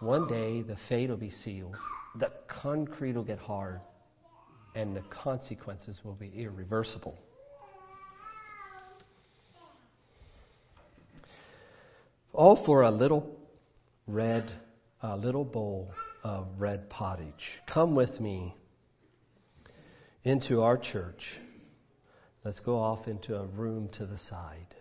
One 0.00 0.26
day 0.26 0.62
the 0.62 0.76
fate 0.88 1.10
will 1.10 1.16
be 1.16 1.30
sealed, 1.30 1.76
the 2.18 2.30
concrete 2.48 3.14
will 3.14 3.22
get 3.22 3.38
hard, 3.38 3.80
and 4.74 4.96
the 4.96 5.02
consequences 5.10 6.00
will 6.02 6.14
be 6.14 6.32
irreversible. 6.34 7.16
all 12.32 12.64
for 12.64 12.82
a 12.82 12.90
little 12.90 13.36
red, 14.06 14.50
a 15.02 15.16
little 15.16 15.44
bowl 15.44 15.92
of 16.22 16.46
red 16.58 16.88
pottage. 16.88 17.32
Come 17.72 17.94
with 17.94 18.20
me 18.20 18.54
into 20.24 20.62
our 20.62 20.78
church. 20.78 21.22
Let's 22.44 22.60
go 22.60 22.78
off 22.78 23.06
into 23.06 23.36
a 23.36 23.46
room 23.46 23.88
to 23.98 24.06
the 24.06 24.18
side. 24.18 24.74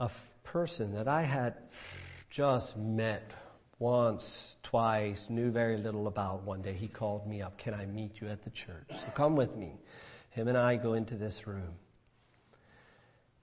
A 0.00 0.04
f- 0.04 0.10
person 0.44 0.94
that 0.94 1.08
I 1.08 1.24
had 1.24 1.54
just 2.30 2.76
met 2.76 3.22
once, 3.78 4.24
twice, 4.64 5.22
knew 5.28 5.50
very 5.50 5.78
little 5.78 6.06
about 6.06 6.44
one 6.44 6.62
day, 6.62 6.74
he 6.74 6.88
called 6.88 7.26
me 7.26 7.42
up. 7.42 7.58
Can 7.58 7.74
I 7.74 7.86
meet 7.86 8.12
you 8.20 8.28
at 8.28 8.44
the 8.44 8.50
church? 8.50 8.88
So 8.90 9.12
come 9.16 9.36
with 9.36 9.54
me. 9.54 9.72
Him 10.30 10.48
and 10.48 10.56
I 10.56 10.76
go 10.76 10.94
into 10.94 11.16
this 11.16 11.38
room. 11.46 11.74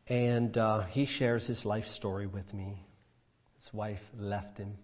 And 0.08 0.56
uh, 0.58 0.86
he 0.86 1.08
shares 1.08 1.46
his 1.48 1.66
life 1.66 1.86
story 1.96 2.28
with 2.28 2.54
me. 2.54 2.86
His 3.58 3.74
wife 3.74 4.00
left 4.18 4.58
him. 4.58 4.78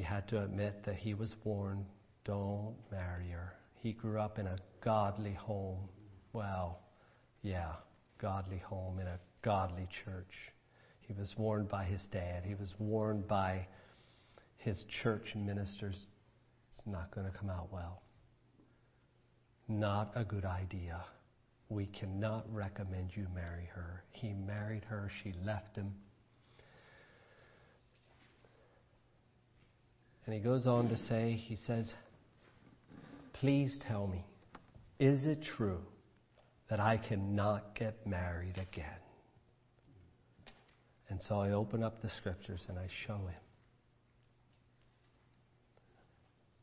He 0.00 0.06
had 0.06 0.26
to 0.28 0.42
admit 0.42 0.82
that 0.86 0.96
he 0.96 1.12
was 1.12 1.34
warned 1.44 1.84
don't 2.24 2.74
marry 2.90 3.28
her. 3.32 3.52
He 3.82 3.92
grew 3.92 4.18
up 4.18 4.38
in 4.38 4.46
a 4.46 4.56
godly 4.82 5.34
home. 5.34 5.90
Well, 6.32 6.80
yeah, 7.42 7.72
godly 8.18 8.62
home 8.64 8.98
in 8.98 9.06
a 9.06 9.20
godly 9.42 9.86
church. 10.02 10.32
He 11.00 11.12
was 11.12 11.36
warned 11.36 11.68
by 11.68 11.84
his 11.84 12.00
dad. 12.10 12.44
He 12.46 12.54
was 12.54 12.72
warned 12.78 13.28
by 13.28 13.66
his 14.56 14.82
church 15.02 15.34
ministers. 15.34 15.96
It's 16.72 16.86
not 16.86 17.14
going 17.14 17.30
to 17.30 17.38
come 17.38 17.50
out 17.50 17.70
well. 17.70 18.00
Not 19.68 20.12
a 20.14 20.24
good 20.24 20.46
idea 20.46 21.04
we 21.68 21.86
cannot 21.86 22.52
recommend 22.52 23.10
you 23.14 23.26
marry 23.34 23.68
her. 23.74 24.04
He 24.10 24.32
married 24.32 24.84
her, 24.84 25.10
she 25.22 25.34
left 25.44 25.76
him. 25.76 25.92
And 30.30 30.38
he 30.38 30.44
goes 30.44 30.68
on 30.68 30.88
to 30.90 30.96
say, 30.96 31.32
he 31.32 31.56
says, 31.66 31.92
Please 33.32 33.80
tell 33.88 34.06
me, 34.06 34.24
is 35.00 35.26
it 35.26 35.42
true 35.56 35.80
that 36.68 36.78
I 36.78 36.98
cannot 36.98 37.74
get 37.74 38.06
married 38.06 38.56
again? 38.56 39.00
And 41.08 41.20
so 41.20 41.40
I 41.40 41.50
open 41.50 41.82
up 41.82 42.00
the 42.00 42.10
scriptures 42.10 42.64
and 42.68 42.78
I 42.78 42.86
show 43.08 43.16
him. 43.16 43.40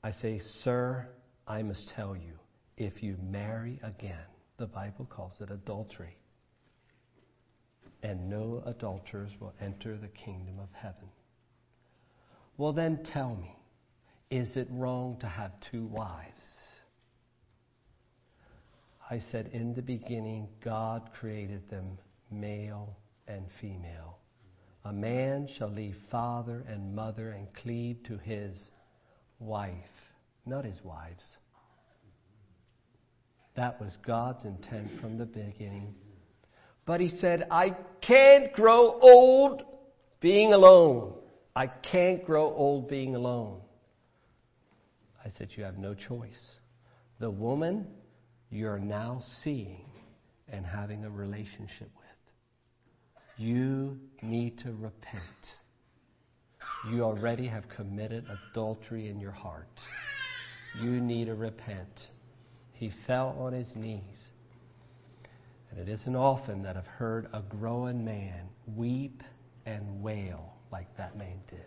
I 0.02 0.14
say, 0.14 0.40
Sir, 0.64 1.06
I 1.46 1.62
must 1.62 1.92
tell 1.94 2.16
you, 2.16 2.40
if 2.78 3.04
you 3.04 3.18
marry 3.22 3.82
again, 3.84 4.28
the 4.58 4.68
Bible 4.68 5.06
calls 5.10 5.34
it 5.42 5.52
adultery. 5.52 6.16
And 8.02 8.30
no 8.30 8.64
adulterers 8.66 9.32
will 9.42 9.54
enter 9.60 9.98
the 9.98 10.08
kingdom 10.08 10.58
of 10.58 10.70
heaven. 10.72 11.10
Well, 12.58 12.74
then 12.74 13.04
tell 13.14 13.36
me, 13.36 13.56
is 14.32 14.58
it 14.58 14.68
wrong 14.72 15.18
to 15.22 15.28
have 15.28 15.52
two 15.72 15.86
wives? 15.86 16.44
I 19.10 19.20
said, 19.32 19.52
in 19.54 19.74
the 19.74 19.82
beginning, 19.82 20.50
God 20.64 21.10
created 21.18 21.70
them 21.70 21.98
male 22.30 22.98
and 23.28 23.46
female. 23.62 24.18
A 24.84 24.92
man 24.92 25.48
shall 25.58 25.70
leave 25.70 25.96
father 26.10 26.66
and 26.68 26.96
mother 26.96 27.30
and 27.32 27.48
cleave 27.54 27.98
to 28.08 28.18
his 28.18 28.70
wife, 29.40 29.74
not 30.46 30.66
his 30.66 30.84
wives. 30.84 31.24
That 33.56 33.80
was 33.80 33.96
God's 34.06 34.46
intent 34.46 35.00
from 35.00 35.18
the 35.18 35.26
beginning. 35.26 35.94
But 36.86 37.02
he 37.02 37.10
said, 37.20 37.48
I 37.52 37.76
can't 38.02 38.52
grow 38.54 39.00
old 39.00 39.64
being 40.22 40.54
alone. 40.54 41.14
I 41.58 41.66
can't 41.66 42.24
grow 42.24 42.54
old 42.54 42.88
being 42.88 43.16
alone. 43.16 43.62
I 45.26 45.32
said, 45.40 45.50
You 45.56 45.64
have 45.64 45.80
no 45.80 45.96
choice. 45.96 46.60
The 47.20 47.32
woman 47.32 47.88
you're 48.52 48.78
now 48.78 49.24
seeing 49.44 49.90
and 50.48 50.64
having 50.64 51.04
a 51.04 51.10
relationship 51.10 51.90
with, 51.98 52.34
you 53.38 53.98
need 54.22 54.60
to 54.60 54.72
repent. 54.74 55.24
you 56.92 57.02
already 57.02 57.48
have 57.48 57.68
committed 57.70 58.26
adultery 58.52 59.10
in 59.10 59.20
your 59.20 59.32
heart. 59.32 59.80
You 60.80 61.02
need 61.02 61.26
to 61.26 61.34
repent. 61.34 62.10
He 62.74 62.92
fell 63.08 63.36
on 63.40 63.54
his 63.54 63.76
knees. 63.76 64.04
And 65.72 65.80
it 65.80 65.90
isn't 65.90 66.16
often 66.16 66.62
that 66.62 66.78
I've 66.78 66.86
heard 66.86 67.30
a 67.34 67.42
growing 67.42 68.06
man 68.06 68.48
weep 68.76 69.24
and 69.66 70.04
wail 70.04 70.57
like 70.72 70.88
that 70.98 71.18
man 71.18 71.40
did. 71.50 71.66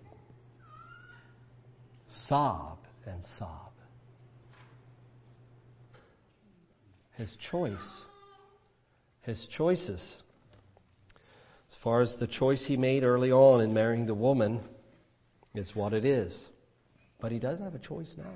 Sob 2.29 2.79
and 3.07 3.23
sob. 3.39 3.73
His 7.17 7.37
choice, 7.51 8.03
his 9.23 9.47
choices, 9.57 10.23
as 11.71 11.77
far 11.85 12.01
as 12.01 12.17
the 12.19 12.27
choice 12.27 12.65
he 12.67 12.77
made 12.77 13.05
early 13.05 13.31
on 13.31 13.61
in 13.61 13.75
marrying 13.75 14.07
the 14.07 14.15
woman, 14.15 14.61
is 15.55 15.75
what 15.75 15.93
it 15.93 16.05
is. 16.05 16.47
But 17.21 17.33
he 17.33 17.39
does 17.39 17.61
have 17.61 17.75
a 17.75 17.79
choice 17.79 18.15
now. 18.17 18.33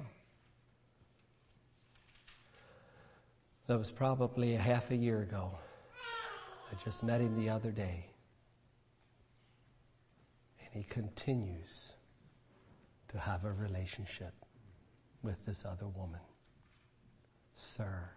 That 3.66 3.78
was 3.78 3.90
probably 3.96 4.54
a 4.54 4.60
half 4.60 4.84
a 4.90 4.96
year 4.96 5.22
ago. 5.22 5.52
I 6.70 6.84
just 6.84 7.02
met 7.02 7.20
him 7.20 7.38
the 7.38 7.48
other 7.48 7.70
day. 7.70 8.04
He 10.74 10.82
continues 10.90 11.92
to 13.10 13.18
have 13.18 13.44
a 13.44 13.52
relationship 13.52 14.34
with 15.22 15.36
this 15.46 15.62
other 15.64 15.86
woman. 15.86 16.20
Sir, 17.76 18.10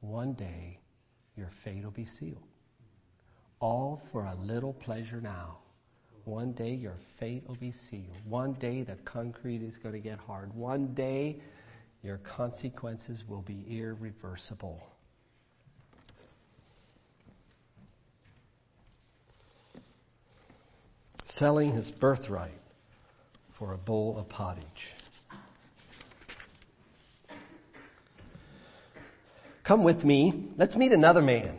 one 0.00 0.34
day 0.34 0.78
your 1.36 1.50
fate 1.64 1.82
will 1.82 1.90
be 1.90 2.06
sealed. 2.06 2.44
All 3.58 4.00
for 4.12 4.24
a 4.24 4.36
little 4.36 4.72
pleasure 4.72 5.20
now. 5.20 5.58
One 6.24 6.52
day 6.52 6.74
your 6.74 6.96
fate 7.18 7.42
will 7.48 7.56
be 7.56 7.74
sealed. 7.90 8.16
One 8.24 8.52
day 8.52 8.84
the 8.84 8.96
concrete 9.04 9.60
is 9.60 9.76
going 9.76 9.94
to 9.94 10.00
get 10.00 10.20
hard. 10.20 10.54
One 10.54 10.94
day 10.94 11.40
your 12.04 12.18
consequences 12.18 13.24
will 13.28 13.42
be 13.42 13.66
irreversible. 13.68 14.80
Selling 21.38 21.72
his 21.72 21.90
birthright 21.92 22.58
for 23.58 23.72
a 23.72 23.78
bowl 23.78 24.18
of 24.18 24.28
pottage. 24.28 24.64
Come 29.64 29.84
with 29.84 30.02
me. 30.02 30.50
Let's 30.56 30.74
meet 30.74 30.92
another 30.92 31.22
man. 31.22 31.56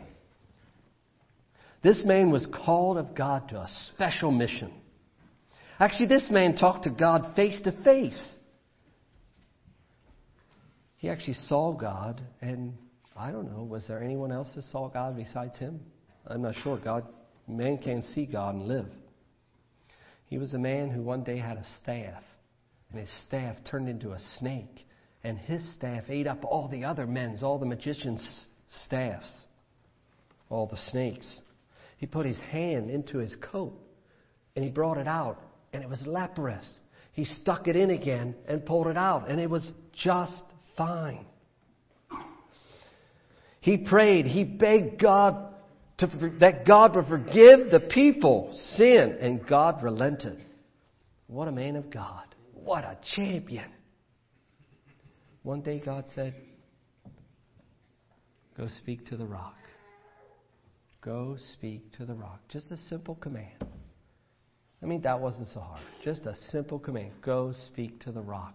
This 1.82 2.02
man 2.04 2.30
was 2.30 2.46
called 2.46 2.98
of 2.98 3.14
God 3.14 3.48
to 3.48 3.56
a 3.56 3.68
special 3.94 4.30
mission. 4.30 4.72
Actually, 5.80 6.08
this 6.08 6.28
man 6.30 6.54
talked 6.54 6.84
to 6.84 6.90
God 6.90 7.34
face 7.34 7.60
to 7.62 7.72
face. 7.82 8.34
He 10.98 11.08
actually 11.08 11.34
saw 11.48 11.72
God, 11.72 12.20
and 12.40 12.74
I 13.16 13.32
don't 13.32 13.50
know, 13.50 13.64
was 13.64 13.88
there 13.88 14.02
anyone 14.02 14.30
else 14.30 14.48
that 14.54 14.62
saw 14.64 14.88
God 14.88 15.16
besides 15.16 15.58
him? 15.58 15.80
I'm 16.26 16.42
not 16.42 16.54
sure. 16.62 16.78
God, 16.78 17.04
man 17.48 17.78
can't 17.78 18.04
see 18.04 18.26
God 18.26 18.54
and 18.54 18.68
live. 18.68 18.86
He 20.32 20.38
was 20.38 20.54
a 20.54 20.58
man 20.58 20.88
who 20.88 21.02
one 21.02 21.24
day 21.24 21.36
had 21.36 21.58
a 21.58 21.64
staff, 21.82 22.22
and 22.90 22.98
his 22.98 23.10
staff 23.26 23.54
turned 23.70 23.86
into 23.86 24.12
a 24.12 24.18
snake, 24.38 24.86
and 25.22 25.36
his 25.36 25.74
staff 25.74 26.04
ate 26.08 26.26
up 26.26 26.42
all 26.42 26.68
the 26.68 26.86
other 26.86 27.06
men's, 27.06 27.42
all 27.42 27.58
the 27.58 27.66
magicians' 27.66 28.46
staffs, 28.66 29.30
all 30.48 30.66
the 30.66 30.78
snakes. 30.78 31.42
He 31.98 32.06
put 32.06 32.24
his 32.24 32.38
hand 32.38 32.88
into 32.88 33.18
his 33.18 33.36
coat, 33.42 33.78
and 34.56 34.64
he 34.64 34.70
brought 34.70 34.96
it 34.96 35.06
out, 35.06 35.38
and 35.74 35.82
it 35.82 35.90
was 35.90 36.02
leprous. 36.06 36.78
He 37.12 37.26
stuck 37.26 37.68
it 37.68 37.76
in 37.76 37.90
again 37.90 38.34
and 38.48 38.64
pulled 38.64 38.86
it 38.86 38.96
out, 38.96 39.28
and 39.28 39.38
it 39.38 39.50
was 39.50 39.70
just 39.92 40.44
fine. 40.78 41.26
He 43.60 43.76
prayed, 43.76 44.24
he 44.24 44.44
begged 44.44 44.98
God 44.98 45.51
to, 46.10 46.30
that 46.40 46.66
God 46.66 46.96
would 46.96 47.06
forgive 47.06 47.70
the 47.70 47.80
people 47.80 48.52
sin, 48.76 49.16
and 49.20 49.46
God 49.46 49.82
relented. 49.82 50.44
What 51.26 51.48
a 51.48 51.52
man 51.52 51.76
of 51.76 51.90
God. 51.90 52.34
What 52.52 52.84
a 52.84 52.98
champion. 53.16 53.70
One 55.42 55.60
day 55.62 55.80
God 55.84 56.04
said, 56.14 56.34
Go 58.56 58.68
speak 58.68 59.06
to 59.06 59.16
the 59.16 59.24
rock. 59.24 59.56
Go 61.00 61.36
speak 61.54 61.90
to 61.96 62.04
the 62.04 62.14
rock. 62.14 62.40
Just 62.48 62.70
a 62.70 62.76
simple 62.76 63.16
command. 63.16 63.64
I 64.82 64.86
mean, 64.86 65.02
that 65.02 65.18
wasn't 65.20 65.48
so 65.48 65.60
hard. 65.60 65.80
Just 66.04 66.26
a 66.26 66.34
simple 66.50 66.78
command. 66.78 67.12
Go 67.22 67.52
speak 67.68 68.00
to 68.00 68.12
the 68.12 68.20
rock. 68.20 68.54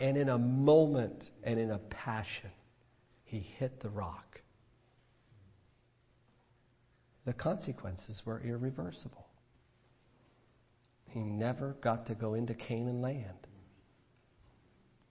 And 0.00 0.16
in 0.16 0.28
a 0.28 0.38
moment 0.38 1.30
and 1.44 1.58
in 1.58 1.70
a 1.70 1.78
passion, 1.78 2.50
he 3.24 3.38
hit 3.58 3.80
the 3.80 3.90
rock. 3.90 4.40
The 7.24 7.32
consequences 7.32 8.22
were 8.24 8.40
irreversible. 8.40 9.26
He 11.10 11.20
never 11.20 11.76
got 11.82 12.06
to 12.06 12.14
go 12.14 12.34
into 12.34 12.54
Canaan 12.54 13.00
land. 13.00 13.46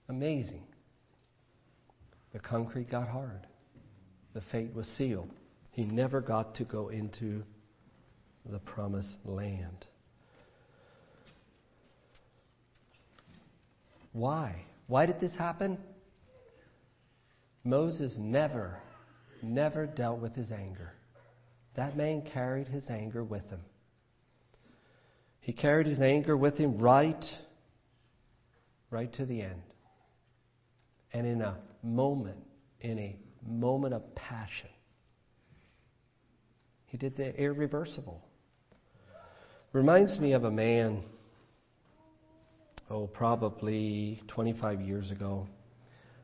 Amazing. 0.08 0.64
The 2.32 2.38
concrete 2.38 2.90
got 2.90 3.08
hard. 3.08 3.46
The 4.34 4.42
fate 4.50 4.74
was 4.74 4.86
sealed. 4.86 5.30
He 5.70 5.84
never 5.84 6.20
got 6.20 6.54
to 6.56 6.64
go 6.64 6.88
into 6.88 7.42
the 8.44 8.58
promised 8.58 9.16
land. 9.24 9.86
Why? 14.12 14.64
Why 14.86 15.06
did 15.06 15.20
this 15.20 15.34
happen? 15.34 15.78
Moses 17.64 18.16
never, 18.18 18.78
never 19.42 19.86
dealt 19.86 20.18
with 20.18 20.34
his 20.34 20.50
anger. 20.50 20.92
That 21.74 21.96
man 21.96 22.22
carried 22.22 22.68
his 22.68 22.88
anger 22.90 23.24
with 23.24 23.48
him. 23.48 23.60
He 25.40 25.52
carried 25.52 25.86
his 25.86 26.00
anger 26.00 26.36
with 26.36 26.56
him 26.56 26.78
right, 26.78 27.24
right 28.90 29.12
to 29.14 29.26
the 29.26 29.42
end. 29.42 29.62
And 31.12 31.26
in 31.26 31.42
a 31.42 31.56
moment, 31.82 32.38
in 32.80 32.98
a 32.98 33.16
moment 33.46 33.94
of 33.94 34.14
passion, 34.14 34.68
he 36.86 36.96
did 36.96 37.16
the 37.16 37.34
irreversible. 37.34 38.22
Reminds 39.72 40.18
me 40.18 40.32
of 40.32 40.44
a 40.44 40.50
man, 40.50 41.02
oh, 42.90 43.06
probably 43.06 44.22
25 44.28 44.82
years 44.82 45.10
ago. 45.10 45.48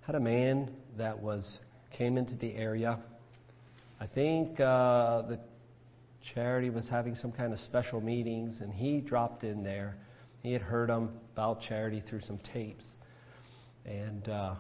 Had 0.02 0.14
a 0.14 0.20
man 0.20 0.70
that 0.98 1.18
was 1.18 1.58
came 1.90 2.18
into 2.18 2.36
the 2.36 2.54
area 2.54 2.98
I 4.00 4.06
think 4.06 4.60
uh, 4.60 5.22
the 5.22 5.40
charity 6.32 6.70
was 6.70 6.88
having 6.88 7.16
some 7.16 7.32
kind 7.32 7.52
of 7.52 7.58
special 7.58 8.00
meetings, 8.00 8.60
and 8.60 8.72
he 8.72 9.00
dropped 9.00 9.42
in 9.42 9.64
there. 9.64 9.96
He 10.40 10.52
had 10.52 10.62
heard 10.62 10.88
them 10.88 11.10
about 11.32 11.62
charity 11.62 12.02
through 12.08 12.20
some 12.20 12.38
tapes. 12.52 12.84
And 13.84 14.28
uh, 14.28 14.54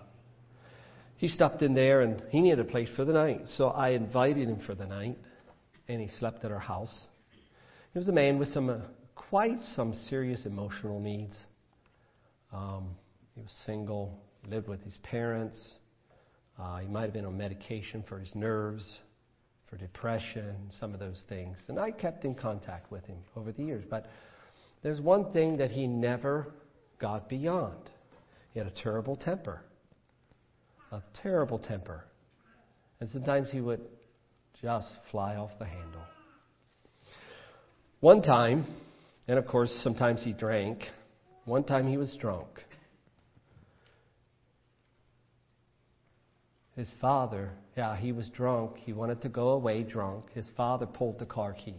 he 1.18 1.28
stopped 1.28 1.62
in 1.62 1.72
there, 1.72 2.00
and 2.00 2.20
he 2.30 2.40
needed 2.40 2.58
a 2.58 2.64
place 2.64 2.88
for 2.96 3.04
the 3.04 3.12
night. 3.12 3.42
So 3.56 3.68
I 3.68 3.90
invited 3.90 4.48
him 4.48 4.60
for 4.66 4.74
the 4.74 4.86
night, 4.86 5.18
and 5.86 6.00
he 6.00 6.08
slept 6.08 6.44
at 6.44 6.50
our 6.50 6.58
house. 6.58 7.04
He 7.92 7.98
was 7.98 8.08
a 8.08 8.12
man 8.12 8.40
with 8.40 8.48
some 8.48 8.68
uh, 8.68 8.78
quite 9.14 9.60
some 9.76 9.94
serious 9.94 10.46
emotional 10.46 10.98
needs. 10.98 11.36
Um, 12.52 12.88
he 13.36 13.42
was 13.42 13.52
single, 13.64 14.18
lived 14.48 14.66
with 14.66 14.82
his 14.82 14.96
parents. 15.04 15.74
Uh, 16.58 16.78
he 16.78 16.88
might 16.88 17.02
have 17.02 17.12
been 17.12 17.24
on 17.24 17.38
medication 17.38 18.02
for 18.08 18.18
his 18.18 18.34
nerves 18.34 18.98
for 19.68 19.76
depression, 19.76 20.54
some 20.78 20.94
of 20.94 21.00
those 21.00 21.22
things. 21.28 21.56
And 21.68 21.78
I 21.78 21.90
kept 21.90 22.24
in 22.24 22.34
contact 22.34 22.90
with 22.90 23.04
him 23.04 23.18
over 23.36 23.52
the 23.52 23.62
years. 23.62 23.84
But 23.88 24.06
there's 24.82 25.00
one 25.00 25.30
thing 25.32 25.58
that 25.58 25.70
he 25.70 25.86
never 25.86 26.46
got 26.98 27.28
beyond. 27.28 27.90
He 28.52 28.58
had 28.58 28.66
a 28.66 28.82
terrible 28.82 29.16
temper. 29.16 29.60
A 30.90 31.02
terrible 31.22 31.58
temper. 31.58 32.04
And 33.00 33.10
sometimes 33.10 33.50
he 33.50 33.60
would 33.60 33.80
just 34.62 34.88
fly 35.10 35.36
off 35.36 35.50
the 35.58 35.66
handle. 35.66 36.02
One 38.00 38.22
time, 38.22 38.66
and 39.26 39.38
of 39.38 39.46
course, 39.46 39.70
sometimes 39.82 40.22
he 40.22 40.32
drank, 40.32 40.84
one 41.44 41.64
time 41.64 41.88
he 41.88 41.96
was 41.96 42.16
drunk. 42.20 42.48
His 46.78 46.92
father, 47.00 47.50
yeah, 47.76 47.96
he 47.96 48.12
was 48.12 48.28
drunk. 48.28 48.76
He 48.76 48.92
wanted 48.92 49.20
to 49.22 49.28
go 49.28 49.48
away 49.48 49.82
drunk. 49.82 50.32
His 50.32 50.48
father 50.56 50.86
pulled 50.86 51.18
the 51.18 51.26
car 51.26 51.52
keys. 51.52 51.74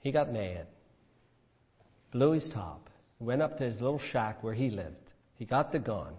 He 0.00 0.10
got 0.10 0.32
mad, 0.32 0.66
blew 2.10 2.32
his 2.32 2.48
top, 2.52 2.90
went 3.20 3.40
up 3.40 3.58
to 3.58 3.64
his 3.64 3.80
little 3.80 4.00
shack 4.00 4.42
where 4.42 4.54
he 4.54 4.70
lived. 4.70 5.12
He 5.36 5.44
got 5.44 5.70
the 5.70 5.78
gun. 5.78 6.14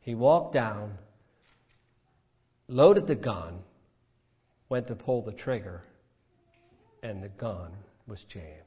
He 0.00 0.14
walked 0.14 0.54
down, 0.54 0.96
loaded 2.66 3.06
the 3.06 3.14
gun, 3.14 3.58
went 4.70 4.86
to 4.86 4.94
pull 4.94 5.20
the 5.20 5.32
trigger, 5.32 5.82
and 7.02 7.22
the 7.22 7.28
gun 7.28 7.72
was 8.06 8.24
jammed. 8.32 8.62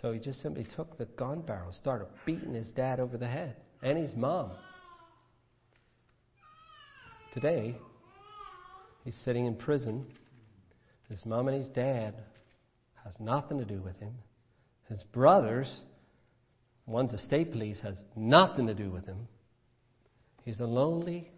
So 0.00 0.12
he 0.12 0.20
just 0.20 0.40
simply 0.40 0.68
took 0.76 0.96
the 0.98 1.06
gun 1.06 1.40
barrel, 1.40 1.72
started 1.72 2.06
beating 2.24 2.54
his 2.54 2.68
dad 2.68 3.00
over 3.00 3.18
the 3.18 3.26
head 3.26 3.56
and 3.82 3.98
his 3.98 4.14
mom. 4.14 4.52
Today, 7.34 7.76
he's 9.04 9.16
sitting 9.24 9.46
in 9.46 9.54
prison. 9.54 10.06
His 11.08 11.24
mom 11.26 11.48
and 11.48 11.62
his 11.62 11.72
dad 11.74 12.14
has 13.04 13.14
nothing 13.20 13.58
to 13.58 13.64
do 13.64 13.80
with 13.80 13.98
him. 14.00 14.14
His 14.88 15.02
brothers, 15.12 15.82
one's 16.86 17.12
a 17.12 17.18
state 17.18 17.52
police, 17.52 17.80
has 17.82 17.96
nothing 18.16 18.66
to 18.66 18.74
do 18.74 18.90
with 18.90 19.04
him. 19.04 19.28
He's 20.44 20.60
a 20.60 20.64
lonely, 20.64 21.30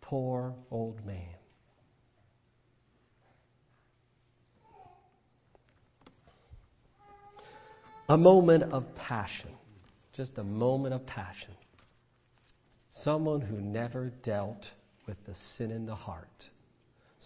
poor 0.00 0.54
old 0.70 1.04
man. 1.06 1.36
A 8.08 8.16
moment 8.16 8.72
of 8.72 8.84
passion. 8.96 9.50
Just 10.16 10.38
a 10.38 10.44
moment 10.44 10.94
of 10.94 11.06
passion. 11.06 11.54
Someone 13.02 13.40
who 13.40 13.60
never 13.60 14.10
dealt 14.22 14.64
with 15.06 15.16
the 15.26 15.34
sin 15.56 15.70
in 15.70 15.86
the 15.86 15.94
heart. 15.94 16.28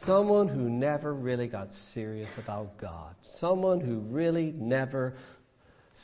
Someone 0.05 0.49
who 0.49 0.71
never 0.71 1.15
really 1.15 1.47
got 1.47 1.69
serious 1.93 2.31
about 2.43 2.79
God. 2.79 3.15
Someone 3.39 3.81
who 3.81 4.01
really 4.01 4.53
never 4.57 5.15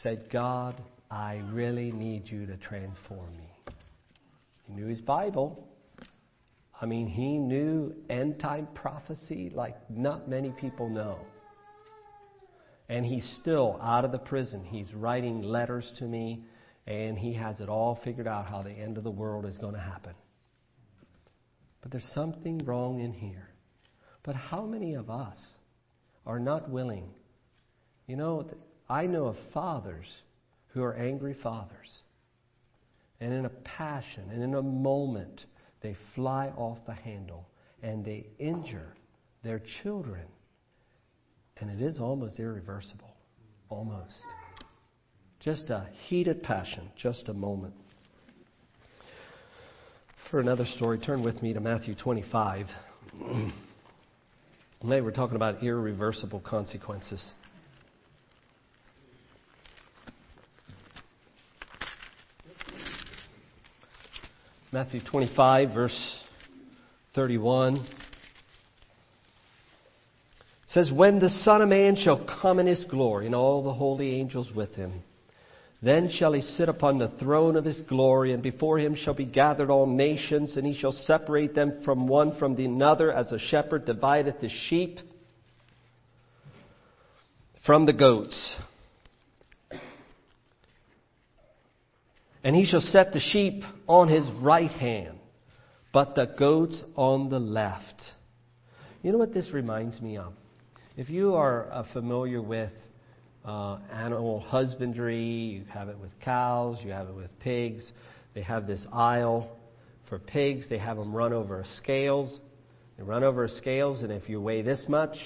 said, 0.03 0.29
God, 0.31 0.83
I 1.11 1.43
really 1.53 1.93
need 1.93 2.29
you 2.29 2.47
to 2.47 2.57
transform 2.57 3.37
me. 3.37 3.49
He 4.66 4.74
knew 4.74 4.87
his 4.87 5.01
Bible. 5.01 5.66
I 6.81 6.87
mean, 6.87 7.07
he 7.07 7.39
knew 7.39 7.95
end 8.11 8.39
time 8.39 8.68
prophecy 8.74 9.51
like 9.55 9.77
not 9.89 10.29
many 10.29 10.51
people 10.51 10.89
know. 10.89 11.18
And 12.89 13.05
he's 13.05 13.39
still 13.41 13.79
out 13.83 14.05
of 14.05 14.12
the 14.12 14.18
prison. 14.18 14.64
He's 14.64 14.93
writing 14.95 15.43
letters 15.43 15.91
to 15.99 16.05
me, 16.05 16.45
and 16.87 17.18
he 17.18 17.33
has 17.35 17.61
it 17.61 17.68
all 17.68 17.99
figured 18.05 18.29
out 18.29 18.47
how 18.47 18.62
the 18.62 18.70
end 18.70 18.99
of 18.99 19.05
the 19.05 19.11
world 19.11 19.47
is 19.47 19.57
going 19.59 19.74
to 19.74 19.81
happen. 19.81 20.12
But 21.87 21.93
there's 21.93 22.12
something 22.14 22.64
wrong 22.64 22.99
in 22.99 23.12
here. 23.12 23.49
But 24.24 24.34
how 24.34 24.66
many 24.66 24.95
of 24.95 25.09
us 25.09 25.39
are 26.26 26.41
not 26.41 26.68
willing? 26.68 27.11
You 28.09 28.16
know, 28.16 28.45
I 28.89 29.07
know 29.07 29.26
of 29.26 29.37
fathers 29.55 30.09
who 30.70 30.82
are 30.82 30.97
angry 30.97 31.37
fathers. 31.45 32.01
And 33.20 33.32
in 33.32 33.45
a 33.45 33.51
passion 33.51 34.24
and 34.32 34.43
in 34.43 34.57
a 34.57 34.62
moment, 34.62 35.47
they 35.80 35.95
fly 36.16 36.49
off 36.57 36.78
the 36.89 36.93
handle 36.93 37.47
and 37.84 38.05
they 38.05 38.26
injure 38.41 38.93
their 39.45 39.62
children 39.84 40.26
and 41.59 41.70
it 41.70 41.80
is 41.80 42.01
almost 42.01 42.41
irreversible. 42.41 43.14
Almost. 43.68 44.22
Just 45.39 45.70
a 45.70 45.87
heated 46.09 46.43
passion, 46.43 46.91
just 46.97 47.28
a 47.28 47.32
moment. 47.32 47.74
For 50.31 50.41
another 50.41 50.66
story, 50.66 50.99
turn 50.99 51.22
with 51.22 51.41
me 51.41 51.53
to 51.53 51.61
Matthew 51.61 51.95
25. 51.95 52.66
Today 54.83 55.01
we're 55.01 55.12
talking 55.12 55.37
about 55.37 55.62
irreversible 55.62 56.41
consequences. 56.41 57.31
Matthew 64.72 65.01
25, 65.09 65.72
verse 65.72 66.18
31 67.14 67.87
says, 70.66 70.91
When 70.91 71.20
the 71.20 71.31
Son 71.31 71.62
of 71.62 71.68
Man 71.68 71.95
shall 71.95 72.27
come 72.43 72.59
in 72.59 72.66
his 72.66 72.83
glory, 72.91 73.27
and 73.27 73.35
all 73.37 73.62
the 73.62 73.72
holy 73.72 74.16
angels 74.16 74.51
with 74.53 74.74
him, 74.74 75.05
then 75.83 76.09
shall 76.11 76.33
he 76.33 76.41
sit 76.41 76.68
upon 76.68 76.99
the 76.99 77.11
throne 77.18 77.57
of 77.57 77.64
his 77.64 77.81
glory, 77.83 78.33
and 78.33 78.43
before 78.43 78.79
him 78.79 78.97
shall 78.97 79.14
be 79.14 79.27
gathered 79.27 79.70
all 79.70 79.87
nations, 79.87 80.57
and 80.57 80.66
he 80.66 80.79
shall 80.79 80.93
separate 80.93 81.55
them 81.55 81.83
from 81.85 82.09
one 82.09 82.39
from 82.39 82.57
the 82.57 82.64
another, 82.64 83.12
as 83.12 83.31
a 83.31 83.39
shepherd 83.39 83.85
divideth 83.85 84.41
the 84.41 84.49
sheep 84.68 84.99
from 87.66 87.85
the 87.85 87.93
goats. 87.93 88.55
And 92.43 92.55
he 92.55 92.64
shall 92.64 92.81
set 92.81 93.12
the 93.12 93.20
sheep 93.20 93.64
on 93.89 94.09
his 94.09 94.24
right 94.41 94.70
hand, 94.70 95.18
but 95.93 96.14
the 96.14 96.33
goats 96.39 96.83
on 96.95 97.29
the 97.29 97.41
left. 97.41 98.03
You 99.03 99.12
know 99.12 99.18
what 99.18 99.35
this 99.35 99.51
reminds 99.53 100.01
me 100.01 100.16
of? 100.16 100.33
If 100.97 101.11
you 101.11 101.35
are 101.35 101.70
uh, 101.70 101.85
familiar 101.93 102.41
with 102.41 102.72
uh, 103.47 103.78
animal 103.92 104.40
husbandry, 104.40 105.22
you 105.22 105.64
have 105.72 105.88
it 105.88 105.99
with 105.99 106.11
cows, 106.20 106.78
you 106.82 106.90
have 106.90 107.09
it 107.09 107.14
with 107.14 107.30
pigs. 107.38 107.90
They 108.34 108.42
have 108.42 108.66
this 108.66 108.84
aisle 108.92 109.57
for 110.09 110.18
pigs. 110.18 110.68
They 110.68 110.78
have 110.78 110.97
them 110.97 111.14
run 111.14 111.32
over 111.32 111.64
scales. 111.78 112.40
They 112.97 113.05
run 113.05 113.22
over 113.22 113.47
scales, 113.47 114.03
and 114.03 114.11
if 114.11 114.28
you 114.28 114.40
weigh 114.40 114.62
this 114.62 114.84
much, 114.88 115.16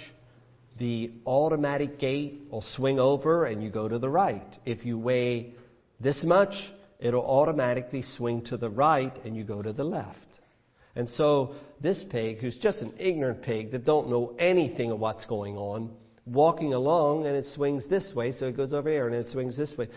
the 0.79 1.13
automatic 1.27 1.99
gate 1.99 2.43
will 2.51 2.65
swing 2.77 2.99
over 2.99 3.45
and 3.45 3.63
you 3.63 3.71
go 3.71 3.89
to 3.89 3.99
the 3.99 4.09
right. 4.09 4.57
If 4.65 4.85
you 4.85 4.99
weigh 4.99 5.55
this 6.01 6.23
much, 6.25 6.55
it'll 6.99 7.25
automatically 7.25 8.03
swing 8.17 8.43
to 8.47 8.57
the 8.57 8.71
right 8.71 9.15
and 9.25 9.37
you 9.37 9.45
go 9.45 9.63
to 9.63 9.73
the 9.73 9.85
left. 9.85 10.19
And 10.97 11.09
so 11.11 11.55
this 11.81 12.03
pig, 12.11 12.39
who's 12.39 12.57
just 12.57 12.79
an 12.79 12.95
ignorant 12.99 13.43
pig 13.43 13.73
that 13.73 13.85
don't 13.85 14.09
know 14.09 14.35
anything 14.39 14.91
of 14.91 14.99
what's 14.99 15.25
going 15.27 15.57
on, 15.57 15.91
walking 16.31 16.73
along 16.75 17.27
and 17.27 17.37
it 17.37 17.45
swings 17.55 17.85
this 17.89 18.13
way, 18.15 18.33
so 18.33 18.47
it 18.47 18.57
goes 18.57 18.73
over 18.73 18.91
here 18.91 19.07
and 19.07 19.15
it 19.15 19.29
swings 19.29 19.57
this 19.57 19.73
way. 19.77 19.89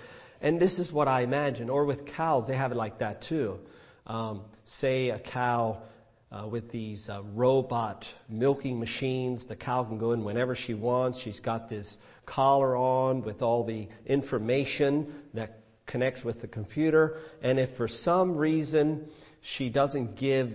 And 0.41 0.59
this 0.59 0.73
is 0.73 0.91
what 0.91 1.07
I 1.07 1.21
imagine. 1.21 1.69
Or 1.69 1.85
with 1.85 2.05
cows, 2.05 2.45
they 2.47 2.57
have 2.57 2.71
it 2.71 2.75
like 2.75 2.99
that 2.99 3.23
too. 3.27 3.59
Um, 4.05 4.41
say 4.79 5.09
a 5.09 5.19
cow 5.19 5.83
uh, 6.31 6.47
with 6.47 6.71
these 6.71 7.07
uh, 7.07 7.21
robot 7.33 8.03
milking 8.27 8.79
machines. 8.79 9.45
The 9.47 9.55
cow 9.55 9.83
can 9.83 9.97
go 9.97 10.11
in 10.11 10.23
whenever 10.23 10.55
she 10.55 10.73
wants. 10.73 11.19
She's 11.23 11.39
got 11.39 11.69
this 11.69 11.87
collar 12.25 12.75
on 12.75 13.23
with 13.23 13.41
all 13.41 13.65
the 13.65 13.87
information 14.05 15.13
that 15.33 15.59
connects 15.85 16.23
with 16.23 16.41
the 16.41 16.47
computer. 16.47 17.17
And 17.41 17.59
if 17.59 17.77
for 17.77 17.87
some 17.87 18.35
reason 18.35 19.07
she 19.55 19.69
doesn't 19.69 20.17
give 20.17 20.49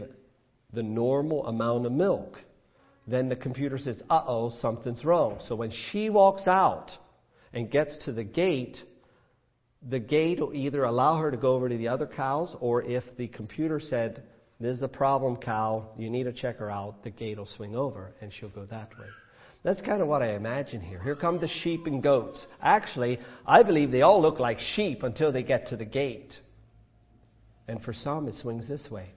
the 0.73 0.83
normal 0.83 1.47
amount 1.47 1.87
of 1.87 1.93
milk, 1.93 2.37
then 3.09 3.29
the 3.29 3.37
computer 3.37 3.79
says, 3.79 4.03
uh 4.11 4.25
oh, 4.27 4.53
something's 4.61 5.05
wrong. 5.05 5.41
So 5.47 5.55
when 5.55 5.73
she 5.91 6.11
walks 6.11 6.47
out 6.47 6.91
and 7.53 7.71
gets 7.71 7.97
to 8.05 8.13
the 8.13 8.25
gate, 8.25 8.77
the 9.89 9.99
gate 9.99 10.41
will 10.41 10.55
either 10.55 10.85
allow 10.85 11.19
her 11.19 11.31
to 11.31 11.37
go 11.37 11.55
over 11.55 11.69
to 11.69 11.77
the 11.77 11.89
other 11.89 12.07
cows, 12.07 12.55
or 12.61 12.83
if 12.83 13.05
the 13.17 13.29
computer 13.29 13.81
said, 13.81 14.25
This 14.61 14.77
is 14.77 14.83
a 14.83 14.89
problem 14.89 15.37
cow, 15.37 15.89
you 15.97 16.11
need 16.11 16.25
to 16.25 16.33
check 16.33 16.59
her 16.59 16.71
out, 16.71 17.03
the 17.03 17.11
gate 17.11 17.39
will 17.39 17.47
swing 17.47 17.75
over 17.75 18.13
and 18.21 18.33
she'll 18.33 18.51
go 18.51 18.67
that 18.67 18.91
way. 18.99 19.07
That's 19.65 19.81
kind 19.81 20.03
of 20.03 20.09
what 20.09 20.23
I 20.23 20.35
imagine 20.35 20.81
here. 20.81 21.03
Here 21.03 21.17
come 21.17 21.41
the 21.41 21.49
sheep 21.49 21.87
and 21.87 22.03
goats. 22.03 22.47
Actually, 22.63 23.19
I 23.47 23.63
believe 23.63 23.91
they 23.91 24.03
all 24.03 24.23
look 24.23 24.39
like 24.39 24.59
sheep 24.61 25.03
until 25.03 25.33
they 25.33 25.43
get 25.43 25.69
to 25.69 25.77
the 25.77 25.85
gate. 25.85 26.33
And 27.67 27.83
for 27.83 27.93
some, 27.93 28.29
it 28.29 28.35
swings 28.35 28.69
this 28.69 28.89
way. 28.91 29.11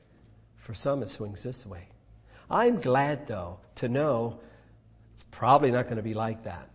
For 0.65 0.73
some, 0.73 1.03
it 1.03 1.09
swings 1.09 1.43
this 1.43 1.63
way. 1.65 1.87
I'm 2.51 2.81
glad, 2.81 3.27
though, 3.27 3.57
to 3.77 3.87
know 3.87 4.39
it's 5.15 5.23
probably 5.31 5.71
not 5.71 5.85
going 5.85 5.97
to 5.97 6.03
be 6.03 6.13
like 6.13 6.43
that. 6.43 6.69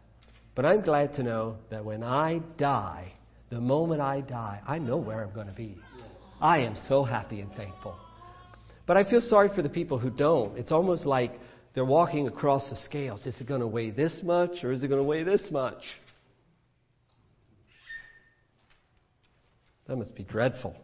But 0.54 0.64
I'm 0.64 0.80
glad 0.80 1.14
to 1.14 1.22
know 1.22 1.56
that 1.70 1.84
when 1.84 2.02
I 2.02 2.40
die, 2.56 3.12
the 3.50 3.60
moment 3.60 4.00
I 4.00 4.22
die, 4.22 4.60
I 4.66 4.78
know 4.78 4.96
where 4.96 5.22
I'm 5.22 5.34
going 5.34 5.48
to 5.48 5.54
be. 5.54 5.76
I 6.40 6.60
am 6.60 6.76
so 6.88 7.04
happy 7.04 7.40
and 7.40 7.52
thankful. 7.52 7.94
But 8.86 8.96
I 8.96 9.08
feel 9.08 9.20
sorry 9.20 9.50
for 9.54 9.62
the 9.62 9.68
people 9.68 9.98
who 9.98 10.10
don't. 10.10 10.56
It's 10.56 10.72
almost 10.72 11.04
like 11.04 11.38
they're 11.74 11.84
walking 11.84 12.26
across 12.26 12.70
the 12.70 12.76
scales. 12.76 13.26
Is 13.26 13.34
it 13.38 13.46
going 13.46 13.60
to 13.60 13.66
weigh 13.66 13.90
this 13.90 14.20
much 14.22 14.64
or 14.64 14.72
is 14.72 14.82
it 14.82 14.88
going 14.88 15.00
to 15.00 15.04
weigh 15.04 15.24
this 15.24 15.46
much? 15.50 15.82
That 19.86 19.96
must 19.96 20.14
be 20.14 20.24
dreadful. 20.24 20.74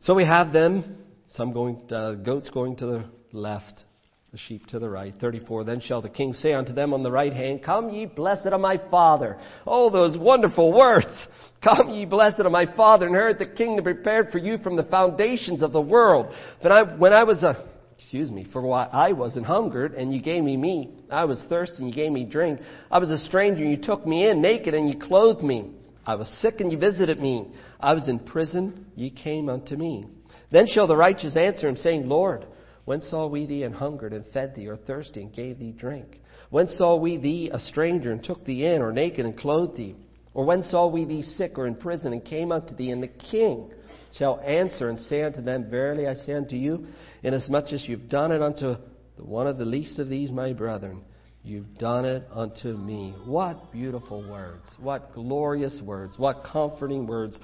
So 0.00 0.14
we 0.14 0.24
have 0.24 0.52
them 0.52 0.96
some 1.32 1.52
going, 1.52 1.82
uh, 1.90 2.12
goats 2.12 2.48
going 2.50 2.76
to 2.76 2.86
the 2.86 3.04
left, 3.36 3.84
the 4.32 4.38
sheep 4.38 4.66
to 4.66 4.78
the 4.78 4.88
right. 4.88 5.14
34. 5.20 5.64
Then 5.64 5.80
shall 5.80 6.02
the 6.02 6.08
king 6.08 6.32
say 6.32 6.52
unto 6.52 6.72
them 6.72 6.92
on 6.92 7.02
the 7.02 7.10
right 7.10 7.32
hand, 7.32 7.62
Come 7.62 7.90
ye 7.90 8.06
blessed 8.06 8.46
of 8.46 8.60
my 8.60 8.80
father. 8.90 9.38
Oh, 9.66 9.90
those 9.90 10.18
wonderful 10.18 10.72
words. 10.76 11.26
Come 11.62 11.90
ye 11.90 12.04
blessed 12.04 12.40
of 12.40 12.52
my 12.52 12.66
father, 12.76 13.06
inherit 13.06 13.38
the 13.38 13.46
kingdom 13.46 13.84
prepared 13.84 14.30
for 14.30 14.38
you 14.38 14.58
from 14.58 14.76
the 14.76 14.84
foundations 14.84 15.62
of 15.62 15.72
the 15.72 15.80
world. 15.80 16.34
Then 16.62 16.72
I, 16.72 16.82
when 16.96 17.12
I 17.12 17.24
was 17.24 17.42
a, 17.42 17.66
excuse 17.98 18.30
me, 18.30 18.46
for 18.52 18.62
why 18.62 18.88
I 18.92 19.12
was 19.12 19.36
and 19.36 19.46
hungered, 19.46 19.94
and 19.94 20.12
you 20.12 20.20
gave 20.20 20.44
me 20.44 20.56
meat. 20.56 20.90
I 21.10 21.24
was 21.24 21.42
thirsty, 21.48 21.78
and 21.78 21.88
you 21.88 21.94
gave 21.94 22.12
me 22.12 22.24
drink. 22.24 22.60
I 22.90 22.98
was 22.98 23.10
a 23.10 23.18
stranger, 23.18 23.62
and 23.62 23.70
you 23.70 23.82
took 23.82 24.06
me 24.06 24.28
in, 24.28 24.42
naked, 24.42 24.74
and 24.74 24.88
you 24.88 24.98
clothed 24.98 25.42
me. 25.42 25.70
I 26.04 26.14
was 26.14 26.28
sick, 26.40 26.60
and 26.60 26.70
you 26.70 26.78
visited 26.78 27.20
me. 27.20 27.48
I 27.80 27.94
was 27.94 28.06
in 28.06 28.18
prison, 28.18 28.86
ye 28.94 29.10
came 29.10 29.48
unto 29.48 29.76
me. 29.76 30.06
Then 30.52 30.66
shall 30.68 30.86
the 30.86 30.96
righteous 30.96 31.36
answer 31.36 31.68
him, 31.68 31.76
saying, 31.76 32.08
Lord, 32.08 32.46
when 32.86 33.02
saw 33.02 33.26
we 33.26 33.46
thee 33.46 33.64
and 33.64 33.74
hungered 33.74 34.12
and 34.12 34.24
fed 34.32 34.54
thee, 34.54 34.68
or 34.68 34.76
thirsty 34.76 35.20
and 35.20 35.34
gave 35.34 35.58
thee 35.58 35.72
drink? 35.72 36.20
When 36.50 36.68
saw 36.68 36.96
we 36.96 37.18
thee 37.18 37.50
a 37.52 37.58
stranger 37.58 38.12
and 38.12 38.22
took 38.22 38.44
thee 38.44 38.64
in, 38.64 38.80
or 38.80 38.92
naked 38.92 39.26
and 39.26 39.36
clothed 39.36 39.76
thee? 39.76 39.96
Or 40.32 40.44
when 40.44 40.62
saw 40.62 40.86
we 40.86 41.04
thee 41.04 41.22
sick 41.22 41.58
or 41.58 41.66
in 41.66 41.74
prison 41.74 42.12
and 42.12 42.24
came 42.24 42.52
unto 42.52 42.76
thee? 42.76 42.92
And 42.92 43.02
the 43.02 43.08
king 43.08 43.72
shall 44.16 44.40
answer 44.40 44.88
and 44.88 44.98
say 44.98 45.22
unto 45.24 45.42
them, 45.42 45.68
Verily 45.68 46.06
I 46.06 46.14
say 46.14 46.34
unto 46.34 46.54
you, 46.54 46.86
inasmuch 47.24 47.72
as 47.72 47.84
you've 47.88 48.08
done 48.08 48.30
it 48.30 48.40
unto 48.40 48.76
the 49.16 49.24
one 49.24 49.48
of 49.48 49.58
the 49.58 49.64
least 49.64 49.98
of 49.98 50.08
these 50.08 50.30
my 50.30 50.52
brethren, 50.52 51.02
you've 51.42 51.78
done 51.78 52.04
it 52.04 52.22
unto 52.32 52.76
me. 52.76 53.16
What 53.24 53.72
beautiful 53.72 54.28
words. 54.30 54.64
What 54.78 55.12
glorious 55.12 55.80
words. 55.82 56.16
What 56.18 56.44
comforting 56.44 57.08
words. 57.08 57.36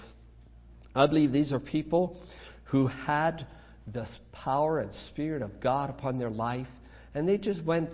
I 0.95 1.07
believe 1.07 1.33
these 1.33 1.53
are 1.53 1.59
people 1.59 2.17
who 2.65 2.87
had 2.87 3.45
the 3.93 4.07
power 4.33 4.81
and 4.81 4.93
spirit 5.11 5.43
of 5.43 5.61
God 5.61 5.91
upon 5.91 6.19
their 6.19 6.31
life, 6.31 6.69
and 7.15 7.29
they 7.29 7.39
just 7.39 7.65
went 7.65 7.91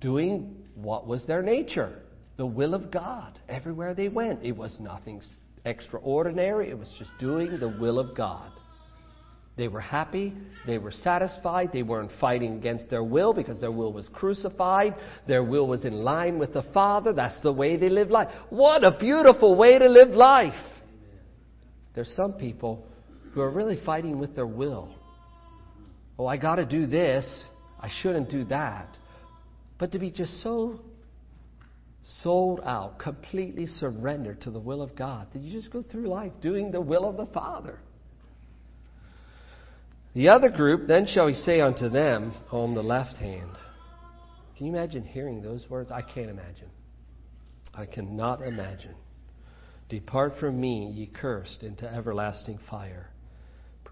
doing 0.00 0.56
what 0.74 1.06
was 1.06 1.26
their 1.26 1.42
nature 1.42 1.92
the 2.36 2.46
will 2.46 2.74
of 2.74 2.90
God 2.90 3.38
everywhere 3.48 3.94
they 3.94 4.08
went. 4.08 4.42
It 4.42 4.56
was 4.56 4.76
nothing 4.80 5.20
extraordinary, 5.64 6.70
it 6.70 6.78
was 6.78 6.92
just 6.98 7.10
doing 7.20 7.58
the 7.60 7.68
will 7.68 7.98
of 7.98 8.16
God. 8.16 8.50
They 9.56 9.68
were 9.68 9.80
happy, 9.80 10.32
they 10.66 10.78
were 10.78 10.90
satisfied, 10.90 11.70
they 11.72 11.82
weren't 11.82 12.10
fighting 12.18 12.54
against 12.54 12.88
their 12.88 13.04
will 13.04 13.34
because 13.34 13.60
their 13.60 13.70
will 13.70 13.92
was 13.92 14.08
crucified, 14.08 14.94
their 15.28 15.44
will 15.44 15.68
was 15.68 15.84
in 15.84 15.92
line 15.92 16.38
with 16.38 16.54
the 16.54 16.64
Father. 16.72 17.12
That's 17.12 17.40
the 17.42 17.52
way 17.52 17.76
they 17.76 17.90
lived 17.90 18.10
life. 18.10 18.28
What 18.48 18.82
a 18.82 18.96
beautiful 18.98 19.54
way 19.54 19.78
to 19.78 19.88
live 19.88 20.08
life! 20.08 20.54
There's 21.94 22.12
some 22.16 22.32
people 22.32 22.82
who 23.32 23.40
are 23.40 23.50
really 23.50 23.78
fighting 23.84 24.18
with 24.18 24.34
their 24.34 24.46
will. 24.46 24.94
Oh, 26.18 26.26
I 26.26 26.36
got 26.36 26.56
to 26.56 26.66
do 26.66 26.86
this, 26.86 27.44
I 27.80 27.88
shouldn't 28.02 28.30
do 28.30 28.44
that. 28.44 28.96
But 29.78 29.92
to 29.92 29.98
be 29.98 30.10
just 30.10 30.42
so 30.42 30.80
sold 32.22 32.60
out, 32.64 32.98
completely 32.98 33.66
surrendered 33.66 34.40
to 34.42 34.50
the 34.50 34.58
will 34.58 34.82
of 34.82 34.94
God, 34.96 35.28
that 35.32 35.40
you 35.40 35.52
just 35.52 35.72
go 35.72 35.82
through 35.82 36.08
life 36.08 36.32
doing 36.40 36.70
the 36.70 36.80
will 36.80 37.08
of 37.08 37.16
the 37.16 37.26
Father. 37.26 37.78
The 40.14 40.28
other 40.28 40.50
group, 40.50 40.86
then 40.86 41.06
shall 41.06 41.26
he 41.26 41.34
say 41.34 41.60
unto 41.60 41.88
them 41.88 42.34
on 42.50 42.74
the 42.74 42.82
left 42.82 43.16
hand. 43.16 43.50
Can 44.56 44.66
you 44.66 44.72
imagine 44.72 45.04
hearing 45.04 45.42
those 45.42 45.68
words? 45.70 45.90
I 45.90 46.02
can't 46.02 46.28
imagine. 46.28 46.68
I 47.74 47.86
cannot 47.86 48.42
imagine. 48.42 48.94
Depart 49.88 50.34
from 50.38 50.60
me, 50.60 50.92
ye 50.94 51.06
cursed, 51.06 51.62
into 51.62 51.88
everlasting 51.88 52.58
fire, 52.68 53.08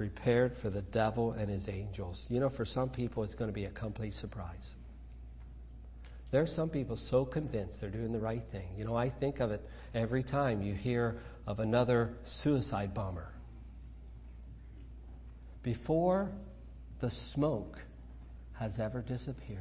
prepared 0.00 0.56
for 0.62 0.70
the 0.70 0.80
devil 0.80 1.32
and 1.32 1.50
his 1.50 1.68
angels. 1.68 2.22
You 2.30 2.40
know, 2.40 2.48
for 2.48 2.64
some 2.64 2.88
people, 2.88 3.22
it's 3.22 3.34
going 3.34 3.50
to 3.50 3.54
be 3.54 3.66
a 3.66 3.70
complete 3.70 4.14
surprise. 4.14 4.74
There 6.32 6.40
are 6.40 6.46
some 6.46 6.70
people 6.70 6.98
so 7.10 7.26
convinced 7.26 7.76
they're 7.82 7.90
doing 7.90 8.10
the 8.10 8.18
right 8.18 8.42
thing. 8.50 8.66
You 8.78 8.86
know, 8.86 8.96
I 8.96 9.10
think 9.10 9.40
of 9.40 9.50
it 9.50 9.60
every 9.94 10.22
time 10.22 10.62
you 10.62 10.72
hear 10.72 11.20
of 11.46 11.58
another 11.58 12.14
suicide 12.42 12.94
bomber. 12.94 13.28
Before 15.62 16.30
the 17.02 17.12
smoke 17.34 17.76
has 18.58 18.72
ever 18.80 19.02
disappeared, 19.02 19.60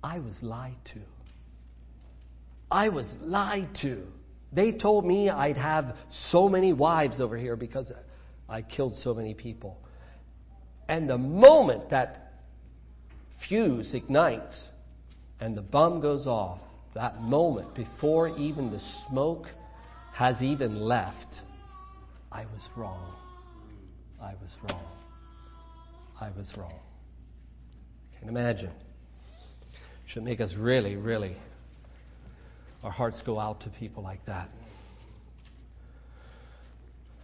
I 0.00 0.20
was 0.20 0.36
lied 0.42 0.76
to. 0.94 1.00
I 2.70 2.88
was 2.88 3.16
lied 3.20 3.70
to. 3.82 4.04
They 4.52 4.70
told 4.70 5.04
me 5.04 5.28
I'd 5.28 5.56
have 5.56 5.96
so 6.30 6.48
many 6.48 6.72
wives 6.72 7.20
over 7.20 7.36
here 7.36 7.56
because 7.56 7.90
I 8.52 8.60
killed 8.60 8.96
so 8.98 9.14
many 9.14 9.32
people. 9.32 9.78
And 10.86 11.08
the 11.08 11.16
moment 11.16 11.88
that 11.88 12.34
fuse 13.48 13.94
ignites 13.94 14.68
and 15.40 15.56
the 15.56 15.62
bomb 15.62 16.02
goes 16.02 16.26
off, 16.26 16.58
that 16.94 17.22
moment 17.22 17.74
before 17.74 18.28
even 18.38 18.70
the 18.70 18.80
smoke 19.08 19.46
has 20.12 20.42
even 20.42 20.78
left, 20.80 21.40
I 22.30 22.42
was 22.44 22.68
wrong. 22.76 23.14
I 24.20 24.34
was 24.34 24.54
wrong. 24.62 24.84
I 26.20 26.28
was 26.36 26.52
wrong. 26.54 26.78
I 28.14 28.18
Can 28.18 28.28
imagine. 28.28 28.70
Should 30.08 30.24
make 30.24 30.42
us 30.42 30.52
really, 30.58 30.96
really, 30.96 31.36
our 32.84 32.90
hearts 32.90 33.22
go 33.24 33.40
out 33.40 33.62
to 33.62 33.70
people 33.70 34.02
like 34.02 34.26
that. 34.26 34.50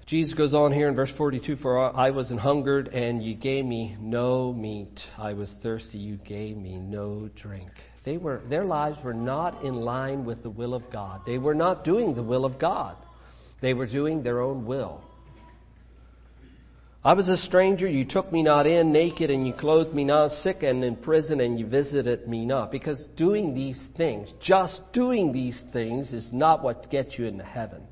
Jesus 0.09 0.33
goes 0.33 0.55
on 0.55 0.73
here 0.73 0.89
in 0.89 0.95
verse 0.95 1.13
42 1.19 1.57
For 1.57 1.79
I 1.95 2.09
was 2.09 2.31
an 2.31 2.39
hungered, 2.39 2.89
and 2.89 3.23
you 3.23 3.35
gave 3.35 3.67
me 3.67 3.95
no 4.01 4.55
meat. 4.55 4.99
I 5.19 5.35
was 5.35 5.53
thirsty, 5.63 5.99
you 5.99 6.17
gave 6.17 6.57
me 6.57 6.79
no 6.79 7.29
drink. 7.37 7.69
They 8.07 8.17
were, 8.17 8.41
their 8.49 8.65
lives 8.65 8.97
were 9.05 9.13
not 9.13 9.63
in 9.63 9.75
line 9.75 10.25
with 10.25 10.43
the 10.43 10.49
will 10.49 10.73
of 10.73 10.91
God. 10.91 11.21
They 11.27 11.37
were 11.37 11.55
not 11.55 11.85
doing 11.85 12.15
the 12.15 12.23
will 12.23 12.47
of 12.47 12.59
God, 12.59 12.97
they 13.61 13.75
were 13.75 13.87
doing 13.87 14.23
their 14.23 14.41
own 14.41 14.65
will. 14.65 15.03
I 17.05 17.13
was 17.13 17.29
a 17.29 17.37
stranger, 17.37 17.87
you 17.87 18.07
took 18.07 18.33
me 18.33 18.43
not 18.43 18.67
in, 18.67 18.93
naked, 18.93 19.31
and 19.31 19.47
you 19.47 19.53
clothed 19.53 19.95
me 19.95 20.05
not, 20.05 20.31
sick 20.31 20.63
and 20.63 20.83
in 20.85 20.97
prison, 20.97 21.41
and 21.41 21.61
you 21.61 21.67
visited 21.67 22.27
me 22.27 22.47
not. 22.47 22.73
Because 22.73 23.07
doing 23.17 23.55
these 23.55 23.81
things, 23.97 24.31
just 24.41 24.81
doing 24.95 25.33
these 25.33 25.61
things, 25.73 26.15
is 26.15 26.31
not 26.33 26.63
what 26.63 26.91
gets 26.91 27.19
you 27.19 27.27
into 27.27 27.45
heaven. 27.45 27.83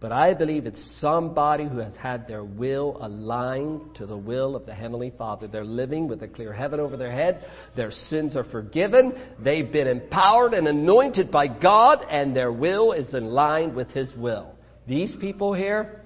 But 0.00 0.12
I 0.12 0.32
believe 0.32 0.64
it's 0.64 1.00
somebody 1.00 1.64
who 1.66 1.78
has 1.78 1.94
had 1.96 2.28
their 2.28 2.44
will 2.44 2.98
aligned 3.00 3.96
to 3.96 4.06
the 4.06 4.16
will 4.16 4.54
of 4.54 4.64
the 4.64 4.74
Heavenly 4.74 5.12
Father. 5.18 5.48
They're 5.48 5.64
living 5.64 6.06
with 6.06 6.22
a 6.22 6.28
clear 6.28 6.52
heaven 6.52 6.78
over 6.78 6.96
their 6.96 7.10
head. 7.10 7.44
Their 7.74 7.90
sins 7.90 8.36
are 8.36 8.44
forgiven. 8.44 9.12
They've 9.42 9.70
been 9.70 9.88
empowered 9.88 10.54
and 10.54 10.68
anointed 10.68 11.32
by 11.32 11.48
God, 11.48 12.06
and 12.08 12.34
their 12.34 12.52
will 12.52 12.92
is 12.92 13.12
in 13.12 13.26
line 13.30 13.74
with 13.74 13.88
His 13.88 14.12
will. 14.16 14.54
These 14.86 15.16
people 15.20 15.52
here, 15.52 16.02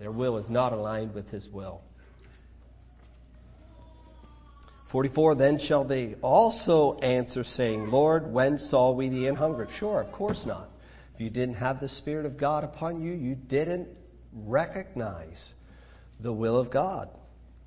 their 0.00 0.10
will 0.10 0.36
is 0.36 0.50
not 0.50 0.72
aligned 0.72 1.14
with 1.14 1.28
His 1.28 1.46
will. 1.52 1.82
44 4.90 5.36
Then 5.36 5.60
shall 5.68 5.84
they 5.84 6.16
also 6.20 6.98
answer, 6.98 7.44
saying, 7.44 7.92
Lord, 7.92 8.32
when 8.32 8.58
saw 8.58 8.90
we 8.90 9.08
thee 9.08 9.28
in 9.28 9.36
hunger? 9.36 9.68
Sure, 9.78 10.00
of 10.00 10.10
course 10.10 10.42
not. 10.44 10.69
If 11.20 11.24
you 11.24 11.30
didn't 11.30 11.56
have 11.56 11.80
the 11.80 11.88
Spirit 11.88 12.24
of 12.24 12.38
God 12.38 12.64
upon 12.64 13.02
you, 13.02 13.12
you 13.12 13.34
didn't 13.34 13.88
recognize 14.32 15.52
the 16.18 16.32
will 16.32 16.56
of 16.56 16.70
God. 16.70 17.10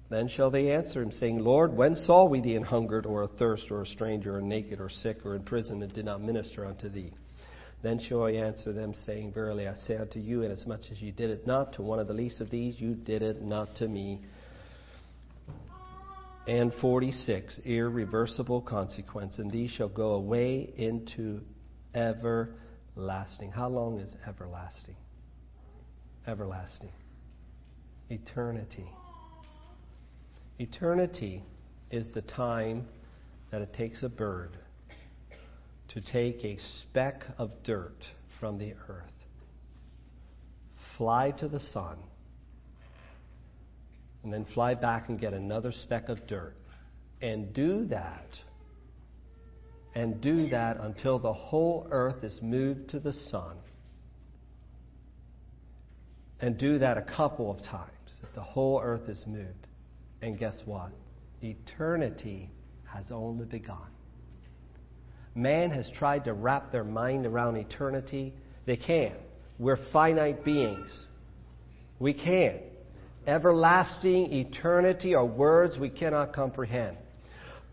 Then 0.10 0.28
shall 0.28 0.50
they 0.50 0.72
answer 0.72 1.04
him, 1.04 1.12
saying, 1.12 1.38
Lord, 1.38 1.72
when 1.72 1.96
saw 1.96 2.26
we 2.26 2.42
thee 2.42 2.56
in 2.56 2.64
hungered, 2.64 3.06
or 3.06 3.24
athirst, 3.24 3.70
or 3.70 3.84
a 3.84 3.86
stranger, 3.86 4.38
or 4.38 4.42
naked, 4.42 4.82
or 4.82 4.90
sick, 4.90 5.24
or 5.24 5.36
in 5.36 5.44
prison, 5.44 5.84
and 5.84 5.94
did 5.94 6.04
not 6.04 6.24
minister 6.24 6.66
unto 6.66 6.90
thee? 6.90 7.14
Then 7.84 8.00
shall 8.00 8.24
I 8.24 8.32
answer 8.32 8.74
them, 8.74 8.96
saying, 8.96 9.34
Verily 9.34 9.68
I 9.68 9.76
say 9.76 9.98
unto 9.98 10.18
you, 10.18 10.42
inasmuch 10.42 10.92
as 10.92 11.00
you 11.00 11.12
did 11.12 11.30
it 11.30 11.46
not 11.46 11.74
to 11.74 11.84
one 11.84 12.00
of 12.00 12.08
the 12.08 12.14
least 12.16 12.42
of 12.42 12.50
these, 12.50 12.82
you 12.82 12.96
did 12.96 13.22
it 13.22 13.44
not 13.44 13.76
to 13.76 13.88
me. 13.88 14.22
And 16.48 16.74
46, 16.82 17.60
irreversible 17.66 18.62
consequence, 18.62 19.38
and 19.38 19.52
these 19.52 19.70
shall 19.70 19.90
go 19.90 20.14
away 20.14 20.74
into 20.76 21.42
ever 21.94 22.56
lasting. 22.96 23.52
How 23.52 23.68
long 23.70 24.00
is 24.00 24.14
everlasting? 24.28 24.96
Everlasting. 26.28 26.92
Eternity. 28.10 28.90
Eternity 30.60 31.44
is 31.92 32.12
the 32.14 32.22
time 32.22 32.88
that 33.52 33.62
it 33.62 33.74
takes 33.74 34.04
a 34.04 34.10
bird 34.10 34.58
to 35.90 36.02
take 36.02 36.44
a 36.44 36.58
speck 36.82 37.24
of 37.38 37.52
dirt 37.64 38.06
from 38.40 38.58
the 38.58 38.74
earth, 38.90 39.14
fly 40.98 41.32
to 41.32 41.48
the 41.48 41.60
sun, 41.60 41.98
and 44.24 44.34
then 44.34 44.46
fly 44.54 44.74
back 44.74 45.10
and 45.10 45.20
get 45.20 45.34
another 45.34 45.72
speck 45.72 46.10
of 46.10 46.26
dirt, 46.28 46.56
and 47.22 47.54
do 47.54 47.86
that 47.86 48.28
and 49.96 50.20
do 50.22 50.50
that 50.50 50.78
until 50.80 51.20
the 51.20 51.34
whole 51.34 51.88
earth 51.92 52.24
is 52.24 52.38
moved 52.42 52.90
to 52.90 53.00
the 53.00 53.14
sun. 53.14 53.56
And 56.40 56.58
do 56.58 56.80
that 56.80 56.98
a 56.98 57.02
couple 57.02 57.52
of 57.52 57.58
times, 57.64 58.18
that 58.22 58.34
the 58.36 58.42
whole 58.42 58.82
earth 58.84 59.08
is 59.08 59.24
moved. 59.28 59.68
And 60.22 60.38
guess 60.38 60.60
what? 60.66 60.92
Eternity 61.42 62.50
has 62.86 63.06
only 63.12 63.46
begun. 63.46 63.78
Man 65.36 65.72
has 65.72 65.90
tried 65.98 66.26
to 66.26 66.34
wrap 66.34 66.72
their 66.72 66.84
mind 66.84 67.26
around 67.26 67.56
eternity. 67.56 68.34
They 68.66 68.78
can't. 68.78 69.18
We're 69.58 69.80
finite 69.92 70.44
beings. 70.44 71.06
We 72.00 72.14
can't. 72.14 72.62
Everlasting 73.26 74.34
eternity 74.34 75.16
are 75.16 75.26
words 75.26 75.78
we 75.78 75.90
cannot 75.90 76.34
comprehend. 76.34 76.98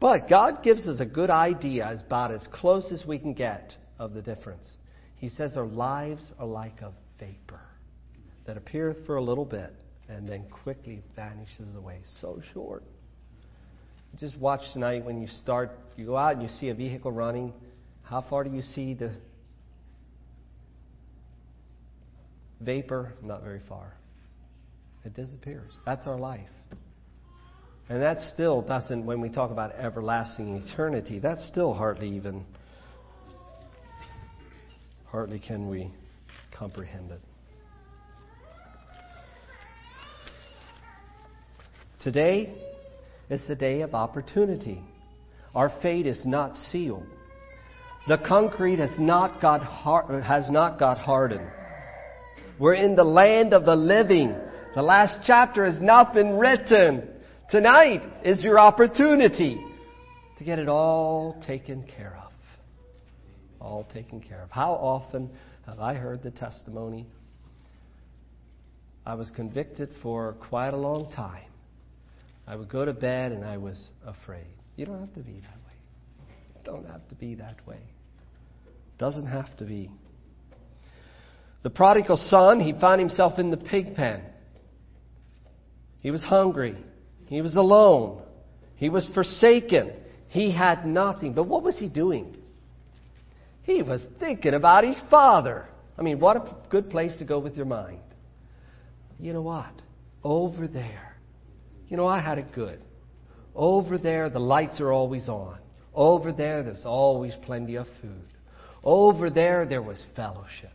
But 0.00 0.28
God 0.28 0.62
gives 0.62 0.88
us 0.88 1.00
a 1.00 1.06
good 1.06 1.30
idea, 1.30 2.00
about 2.06 2.32
as 2.32 2.46
close 2.50 2.90
as 2.90 3.04
we 3.06 3.18
can 3.18 3.34
get, 3.34 3.74
of 3.98 4.14
the 4.14 4.22
difference. 4.22 4.66
He 5.16 5.28
says 5.28 5.56
our 5.56 5.66
lives 5.66 6.32
are 6.38 6.46
like 6.46 6.80
a 6.80 6.92
vapor 7.18 7.60
that 8.46 8.56
appeareth 8.56 9.04
for 9.04 9.16
a 9.16 9.22
little 9.22 9.44
bit 9.44 9.74
and 10.08 10.26
then 10.26 10.44
quickly 10.50 11.02
vanishes 11.14 11.76
away. 11.76 12.00
So 12.20 12.40
short. 12.54 12.82
Just 14.18 14.38
watch 14.38 14.62
tonight 14.72 15.04
when 15.04 15.20
you 15.20 15.28
start, 15.28 15.70
you 15.96 16.06
go 16.06 16.16
out 16.16 16.32
and 16.32 16.42
you 16.42 16.48
see 16.48 16.70
a 16.70 16.74
vehicle 16.74 17.12
running. 17.12 17.52
How 18.02 18.24
far 18.28 18.42
do 18.42 18.50
you 18.50 18.62
see 18.62 18.94
the 18.94 19.12
vapor, 22.60 23.14
not 23.22 23.42
very 23.42 23.60
far. 23.68 23.94
It 25.04 25.14
disappears. 25.14 25.72
That's 25.86 26.06
our 26.06 26.18
life. 26.18 26.48
And 27.90 28.00
that 28.02 28.20
still 28.20 28.62
doesn't, 28.62 29.04
when 29.04 29.20
we 29.20 29.28
talk 29.30 29.50
about 29.50 29.72
everlasting 29.72 30.54
eternity, 30.54 31.18
that's 31.18 31.44
still 31.48 31.74
hardly 31.74 32.08
even, 32.14 32.44
hardly 35.06 35.40
can 35.40 35.68
we 35.68 35.90
comprehend 36.56 37.10
it. 37.10 37.20
Today 42.00 42.54
is 43.28 43.42
the 43.48 43.56
day 43.56 43.80
of 43.80 43.92
opportunity. 43.92 44.80
Our 45.52 45.72
fate 45.82 46.06
is 46.06 46.24
not 46.24 46.54
sealed. 46.54 47.06
The 48.06 48.18
concrete 48.18 48.78
has 48.78 48.96
not 49.00 49.42
got, 49.42 49.62
har- 49.62 50.20
has 50.20 50.48
not 50.48 50.78
got 50.78 50.96
hardened. 50.96 51.50
We're 52.56 52.74
in 52.74 52.94
the 52.94 53.02
land 53.02 53.52
of 53.52 53.64
the 53.64 53.74
living. 53.74 54.36
The 54.76 54.82
last 54.82 55.26
chapter 55.26 55.64
has 55.64 55.82
not 55.82 56.14
been 56.14 56.38
written. 56.38 57.08
Tonight 57.50 58.02
is 58.24 58.42
your 58.42 58.60
opportunity 58.60 59.60
to 60.38 60.44
get 60.44 60.60
it 60.60 60.68
all 60.68 61.42
taken 61.48 61.82
care 61.82 62.16
of. 62.24 62.30
All 63.60 63.88
taken 63.92 64.20
care 64.20 64.40
of. 64.40 64.52
How 64.52 64.74
often 64.74 65.28
have 65.66 65.80
I 65.80 65.94
heard 65.94 66.22
the 66.22 66.30
testimony? 66.30 67.08
I 69.04 69.14
was 69.14 69.30
convicted 69.34 69.90
for 70.00 70.34
quite 70.48 70.74
a 70.74 70.76
long 70.76 71.10
time. 71.12 71.50
I 72.46 72.54
would 72.54 72.68
go 72.68 72.84
to 72.84 72.92
bed 72.92 73.32
and 73.32 73.44
I 73.44 73.56
was 73.56 73.88
afraid. 74.06 74.54
You 74.76 74.86
don't 74.86 75.00
have 75.00 75.14
to 75.14 75.20
be 75.20 75.40
that 75.40 75.58
way. 75.66 76.28
You 76.54 76.60
Don't 76.62 76.86
have 76.86 77.08
to 77.08 77.16
be 77.16 77.34
that 77.34 77.66
way. 77.66 77.80
Doesn't 78.96 79.26
have 79.26 79.56
to 79.56 79.64
be. 79.64 79.90
The 81.64 81.70
prodigal 81.70 82.16
son, 82.16 82.60
he 82.60 82.74
found 82.80 83.00
himself 83.00 83.40
in 83.40 83.50
the 83.50 83.56
pig 83.56 83.96
pen. 83.96 84.22
He 85.98 86.12
was 86.12 86.22
hungry. 86.22 86.76
He 87.30 87.40
was 87.42 87.54
alone. 87.54 88.20
He 88.74 88.88
was 88.88 89.08
forsaken. 89.14 89.92
He 90.26 90.50
had 90.50 90.84
nothing. 90.84 91.32
But 91.32 91.44
what 91.44 91.62
was 91.62 91.78
he 91.78 91.88
doing? 91.88 92.36
He 93.62 93.82
was 93.82 94.02
thinking 94.18 94.52
about 94.52 94.82
his 94.82 94.96
father. 95.08 95.68
I 95.96 96.02
mean, 96.02 96.18
what 96.18 96.36
a 96.36 96.56
good 96.70 96.90
place 96.90 97.16
to 97.18 97.24
go 97.24 97.38
with 97.38 97.54
your 97.54 97.66
mind. 97.66 98.00
You 99.20 99.32
know 99.32 99.42
what? 99.42 99.70
Over 100.24 100.66
there. 100.66 101.16
You 101.88 101.96
know, 101.96 102.06
I 102.08 102.20
had 102.20 102.38
it 102.38 102.52
good. 102.52 102.80
Over 103.54 103.96
there, 103.96 104.28
the 104.28 104.40
lights 104.40 104.80
are 104.80 104.92
always 104.92 105.28
on. 105.28 105.58
Over 105.94 106.32
there, 106.32 106.64
there's 106.64 106.84
always 106.84 107.34
plenty 107.46 107.76
of 107.76 107.86
food. 108.02 108.26
Over 108.82 109.30
there, 109.30 109.66
there 109.66 109.82
was 109.82 110.02
fellowship. 110.16 110.72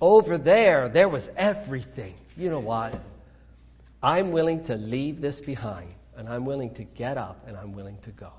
Over 0.00 0.38
there, 0.38 0.88
there 0.88 1.08
was 1.08 1.24
everything. 1.36 2.14
You 2.36 2.50
know 2.50 2.60
what? 2.60 2.94
I'm 4.02 4.32
willing 4.32 4.64
to 4.64 4.74
leave 4.74 5.20
this 5.20 5.38
behind, 5.46 5.94
and 6.16 6.28
I'm 6.28 6.44
willing 6.44 6.74
to 6.74 6.84
get 6.84 7.16
up, 7.16 7.44
and 7.46 7.56
I'm 7.56 7.72
willing 7.72 7.98
to 8.04 8.10
go. 8.10 8.32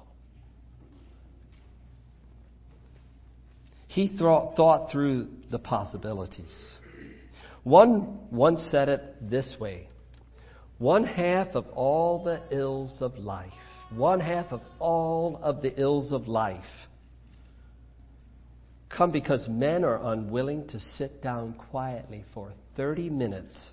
He 3.88 4.07
thought, 4.18 4.55
thought 4.55 4.91
through 4.91 5.30
the 5.51 5.59
possibilities. 5.59 6.53
One 7.64 8.20
once 8.32 8.61
said 8.72 8.89
it 8.89 9.30
this 9.30 9.55
way 9.59 9.88
one 10.80 11.05
half 11.05 11.55
of 11.55 11.68
all 11.70 12.24
the 12.24 12.41
ills 12.51 12.97
of 12.99 13.18
life, 13.18 13.53
one 13.91 14.20
half 14.20 14.51
of 14.51 14.61
all 14.80 15.39
of 15.41 15.61
the 15.61 15.80
ills 15.80 16.11
of 16.11 16.28
life 16.28 16.66
come 18.89 19.11
because 19.11 19.47
men 19.47 19.84
are 19.84 19.99
unwilling 20.14 20.68
to 20.68 20.80
sit 20.80 21.22
down 21.22 21.53
quietly 21.53 22.24
for 22.34 22.51
30 22.76 23.09
minutes 23.09 23.72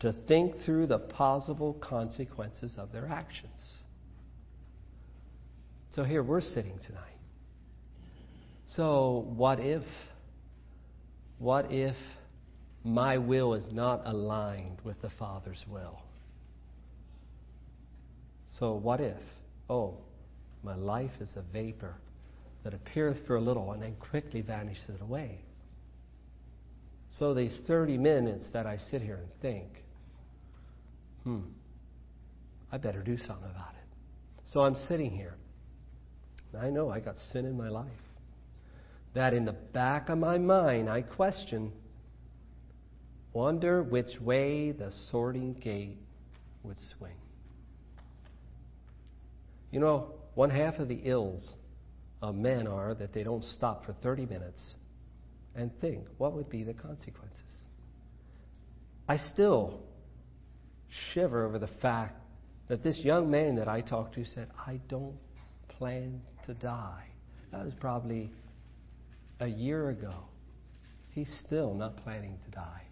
to 0.00 0.12
think 0.28 0.54
through 0.64 0.86
the 0.86 0.98
possible 0.98 1.74
consequences 1.74 2.74
of 2.76 2.92
their 2.92 3.08
actions. 3.08 3.76
So 5.94 6.04
here 6.04 6.22
we're 6.22 6.42
sitting 6.42 6.78
tonight. 6.86 7.16
So, 8.68 9.24
what 9.34 9.58
if? 9.60 9.84
What 11.38 11.72
if 11.72 11.96
my 12.84 13.16
will 13.16 13.54
is 13.54 13.66
not 13.72 14.02
aligned 14.04 14.78
with 14.84 15.00
the 15.00 15.10
Father's 15.18 15.64
will? 15.68 15.98
So, 18.58 18.74
what 18.74 19.00
if? 19.00 19.16
Oh, 19.70 19.94
my 20.62 20.74
life 20.74 21.12
is 21.20 21.30
a 21.36 21.42
vapor 21.52 21.94
that 22.64 22.74
appeareth 22.74 23.18
for 23.26 23.36
a 23.36 23.40
little 23.40 23.72
and 23.72 23.82
then 23.82 23.94
quickly 23.96 24.42
vanishes 24.42 25.00
away. 25.00 25.38
So, 27.18 27.32
these 27.32 27.56
30 27.66 27.96
minutes 27.96 28.48
that 28.52 28.66
I 28.66 28.78
sit 28.90 29.00
here 29.00 29.16
and 29.16 29.28
think, 29.40 29.68
hmm, 31.26 31.40
I 32.70 32.78
better 32.78 33.02
do 33.02 33.18
something 33.18 33.50
about 33.50 33.74
it. 33.74 33.96
So 34.52 34.60
I'm 34.60 34.76
sitting 34.86 35.10
here. 35.10 35.34
I 36.56 36.70
know 36.70 36.88
I 36.88 37.00
got 37.00 37.16
sin 37.32 37.44
in 37.44 37.56
my 37.56 37.68
life. 37.68 37.90
That 39.14 39.34
in 39.34 39.44
the 39.44 39.52
back 39.52 40.08
of 40.08 40.18
my 40.18 40.38
mind, 40.38 40.88
I 40.88 41.02
question, 41.02 41.72
wonder 43.32 43.82
which 43.82 44.20
way 44.20 44.70
the 44.70 44.92
sorting 45.10 45.54
gate 45.54 45.98
would 46.62 46.76
swing. 46.96 47.16
You 49.72 49.80
know, 49.80 50.12
one 50.34 50.50
half 50.50 50.76
of 50.76 50.86
the 50.86 51.00
ills 51.04 51.54
of 52.22 52.36
men 52.36 52.68
are 52.68 52.94
that 52.94 53.12
they 53.12 53.24
don't 53.24 53.44
stop 53.44 53.84
for 53.84 53.94
30 53.94 54.26
minutes 54.26 54.74
and 55.56 55.72
think, 55.80 56.06
what 56.18 56.34
would 56.34 56.48
be 56.48 56.62
the 56.62 56.74
consequences? 56.74 57.40
I 59.08 59.16
still 59.16 59.80
shiver 61.12 61.46
over 61.46 61.58
the 61.58 61.70
fact 61.80 62.14
that 62.68 62.82
this 62.82 62.98
young 62.98 63.30
man 63.30 63.56
that 63.56 63.68
I 63.68 63.80
talked 63.80 64.14
to 64.14 64.24
said, 64.24 64.48
I 64.66 64.80
don't 64.88 65.16
plan 65.68 66.20
to 66.46 66.54
die. 66.54 67.06
That 67.52 67.64
was 67.64 67.74
probably 67.80 68.30
a 69.40 69.46
year 69.46 69.90
ago. 69.90 70.24
He's 71.10 71.30
still 71.46 71.74
not 71.74 71.96
planning 71.98 72.38
to 72.44 72.50
die. 72.50 72.82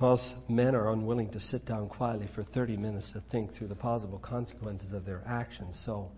Because 0.00 0.32
men 0.48 0.74
are 0.74 0.90
unwilling 0.92 1.30
to 1.32 1.40
sit 1.40 1.66
down 1.66 1.86
quietly 1.90 2.26
for 2.34 2.42
30 2.42 2.78
minutes 2.78 3.12
to 3.12 3.22
think 3.30 3.54
through 3.54 3.68
the 3.68 3.74
possible 3.74 4.18
consequences 4.18 4.94
of 4.94 5.04
their 5.04 5.22
actions. 5.26 5.78
So, 5.84 6.10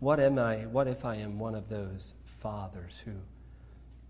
what 0.00 0.20
am 0.20 0.38
I? 0.38 0.66
What 0.66 0.86
if 0.86 1.04
I 1.04 1.16
am 1.16 1.38
one 1.38 1.54
of 1.54 1.68
those 1.68 2.12
fathers 2.42 2.92
who 3.04 3.12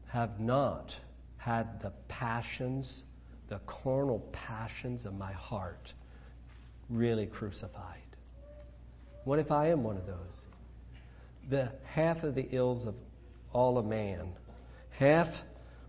have 0.08 0.38
not 0.38 0.92
had 1.38 1.80
the 1.82 1.92
passions, 2.08 3.02
the 3.48 3.60
carnal 3.66 4.20
passions 4.32 5.06
of 5.06 5.14
my 5.14 5.32
heart 5.32 5.92
really 6.90 7.26
crucified? 7.26 8.02
What 9.24 9.38
if 9.38 9.50
I 9.50 9.68
am 9.68 9.82
one 9.82 9.96
of 9.96 10.06
those? 10.06 10.40
The 11.50 11.72
half 11.84 12.22
of 12.22 12.34
the 12.34 12.48
ills 12.50 12.86
of 12.86 12.94
all 13.52 13.78
a 13.78 13.82
man, 13.82 14.28
half, 14.90 15.28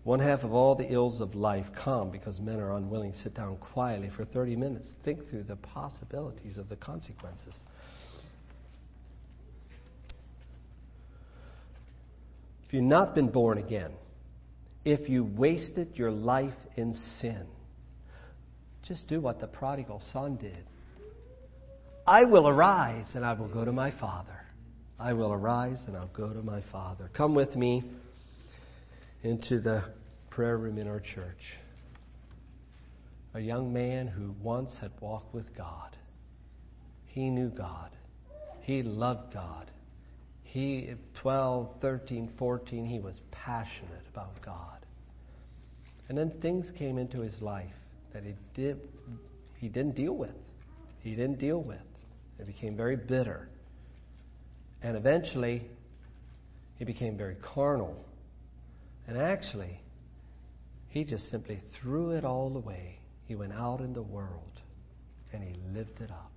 one 0.04 0.20
half 0.20 0.44
of 0.44 0.52
all 0.54 0.74
the 0.74 0.90
ills 0.90 1.20
of 1.20 1.34
life 1.34 1.66
come 1.84 2.10
because 2.10 2.40
men 2.40 2.58
are 2.58 2.76
unwilling 2.76 3.12
to 3.12 3.18
sit 3.18 3.34
down 3.34 3.58
quietly 3.58 4.10
for 4.16 4.24
30 4.24 4.56
minutes, 4.56 4.88
think 5.04 5.28
through 5.28 5.42
the 5.42 5.56
possibilities 5.56 6.56
of 6.56 6.70
the 6.70 6.76
consequences. 6.76 7.60
If 12.70 12.74
you've 12.74 12.84
not 12.84 13.16
been 13.16 13.30
born 13.32 13.58
again, 13.58 13.90
if 14.84 15.08
you 15.08 15.24
wasted 15.24 15.96
your 15.96 16.12
life 16.12 16.54
in 16.76 16.94
sin, 17.20 17.44
just 18.86 19.08
do 19.08 19.20
what 19.20 19.40
the 19.40 19.48
prodigal 19.48 20.00
son 20.12 20.36
did. 20.36 20.64
I 22.06 22.26
will 22.26 22.46
arise 22.46 23.06
and 23.16 23.26
I 23.26 23.32
will 23.32 23.48
go 23.48 23.64
to 23.64 23.72
my 23.72 23.90
father. 23.98 24.40
I 25.00 25.14
will 25.14 25.32
arise 25.32 25.78
and 25.88 25.96
I'll 25.96 26.12
go 26.16 26.32
to 26.32 26.42
my 26.42 26.62
father. 26.70 27.10
Come 27.12 27.34
with 27.34 27.56
me 27.56 27.82
into 29.24 29.58
the 29.58 29.82
prayer 30.30 30.56
room 30.56 30.78
in 30.78 30.86
our 30.86 31.00
church. 31.00 31.58
A 33.34 33.40
young 33.40 33.72
man 33.72 34.06
who 34.06 34.32
once 34.40 34.72
had 34.80 34.92
walked 35.00 35.34
with 35.34 35.56
God. 35.56 35.96
He 37.06 37.30
knew 37.30 37.48
God. 37.48 37.90
He 38.60 38.84
loved 38.84 39.34
God. 39.34 39.68
He, 40.52 40.90
12, 41.22 41.76
13, 41.80 42.32
14, 42.36 42.84
he 42.84 42.98
was 42.98 43.14
passionate 43.30 44.02
about 44.12 44.30
God. 44.44 44.84
And 46.08 46.18
then 46.18 46.32
things 46.42 46.66
came 46.76 46.98
into 46.98 47.20
his 47.20 47.40
life 47.40 47.70
that 48.12 48.24
he, 48.24 48.34
did, 48.54 48.80
he 49.58 49.68
didn't 49.68 49.94
deal 49.94 50.12
with. 50.12 50.34
He 51.02 51.10
didn't 51.10 51.38
deal 51.38 51.62
with. 51.62 51.78
It 52.40 52.46
became 52.46 52.76
very 52.76 52.96
bitter. 52.96 53.48
And 54.82 54.96
eventually, 54.96 55.62
he 56.78 56.84
became 56.84 57.16
very 57.16 57.36
carnal. 57.36 58.04
And 59.06 59.16
actually, 59.16 59.80
he 60.88 61.04
just 61.04 61.30
simply 61.30 61.60
threw 61.80 62.10
it 62.10 62.24
all 62.24 62.56
away. 62.56 62.98
He 63.28 63.36
went 63.36 63.52
out 63.52 63.78
in 63.80 63.92
the 63.92 64.02
world 64.02 64.60
and 65.32 65.44
he 65.44 65.54
lived 65.72 66.00
it 66.00 66.10
up. 66.10 66.32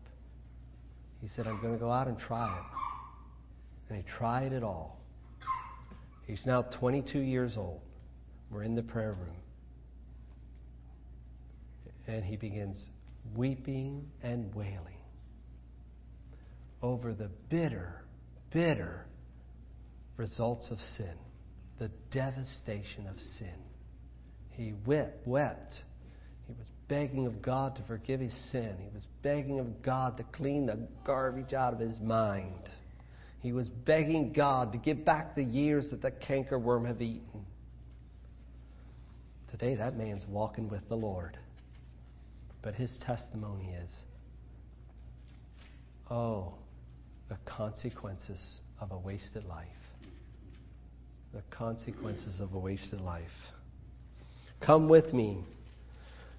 He 1.19 1.29
said, 1.35 1.47
I'm 1.47 1.59
going 1.61 1.73
to 1.73 1.79
go 1.79 1.91
out 1.91 2.07
and 2.07 2.19
try 2.19 2.55
it. 2.55 2.92
And 3.93 4.03
he 4.03 4.11
tried 4.11 4.53
it 4.53 4.63
all. 4.63 4.99
He's 6.25 6.41
now 6.47 6.63
22 6.63 7.19
years 7.19 7.53
old. 7.57 7.81
We're 8.49 8.63
in 8.63 8.73
the 8.73 8.81
prayer 8.81 9.13
room. 9.13 9.35
And 12.07 12.25
he 12.25 12.35
begins 12.35 12.83
weeping 13.35 14.07
and 14.23 14.51
wailing 14.55 14.97
over 16.81 17.13
the 17.13 17.29
bitter, 17.51 18.03
bitter 18.51 19.05
results 20.17 20.71
of 20.71 20.79
sin, 20.97 21.13
the 21.77 21.91
devastation 22.11 23.05
of 23.07 23.19
sin. 23.37 23.53
He 24.49 24.73
wept, 24.87 25.27
wept. 25.27 25.71
He 26.47 26.53
was 26.53 26.67
begging 26.87 27.27
of 27.27 27.43
God 27.43 27.75
to 27.75 27.83
forgive 27.83 28.21
his 28.21 28.33
sin. 28.51 28.75
He 28.79 28.89
was 28.91 29.05
begging 29.21 29.59
of 29.59 29.83
God 29.83 30.17
to 30.17 30.23
clean 30.23 30.65
the 30.65 30.87
garbage 31.05 31.53
out 31.53 31.73
of 31.73 31.79
his 31.79 31.99
mind. 31.99 32.71
He 33.43 33.51
was 33.51 33.67
begging 33.67 34.31
God 34.31 34.71
to 34.71 34.77
give 34.77 35.03
back 35.03 35.35
the 35.35 35.43
years 35.43 35.89
that 35.89 36.01
the 36.01 36.11
cankerworm 36.11 36.87
have 36.87 37.01
eaten. 37.01 37.45
Today, 39.51 39.75
that 39.75 39.97
man's 39.97 40.23
walking 40.29 40.69
with 40.69 40.87
the 40.87 40.95
Lord. 40.95 41.37
But 42.61 42.73
his 42.73 42.97
testimony 43.05 43.75
is 43.83 43.91
oh, 46.09 46.53
the 47.27 47.37
consequences 47.45 48.59
of 48.79 48.93
a 48.93 48.97
wasted 48.97 49.43
life. 49.43 49.67
The 51.33 51.43
consequences 51.51 52.39
of 52.39 52.53
a 52.53 52.59
wasted 52.59 53.01
life. 53.01 53.23
Come 54.65 54.87
with 54.87 55.13
me. 55.13 55.43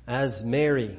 As 0.07 0.41
Mary, 0.43 0.99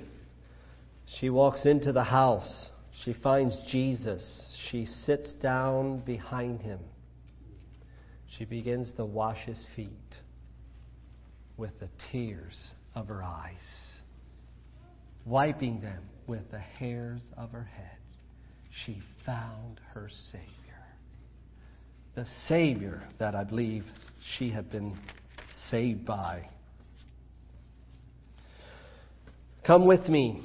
she 1.20 1.32
walks 1.32 1.66
into 1.66 1.92
the 1.92 2.04
house, 2.04 2.70
she 3.04 3.14
finds 3.14 3.58
Jesus. 3.72 4.55
She 4.72 4.86
sits 4.86 5.34
down 5.36 6.00
behind 6.00 6.62
him. 6.62 6.80
She 8.38 8.46
begins 8.46 8.92
to 8.98 9.06
wash 9.06 9.40
his 9.46 9.64
feet 9.76 9.90
with 11.58 11.80
the 11.80 11.90
tears 12.12 12.72
of 12.96 13.08
her 13.08 13.24
eyes, 13.24 13.54
wiping 15.26 15.82
them 15.82 16.04
with 16.28 16.50
the 16.52 16.60
hairs 16.60 17.22
of 17.38 17.52
her 17.52 17.64
head. 17.64 17.98
She 18.86 19.02
found 19.26 19.80
her 19.94 20.10
Savior. 20.32 20.46
The 22.16 22.26
Savior 22.48 23.04
that 23.20 23.36
I 23.36 23.44
believe 23.44 23.86
she 24.38 24.50
had 24.50 24.72
been 24.72 24.98
saved 25.70 26.06
by. 26.06 26.50
Come 29.66 29.86
with 29.86 30.08
me 30.10 30.42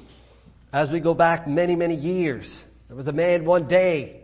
as 0.71 0.89
we 0.89 0.99
go 0.99 1.13
back 1.13 1.47
many, 1.47 1.75
many 1.75 1.95
years. 1.95 2.61
There 2.91 2.97
was 2.97 3.07
a 3.07 3.13
man 3.13 3.45
one 3.45 3.69
day. 3.69 4.19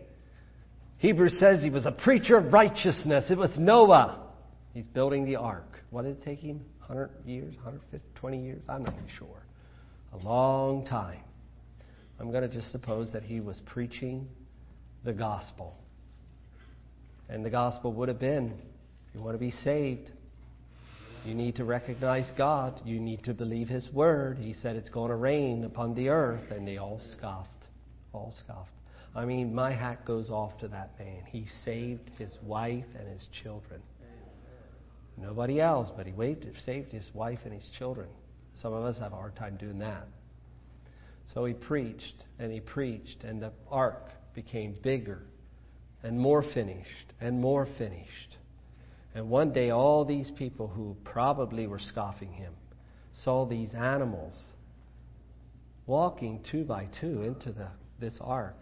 Hebrews 0.98 1.40
says 1.40 1.64
he 1.64 1.70
was 1.70 1.86
a 1.86 1.92
preacher 1.92 2.36
of 2.36 2.52
righteousness. 2.52 3.32
It 3.32 3.38
was 3.38 3.58
Noah. 3.58 4.28
He's 4.74 4.86
building 4.88 5.24
the 5.24 5.38
ark. 5.38 5.80
What 5.90 6.02
did 6.02 6.18
it 6.18 6.24
take 6.26 6.40
him? 6.40 6.60
100 6.86 7.10
years? 7.26 7.56
120 7.56 8.44
years? 8.44 8.62
I'm 8.68 8.84
not 8.84 8.94
sure. 9.18 9.46
A 10.12 10.18
long 10.18 10.86
time. 10.86 11.22
I'm 12.20 12.30
going 12.30 12.42
to 12.42 12.54
just 12.54 12.70
suppose 12.74 13.14
that 13.14 13.24
he 13.24 13.40
was 13.40 13.58
preaching 13.68 14.28
the 15.06 15.14
gospel. 15.14 15.74
And 17.30 17.46
the 17.46 17.50
gospel 17.50 17.94
would 17.94 18.10
have 18.10 18.20
been 18.20 18.48
if 19.08 19.16
you 19.16 19.22
want 19.22 19.36
to 19.36 19.40
be 19.40 19.52
saved, 19.52 20.12
you 21.24 21.34
need 21.34 21.56
to 21.56 21.64
recognize 21.64 22.30
God. 22.38 22.82
You 22.84 23.00
need 23.00 23.24
to 23.24 23.34
believe 23.34 23.70
His 23.70 23.90
word. 23.94 24.38
He 24.38 24.54
said 24.54 24.76
it's 24.76 24.90
going 24.90 25.12
to 25.12 25.16
rain 25.16 25.64
upon 25.64 25.96
the 25.96 26.10
earth, 26.10 26.52
and 26.52 26.68
they 26.68 26.76
all 26.76 27.00
scoffed. 27.18 27.57
All 28.14 28.34
scoffed. 28.40 28.72
I 29.16 29.26
mean, 29.26 29.54
my 29.54 29.72
hat 29.72 30.06
goes 30.06 30.30
off 30.30 30.58
to 30.60 30.68
that 30.68 30.98
man. 31.00 31.24
He 31.32 31.48
saved 31.64 32.10
his 32.18 32.38
wife 32.44 32.86
and 32.98 33.08
his 33.08 33.28
children. 33.44 33.82
Nobody 35.18 35.60
else, 35.60 35.90
but 35.96 36.06
he 36.06 36.14
saved 36.64 36.92
his 36.92 37.10
wife 37.14 37.40
and 37.44 37.54
his 37.54 37.68
children. 37.78 38.08
Some 38.62 38.74
of 38.74 38.84
us 38.84 39.00
have 39.00 39.14
a 39.14 39.16
hard 39.16 39.36
time 39.36 39.58
doing 39.58 39.80
that. 39.80 40.08
So 41.34 41.46
he 41.46 41.54
preached 41.54 42.26
and 42.40 42.52
he 42.52 42.60
preached, 42.60 43.24
and 43.24 43.42
the 43.42 43.52
ark 43.70 44.12
became 44.34 44.76
bigger 44.84 45.24
and 46.04 46.20
more 46.20 46.44
finished 46.44 47.14
and 47.20 47.42
more 47.42 47.66
finished. 47.78 48.38
And 49.16 49.30
one 49.30 49.52
day, 49.52 49.72
all 49.72 50.06
these 50.06 50.30
people 50.32 50.68
who 50.68 50.96
probably 51.04 51.66
were 51.66 51.80
scoffing 51.80 52.32
him 52.32 52.54
saw 53.14 53.46
these 53.46 53.74
animals 53.74 54.34
walking 55.88 56.44
two 56.44 56.64
by 56.64 56.88
two 57.00 57.24
into 57.24 57.52
the, 57.52 57.68
this 58.00 58.18
ark. 58.22 58.56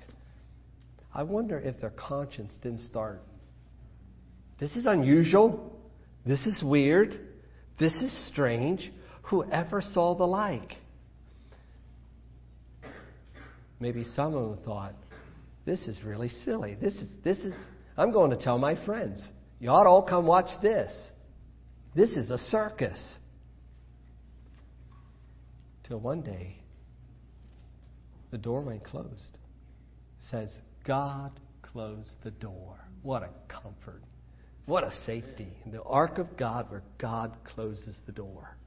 I 1.13 1.23
wonder 1.23 1.59
if 1.59 1.79
their 1.79 1.91
conscience 1.91 2.53
didn't 2.61 2.81
start. 2.81 3.21
This 4.59 4.71
is 4.75 4.85
unusual. 4.85 5.73
This 6.25 6.45
is 6.45 6.61
weird. 6.63 7.19
This 7.79 7.93
is 7.95 8.27
strange. 8.29 8.91
Whoever 9.23 9.81
saw 9.81 10.15
the 10.15 10.25
like? 10.25 10.73
Maybe 13.79 14.05
some 14.15 14.35
of 14.35 14.49
them 14.49 14.65
thought, 14.65 14.93
this 15.65 15.81
is 15.87 16.01
really 16.03 16.29
silly. 16.43 16.75
This 16.75 16.95
is, 16.95 17.09
this 17.23 17.37
is, 17.39 17.53
I'm 17.97 18.11
going 18.11 18.31
to 18.31 18.37
tell 18.37 18.57
my 18.57 18.83
friends. 18.85 19.27
You 19.59 19.69
ought 19.69 19.83
to 19.83 19.89
all 19.89 20.03
come 20.03 20.25
watch 20.25 20.49
this. 20.61 20.91
This 21.95 22.11
is 22.11 22.29
a 22.29 22.37
circus. 22.37 23.17
Till 25.87 25.99
one 25.99 26.21
day, 26.21 26.57
the 28.35 28.41
doorway 28.41 28.81
closed. 28.83 29.37
It 30.19 30.29
says, 30.29 30.53
God 30.85 31.31
closed 31.61 32.11
the 32.21 32.31
door. 32.31 32.85
What 33.01 33.23
a 33.23 33.29
comfort. 33.47 34.01
What 34.65 34.83
a 34.83 34.91
safety. 35.05 35.47
In 35.65 35.71
The 35.71 35.81
ark 35.83 36.17
of 36.17 36.35
God 36.35 36.69
where 36.69 36.83
God 36.97 37.31
closes 37.45 37.95
the 38.05 38.11
door. 38.11 38.57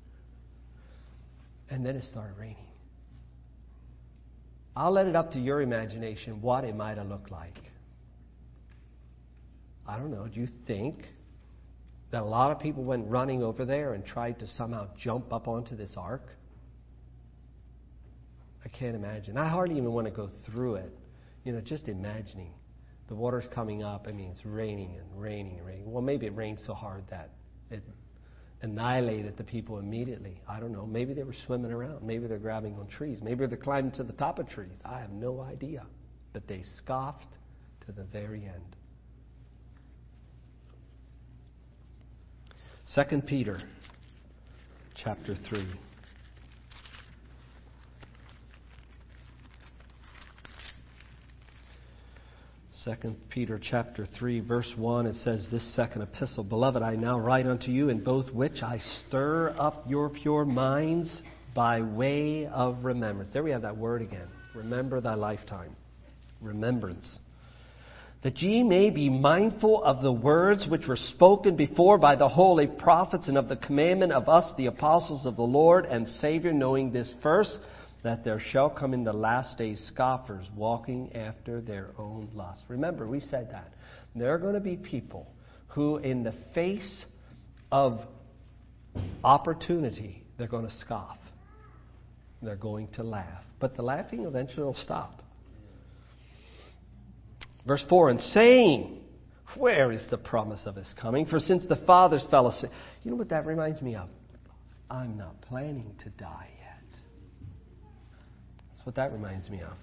And 1.69 1.85
then 1.85 1.97
it 1.97 2.05
started 2.05 2.39
raining. 2.39 2.57
I'll 4.75 4.91
let 4.91 5.07
it 5.07 5.15
up 5.15 5.33
to 5.33 5.39
your 5.39 5.61
imagination 5.61 6.41
what 6.41 6.65
it 6.65 6.75
might 6.75 6.97
have 6.97 7.09
looked 7.09 7.31
like. 7.31 7.59
I 9.87 9.99
don't 9.99 10.11
know, 10.11 10.29
do 10.29 10.41
you 10.41 10.49
think 10.67 11.05
that 12.11 12.23
a 12.23 12.25
lot 12.25 12.53
of 12.53 12.59
people 12.59 12.85
went 12.85 13.07
running 13.07 13.43
over 13.43 13.67
there 13.67 13.93
and 13.93 14.03
tried 14.03 14.39
to 14.39 14.47
somehow 14.47 14.89
jump 14.97 15.31
up 15.31 15.47
onto 15.47 15.77
this 15.77 15.93
ark? 15.95 16.38
I 18.69 18.77
can't 18.77 18.95
imagine. 18.95 19.39
I 19.39 19.49
hardly 19.49 19.77
even 19.77 19.93
want 19.93 20.07
to 20.07 20.11
go 20.11 20.29
through 20.45 20.77
it. 20.77 20.93
You 21.45 21.53
know, 21.53 21.61
just 21.61 21.89
imagining 21.89 22.53
the 23.09 23.15
water's 23.15 23.47
coming 23.55 23.83
up. 23.83 24.07
I 24.07 24.13
mean, 24.13 24.31
it's 24.31 24.45
raining 24.45 24.99
and 24.99 25.21
raining 25.21 25.59
and 25.59 25.67
raining. 25.67 25.91
Well, 25.91 26.03
maybe 26.03 26.27
it 26.27 26.37
rained 26.37 26.61
so 26.67 26.75
hard 26.75 27.05
that 27.09 27.31
it 27.71 27.83
annihilated 28.61 29.39
the 29.39 29.45
people 29.45 29.79
immediately. 29.79 30.43
I 30.47 30.61
don't 30.61 30.73
know. 30.73 30.85
Maybe 30.85 31.15
they 31.15 31.23
were 31.23 31.35
swimming 31.47 31.73
around. 31.73 32.03
Maybe 32.03 32.27
they're 32.27 32.39
grabbing 32.39 32.75
on 32.75 32.89
trees. 32.89 33.21
Maybe 33.23 33.47
they're 33.47 33.57
climbing 33.57 33.93
to 33.93 34.03
the 34.03 34.13
top 34.13 34.39
of 34.39 34.49
trees. 34.51 34.69
I 34.85 35.01
have 35.01 35.13
no 35.13 35.41
idea. 35.41 35.87
But 36.35 36.47
they 36.47 36.63
scoffed 36.77 37.39
to 37.87 37.93
the 37.93 38.05
very 38.05 38.45
end. 38.45 38.77
2 43.11 43.23
Peter 43.23 43.61
chapter 44.95 45.35
3. 45.35 45.67
Second 52.89 53.17
Peter 53.29 53.61
chapter 53.63 54.07
3 54.19 54.41
verse 54.41 54.73
1 54.75 55.05
it 55.05 55.15
says 55.17 55.47
this 55.53 55.75
second 55.75 56.01
epistle 56.01 56.43
beloved 56.43 56.83
I 56.83 56.95
now 56.97 57.19
write 57.19 57.45
unto 57.45 57.71
you 57.71 57.91
in 57.91 58.03
both 58.03 58.33
which 58.33 58.63
I 58.63 58.79
stir 58.79 59.55
up 59.59 59.85
your 59.87 60.09
pure 60.09 60.47
minds 60.47 61.21
by 61.55 61.83
way 61.83 62.47
of 62.47 62.87
remembrance. 62.87 63.31
There 63.31 63.43
we 63.43 63.51
have 63.51 63.61
that 63.61 63.77
word 63.77 64.01
again. 64.01 64.27
Remember 64.55 65.03
thy 65.03 65.17
lifetime. 65.17 65.77
Remembrance. 66.41 67.19
That 68.23 68.39
ye 68.39 68.63
may 68.63 68.89
be 68.89 69.11
mindful 69.11 69.85
of 69.85 70.01
the 70.03 70.11
words 70.11 70.67
which 70.67 70.87
were 70.87 70.97
spoken 70.97 71.57
before 71.57 71.99
by 71.99 72.17
the 72.17 72.31
holy 72.31 72.69
prophets 72.69 73.29
and 73.29 73.37
of 73.37 73.51
the 73.51 73.57
commandment 73.57 74.13
of 74.13 74.31
us, 74.31 74.51
the 74.57 74.65
apostles 74.65 75.27
of 75.27 75.37
the 75.37 75.43
Lord 75.43 75.85
and 75.85 76.09
Savior, 76.09 76.55
knowing 76.55 76.91
this 76.91 77.13
first, 77.23 77.55
that 78.09 78.25
there 78.25 78.41
shall 78.41 78.71
come 78.71 78.95
in 78.95 79.05
the 79.05 79.13
last 79.13 79.59
days 79.59 79.79
scoffers 79.93 80.49
walking 80.57 81.15
after 81.15 81.61
their 81.61 81.91
own 81.99 82.27
lust. 82.33 82.63
Remember, 82.67 83.07
we 83.07 83.21
said 83.21 83.51
that. 83.53 83.75
There 84.17 84.33
are 84.33 84.39
going 84.39 84.55
to 84.55 84.61
be 84.61 84.77
people 84.77 85.31
who, 85.69 85.99
in 85.99 86.23
the 86.23 86.33
face 86.55 87.05
of 87.71 88.01
opportunity, 89.23 90.25
they're 90.39 90.49
going 90.49 90.65
to 90.65 90.75
scoff. 90.77 91.19
They're 92.41 92.57
going 92.57 92.89
to 92.95 93.03
laugh. 93.03 93.43
But 93.61 93.77
the 93.77 93.83
laughing 93.83 94.25
eventually 94.25 94.63
will 94.63 94.73
stop. 94.73 95.21
Verse 97.67 97.85
4 97.91 98.09
And 98.09 98.21
saying, 98.21 99.03
Where 99.55 99.93
is 99.93 100.07
the 100.11 100.17
promise 100.17 100.63
of 100.65 100.77
his 100.77 100.91
coming? 100.99 101.27
For 101.27 101.39
since 101.39 101.67
the 101.67 101.77
fathers 101.87 102.25
fell 102.31 102.47
asleep. 102.47 102.73
You 103.05 103.11
know 103.11 103.19
what 103.19 103.29
that 103.29 103.45
reminds 103.45 103.83
me 103.83 103.97
of? 103.97 104.09
I'm 104.91 105.19
not 105.19 105.43
planning 105.43 105.95
to 106.05 106.09
die 106.09 106.49
yet. 106.59 106.68
What 108.89 108.95
that 108.95 109.13
reminds 109.13 109.51
me 109.51 109.61
of. 109.61 109.75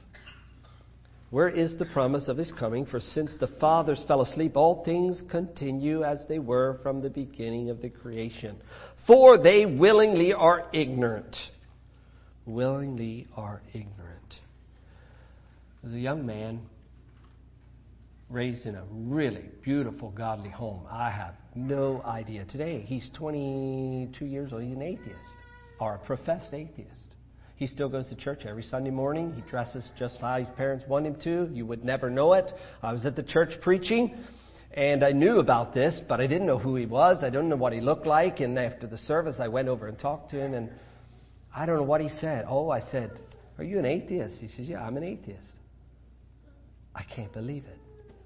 Where 1.30 1.47
is 1.47 1.78
the 1.78 1.86
promise 1.86 2.28
of 2.28 2.38
his 2.38 2.51
coming? 2.58 2.88
For 2.88 2.99
since 2.99 3.36
the 3.39 3.45
fathers 3.60 4.03
fell 4.08 4.22
asleep, 4.22 4.58
all 4.58 4.84
things 4.84 5.22
continue 5.30 6.03
as 6.03 6.26
they 6.28 6.39
were 6.39 6.80
from 6.82 7.03
the 7.03 7.12
beginning 7.12 7.70
of 7.70 7.84
the 7.84 7.89
creation. 7.89 8.56
For 9.06 9.38
they 9.38 9.68
willingly 9.68 10.34
are 10.34 10.66
ignorant. 10.74 11.36
Willingly 12.47 13.28
are 13.38 13.62
ignorant. 13.74 14.39
As 15.86 15.93
a 15.93 15.99
young 15.99 16.26
man 16.26 16.62
raised 18.32 18.66
in 18.66 18.74
a 18.74 18.86
really 18.91 19.51
beautiful, 19.64 20.10
godly 20.10 20.49
home, 20.49 20.82
I 20.89 21.12
have 21.12 21.36
no 21.53 22.01
idea. 22.01 22.45
Today, 22.45 22.82
he's 22.88 23.08
22 23.14 24.26
years 24.26 24.51
old. 24.51 24.64
He's 24.64 24.74
an 24.76 24.82
atheist, 24.82 25.38
or 25.80 25.93
a 25.93 25.99
professed 25.99 26.56
atheist. 26.56 27.14
He 27.56 27.68
still 27.68 27.88
goes 27.88 28.10
to 28.10 28.16
church 28.16 28.41
every 28.45 28.64
Sunday 28.64 28.91
morning. 28.91 29.34
He 29.34 29.41
dresses 29.49 29.89
just 29.97 30.18
how 30.18 30.38
his 30.38 30.47
parents 30.58 30.84
want 30.88 31.06
him 31.06 31.16
to. 31.24 31.49
You 31.53 31.66
would 31.66 31.86
never 31.86 32.10
know 32.10 32.34
it. 32.34 32.51
I 32.84 32.91
was 32.91 33.06
at 33.06 33.16
the 33.16 33.24
church 33.24 33.51
preaching, 33.62 34.14
and 34.74 35.06
I 35.06 35.14
knew 35.14 35.39
about 35.39 35.74
this, 35.74 36.01
but 36.10 36.20
I 36.20 36.28
didn't 36.28 36.47
know 36.47 36.60
who 36.60 36.76
he 36.76 36.86
was. 36.86 37.24
I 37.24 37.30
didn't 37.30 37.47
know 37.47 37.56
what 37.56 37.72
he 37.72 37.80
looked 37.80 38.06
like. 38.06 38.41
And 38.41 38.60
after 38.60 38.88
the 38.88 38.97
service, 38.97 39.38
I 39.39 39.47
went 39.47 39.70
over 39.70 39.88
and 39.88 39.97
talked 39.97 40.32
to 40.32 40.39
him, 40.39 40.53
and 40.53 40.70
I 41.56 41.66
don't 41.66 41.78
know 41.78 41.84
what 41.84 42.01
he 42.01 42.10
said. 42.20 42.45
Oh, 42.47 42.70
I 42.70 42.82
said, 42.91 43.22
Are 43.58 43.64
you 43.64 43.80
an 43.80 43.86
atheist? 43.86 44.36
He 44.41 44.49
says, 44.49 44.68
Yeah, 44.68 44.86
I'm 44.86 44.97
an 44.97 45.03
atheist. 45.06 45.47
I 46.93 47.03
can't 47.03 47.32
believe 47.32 47.64
it. 47.66 47.80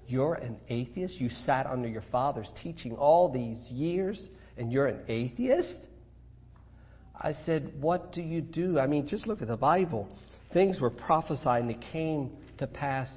You're 0.08 0.34
an 0.34 0.56
atheist? 0.68 1.20
You 1.20 1.30
sat 1.46 1.66
under 1.66 1.86
your 1.86 2.02
father's 2.10 2.48
teaching 2.64 2.96
all 2.96 3.28
these 3.28 3.70
years, 3.70 4.28
and 4.56 4.72
you're 4.72 4.88
an 4.88 5.02
atheist? 5.06 5.86
I 7.20 7.34
said, 7.44 7.72
What 7.80 8.12
do 8.12 8.22
you 8.22 8.40
do? 8.40 8.78
I 8.78 8.86
mean, 8.86 9.06
just 9.06 9.26
look 9.26 9.42
at 9.42 9.48
the 9.48 9.56
Bible. 9.56 10.08
Things 10.52 10.80
were 10.80 10.90
prophesied 10.90 11.62
and 11.62 11.70
they 11.70 11.86
came 11.92 12.30
to 12.58 12.66
pass 12.66 13.08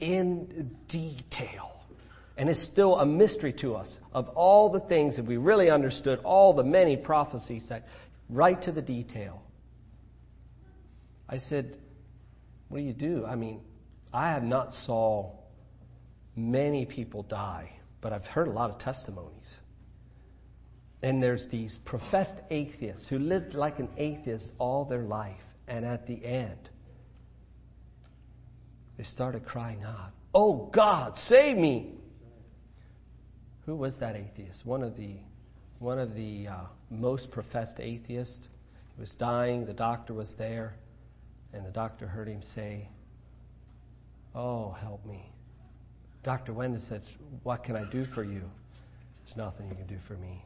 in 0.00 0.76
detail. 0.88 1.70
And 2.36 2.48
it's 2.48 2.66
still 2.68 2.96
a 2.96 3.04
mystery 3.04 3.52
to 3.60 3.74
us 3.74 3.94
of 4.14 4.28
all 4.30 4.70
the 4.72 4.80
things 4.80 5.16
that 5.16 5.26
we 5.26 5.36
really 5.36 5.68
understood, 5.68 6.20
all 6.24 6.54
the 6.54 6.64
many 6.64 6.96
prophecies 6.96 7.66
that 7.68 7.84
right 8.30 8.60
to 8.62 8.72
the 8.72 8.80
detail. 8.80 9.42
I 11.28 11.38
said, 11.38 11.76
What 12.68 12.78
do 12.78 12.84
you 12.84 12.94
do? 12.94 13.26
I 13.26 13.36
mean, 13.36 13.60
I 14.12 14.30
have 14.30 14.42
not 14.42 14.72
saw 14.86 15.32
many 16.34 16.86
people 16.86 17.24
die, 17.24 17.70
but 18.00 18.14
I've 18.14 18.24
heard 18.24 18.48
a 18.48 18.52
lot 18.52 18.70
of 18.70 18.78
testimonies. 18.78 19.60
And 21.02 21.22
there's 21.22 21.46
these 21.50 21.74
professed 21.84 22.38
atheists 22.50 23.06
who 23.08 23.18
lived 23.18 23.54
like 23.54 23.78
an 23.78 23.88
atheist 23.96 24.50
all 24.58 24.84
their 24.84 25.02
life. 25.02 25.40
And 25.66 25.84
at 25.84 26.06
the 26.06 26.24
end, 26.24 26.68
they 28.98 29.04
started 29.04 29.46
crying 29.46 29.82
out, 29.82 30.10
Oh 30.34 30.70
God, 30.74 31.14
save 31.26 31.56
me! 31.56 31.94
Who 33.66 33.76
was 33.76 33.96
that 34.00 34.16
atheist? 34.16 34.64
One 34.64 34.82
of 34.82 34.96
the, 34.96 35.14
one 35.78 35.98
of 35.98 36.14
the 36.14 36.48
uh, 36.48 36.64
most 36.90 37.30
professed 37.30 37.78
atheists. 37.78 38.40
He 38.94 39.00
was 39.00 39.14
dying, 39.18 39.64
the 39.64 39.72
doctor 39.72 40.12
was 40.12 40.34
there, 40.36 40.74
and 41.54 41.64
the 41.64 41.70
doctor 41.70 42.06
heard 42.06 42.28
him 42.28 42.42
say, 42.54 42.88
Oh, 44.34 44.72
help 44.72 45.04
me. 45.06 45.32
Dr. 46.22 46.52
Wenda 46.52 46.86
said, 46.88 47.02
What 47.42 47.64
can 47.64 47.76
I 47.76 47.90
do 47.90 48.04
for 48.14 48.22
you? 48.22 48.42
There's 49.24 49.36
nothing 49.36 49.68
you 49.68 49.74
can 49.74 49.86
do 49.86 49.98
for 50.06 50.14
me. 50.14 50.44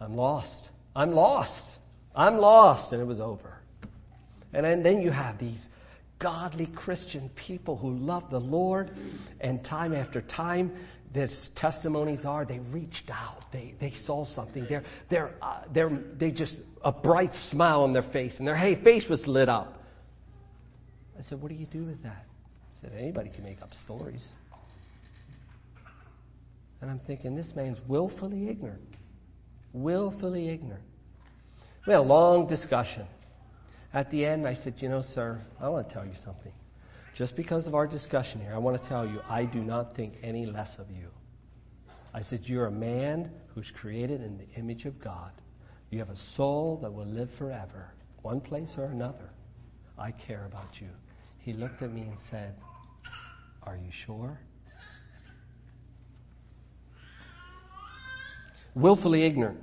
I'm 0.00 0.16
lost. 0.16 0.68
I'm 0.96 1.12
lost. 1.12 1.78
I'm 2.14 2.38
lost. 2.38 2.92
And 2.92 3.00
it 3.00 3.06
was 3.06 3.20
over. 3.20 3.54
And 4.52 4.84
then 4.84 5.00
you 5.00 5.10
have 5.10 5.38
these 5.38 5.64
godly 6.20 6.66
Christian 6.66 7.30
people 7.46 7.76
who 7.76 7.90
love 7.90 8.24
the 8.30 8.40
Lord, 8.40 8.90
and 9.40 9.64
time 9.64 9.94
after 9.94 10.20
time, 10.20 10.72
their 11.14 11.28
testimonies 11.56 12.20
are 12.24 12.44
they 12.44 12.58
reached 12.58 13.10
out, 13.10 13.44
they, 13.52 13.74
they 13.80 13.92
saw 14.06 14.24
something. 14.24 14.66
They're, 14.68 14.84
they're, 15.08 15.34
uh, 15.42 15.62
they're, 15.72 15.90
they 16.18 16.30
just, 16.30 16.60
a 16.84 16.92
bright 16.92 17.32
smile 17.50 17.82
on 17.82 17.92
their 17.92 18.08
face, 18.12 18.34
and 18.38 18.46
their 18.46 18.56
hey, 18.56 18.80
face 18.82 19.04
was 19.08 19.26
lit 19.26 19.48
up. 19.48 19.82
I 21.18 21.22
said, 21.28 21.40
What 21.40 21.48
do 21.48 21.54
you 21.56 21.66
do 21.66 21.84
with 21.84 22.02
that? 22.02 22.24
I 22.26 22.80
said, 22.80 22.92
Anybody 22.96 23.30
can 23.30 23.44
make 23.44 23.60
up 23.62 23.70
stories. 23.84 24.26
And 26.80 26.90
I'm 26.90 27.00
thinking, 27.06 27.34
this 27.34 27.50
man's 27.54 27.78
willfully 27.88 28.48
ignorant 28.48 28.80
willfully 29.72 30.48
ignorant. 30.48 30.84
We 31.86 31.92
had 31.92 32.00
a 32.00 32.02
long 32.02 32.46
discussion. 32.46 33.06
At 33.92 34.10
the 34.10 34.24
end, 34.24 34.46
I 34.46 34.54
said, 34.62 34.74
You 34.78 34.88
know, 34.88 35.02
sir, 35.02 35.40
I 35.60 35.68
want 35.68 35.88
to 35.88 35.94
tell 35.94 36.04
you 36.04 36.14
something. 36.24 36.52
Just 37.16 37.36
because 37.36 37.66
of 37.66 37.74
our 37.74 37.86
discussion 37.86 38.40
here, 38.40 38.54
I 38.54 38.58
want 38.58 38.80
to 38.80 38.88
tell 38.88 39.06
you, 39.06 39.20
I 39.28 39.44
do 39.44 39.62
not 39.62 39.96
think 39.96 40.14
any 40.22 40.46
less 40.46 40.70
of 40.78 40.90
you. 40.90 41.08
I 42.14 42.22
said, 42.22 42.42
You're 42.44 42.66
a 42.66 42.72
man 42.72 43.30
who's 43.54 43.70
created 43.80 44.22
in 44.22 44.38
the 44.38 44.48
image 44.58 44.84
of 44.84 45.00
God. 45.02 45.32
You 45.90 45.98
have 45.98 46.10
a 46.10 46.16
soul 46.36 46.78
that 46.82 46.92
will 46.92 47.06
live 47.06 47.30
forever, 47.38 47.92
one 48.22 48.40
place 48.40 48.70
or 48.76 48.84
another. 48.84 49.30
I 49.98 50.12
care 50.12 50.46
about 50.46 50.80
you. 50.80 50.88
He 51.40 51.52
looked 51.52 51.82
at 51.82 51.92
me 51.92 52.02
and 52.02 52.16
said, 52.30 52.54
Are 53.62 53.76
you 53.76 53.90
sure? 54.06 54.38
Willfully 58.74 59.24
ignorant. 59.24 59.58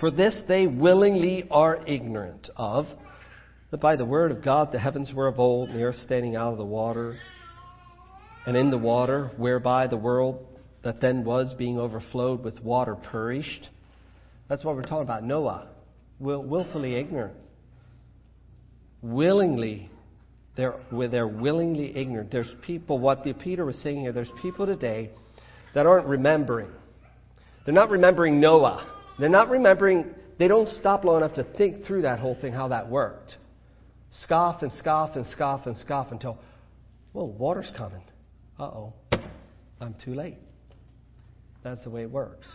For 0.00 0.10
this 0.10 0.42
they 0.48 0.66
willingly 0.66 1.46
are 1.50 1.84
ignorant 1.86 2.50
of, 2.56 2.86
that 3.70 3.80
by 3.80 3.96
the 3.96 4.04
word 4.04 4.30
of 4.30 4.44
God 4.44 4.72
the 4.72 4.78
heavens 4.78 5.12
were 5.12 5.26
of 5.26 5.38
old, 5.38 5.70
and 5.70 5.78
the 5.78 5.84
earth 5.84 5.96
standing 5.96 6.36
out 6.36 6.52
of 6.52 6.58
the 6.58 6.64
water, 6.64 7.16
and 8.46 8.56
in 8.56 8.70
the 8.70 8.78
water, 8.78 9.30
whereby 9.36 9.86
the 9.86 9.96
world 9.96 10.46
that 10.82 11.00
then 11.00 11.24
was 11.24 11.52
being 11.58 11.78
overflowed 11.78 12.42
with 12.44 12.62
water 12.62 12.94
perished. 12.94 13.68
That's 14.48 14.64
what 14.64 14.76
we're 14.76 14.82
talking 14.82 15.02
about. 15.02 15.24
Noah, 15.24 15.68
will, 16.18 16.42
willfully 16.42 16.94
ignorant. 16.94 17.36
Willingly, 19.02 19.90
they're, 20.56 20.76
they're 20.90 21.28
willingly 21.28 21.96
ignorant. 21.96 22.30
There's 22.30 22.50
people, 22.62 22.98
what 22.98 23.24
the 23.24 23.32
Peter 23.32 23.64
was 23.64 23.76
saying 23.82 24.00
here, 24.00 24.12
there's 24.12 24.30
people 24.40 24.66
today 24.66 25.10
that 25.74 25.86
aren't 25.86 26.06
remembering. 26.06 26.70
They're 27.68 27.74
not 27.74 27.90
remembering 27.90 28.40
Noah. 28.40 28.90
They're 29.18 29.28
not 29.28 29.50
remembering, 29.50 30.14
they 30.38 30.48
don't 30.48 30.70
stop 30.70 31.04
long 31.04 31.18
enough 31.18 31.34
to 31.34 31.44
think 31.44 31.84
through 31.84 32.00
that 32.00 32.18
whole 32.18 32.34
thing, 32.34 32.54
how 32.54 32.68
that 32.68 32.88
worked. 32.88 33.36
Scoff 34.22 34.62
and 34.62 34.72
scoff 34.72 35.16
and 35.16 35.26
scoff 35.26 35.66
and 35.66 35.76
scoff 35.76 36.10
until, 36.10 36.38
well, 37.12 37.28
water's 37.28 37.70
coming. 37.76 38.00
Uh 38.58 38.62
oh, 38.62 38.92
I'm 39.82 39.94
too 40.02 40.14
late. 40.14 40.38
That's 41.62 41.84
the 41.84 41.90
way 41.90 42.00
it 42.00 42.10
works. 42.10 42.46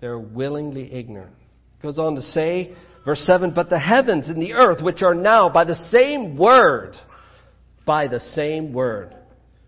They're 0.00 0.18
willingly 0.18 0.90
ignorant. 0.90 1.36
Goes 1.82 1.98
on 1.98 2.14
to 2.14 2.22
say, 2.22 2.74
verse 3.04 3.20
7 3.26 3.52
But 3.54 3.68
the 3.68 3.78
heavens 3.78 4.28
and 4.28 4.40
the 4.40 4.54
earth, 4.54 4.82
which 4.82 5.02
are 5.02 5.14
now 5.14 5.50
by 5.50 5.64
the 5.64 5.74
same 5.90 6.38
word, 6.38 6.96
by 7.84 8.08
the 8.08 8.20
same 8.20 8.72
word. 8.72 9.14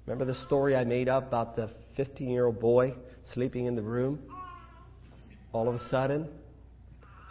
Remember 0.06 0.24
the 0.24 0.40
story 0.46 0.74
I 0.74 0.84
made 0.84 1.10
up 1.10 1.28
about 1.28 1.56
the 1.56 1.68
15 1.98 2.30
year 2.30 2.46
old 2.46 2.58
boy 2.58 2.94
sleeping 3.32 3.66
in 3.66 3.76
the 3.76 3.82
room 3.82 4.18
all 5.52 5.68
of 5.68 5.74
a 5.74 5.88
sudden. 5.88 6.28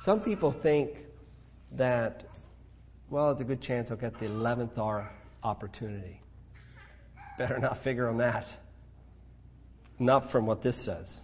Some 0.04 0.22
people 0.22 0.56
think 0.64 0.92
that, 1.78 2.24
well, 3.10 3.32
it's 3.32 3.42
a 3.42 3.44
good 3.44 3.62
chance 3.62 3.90
I'll 3.92 3.98
get 3.98 4.14
the 4.20 4.26
11th 4.26 4.78
hour 4.78 5.10
opportunity. 5.44 6.22
Better 7.38 7.60
not 7.60 7.84
figure 7.84 8.10
on 8.10 8.18
that. 8.18 8.46
Not 10.00 10.32
from 10.32 10.46
what 10.46 10.64
this 10.64 10.86
says. 10.86 11.22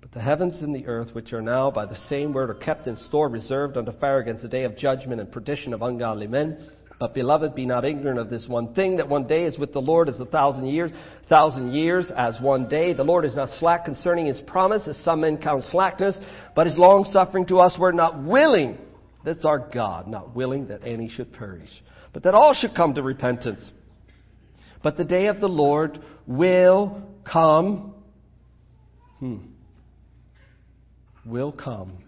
But 0.00 0.12
the 0.12 0.20
heavens 0.20 0.62
and 0.62 0.74
the 0.74 0.86
earth, 0.86 1.14
which 1.14 1.32
are 1.32 1.42
now 1.42 1.70
by 1.70 1.86
the 1.86 1.96
same 1.96 2.32
word, 2.32 2.50
are 2.50 2.54
kept 2.54 2.86
in 2.86 2.96
store, 2.96 3.28
reserved 3.28 3.76
unto 3.76 3.92
fire 3.98 4.20
against 4.20 4.42
the 4.42 4.48
day 4.48 4.64
of 4.64 4.76
judgment 4.76 5.20
and 5.20 5.30
perdition 5.30 5.74
of 5.74 5.82
ungodly 5.82 6.28
men. 6.28 6.70
But 6.98 7.14
beloved, 7.14 7.54
be 7.54 7.64
not 7.64 7.84
ignorant 7.84 8.18
of 8.18 8.28
this 8.28 8.46
one 8.48 8.74
thing, 8.74 8.96
that 8.96 9.08
one 9.08 9.28
day 9.28 9.44
is 9.44 9.56
with 9.56 9.72
the 9.72 9.80
Lord 9.80 10.08
as 10.08 10.18
a 10.18 10.24
thousand 10.24 10.66
years, 10.66 10.90
thousand 11.28 11.72
years 11.72 12.10
as 12.16 12.40
one 12.40 12.68
day. 12.68 12.92
The 12.92 13.04
Lord 13.04 13.24
is 13.24 13.36
not 13.36 13.50
slack 13.60 13.84
concerning 13.84 14.26
his 14.26 14.40
promise, 14.40 14.88
as 14.88 14.98
some 15.04 15.20
men 15.20 15.38
count 15.38 15.62
slackness, 15.64 16.18
but 16.56 16.66
is 16.66 16.76
long 16.76 17.04
suffering 17.04 17.46
to 17.46 17.60
us. 17.60 17.76
We're 17.78 17.92
not 17.92 18.24
willing. 18.24 18.78
That's 19.24 19.44
our 19.44 19.70
God, 19.72 20.08
not 20.08 20.34
willing 20.34 20.68
that 20.68 20.80
any 20.84 21.08
should 21.08 21.32
perish, 21.32 21.70
but 22.12 22.24
that 22.24 22.34
all 22.34 22.52
should 22.52 22.74
come 22.74 22.94
to 22.94 23.02
repentance. 23.02 23.70
But 24.82 24.96
the 24.96 25.04
day 25.04 25.26
of 25.26 25.40
the 25.40 25.48
Lord 25.48 26.00
will 26.26 27.02
come. 27.30 27.94
Hmm. 29.20 29.38
Will 31.24 31.52
come 31.52 31.98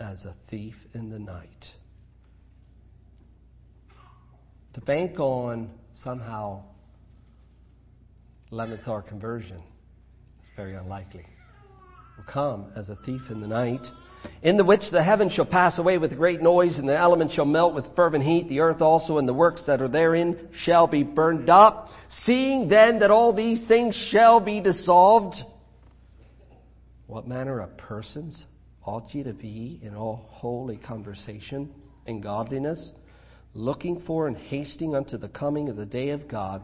as 0.00 0.24
a 0.24 0.34
thief 0.50 0.74
in 0.94 1.10
the 1.10 1.18
night 1.18 1.66
to 4.74 4.80
bank 4.80 5.18
on 5.20 5.70
somehow 6.02 6.62
11th 8.50 8.86
hour 8.88 9.02
conversion 9.02 9.58
is 9.58 10.48
very 10.56 10.74
unlikely. 10.74 11.24
Will 12.16 12.24
come 12.32 12.72
as 12.76 12.88
a 12.88 12.96
thief 13.04 13.22
in 13.30 13.40
the 13.40 13.46
night. 13.46 13.80
in 14.42 14.56
the 14.56 14.64
which 14.64 14.82
the 14.90 15.02
heavens 15.02 15.32
shall 15.32 15.46
pass 15.46 15.78
away 15.78 15.98
with 15.98 16.12
a 16.12 16.16
great 16.16 16.40
noise, 16.42 16.78
and 16.78 16.88
the 16.88 16.96
elements 16.96 17.34
shall 17.34 17.44
melt 17.44 17.74
with 17.74 17.84
fervent 17.96 18.24
heat. 18.24 18.48
The 18.48 18.60
earth 18.60 18.80
also 18.80 19.18
and 19.18 19.28
the 19.28 19.34
works 19.34 19.62
that 19.66 19.82
are 19.82 19.88
therein 19.88 20.48
shall 20.64 20.86
be 20.86 21.02
burned 21.02 21.50
up. 21.50 21.88
Seeing 22.20 22.68
then 22.68 23.00
that 23.00 23.10
all 23.10 23.32
these 23.32 23.66
things 23.68 23.94
shall 24.10 24.40
be 24.40 24.60
dissolved, 24.60 25.36
what 27.06 27.26
manner 27.26 27.60
of 27.60 27.76
persons 27.76 28.44
ought 28.84 29.14
ye 29.14 29.22
to 29.22 29.32
be 29.32 29.80
in 29.82 29.94
all 29.94 30.26
holy 30.28 30.76
conversation 30.76 31.70
and 32.06 32.22
godliness, 32.22 32.92
looking 33.54 34.02
for 34.06 34.26
and 34.26 34.36
hasting 34.36 34.94
unto 34.94 35.16
the 35.18 35.28
coming 35.28 35.68
of 35.68 35.76
the 35.76 35.86
day 35.86 36.10
of 36.10 36.28
God, 36.28 36.62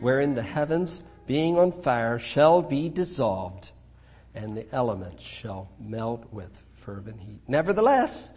wherein 0.00 0.34
the 0.34 0.42
heavens, 0.42 1.00
being 1.26 1.58
on 1.58 1.82
fire, 1.82 2.20
shall 2.32 2.62
be 2.62 2.88
dissolved, 2.88 3.68
and 4.34 4.56
the 4.56 4.72
elements 4.74 5.22
shall 5.42 5.68
melt 5.80 6.24
with 6.32 6.50
fervent 6.84 7.20
heat. 7.20 7.40
Nevertheless, 7.48 8.30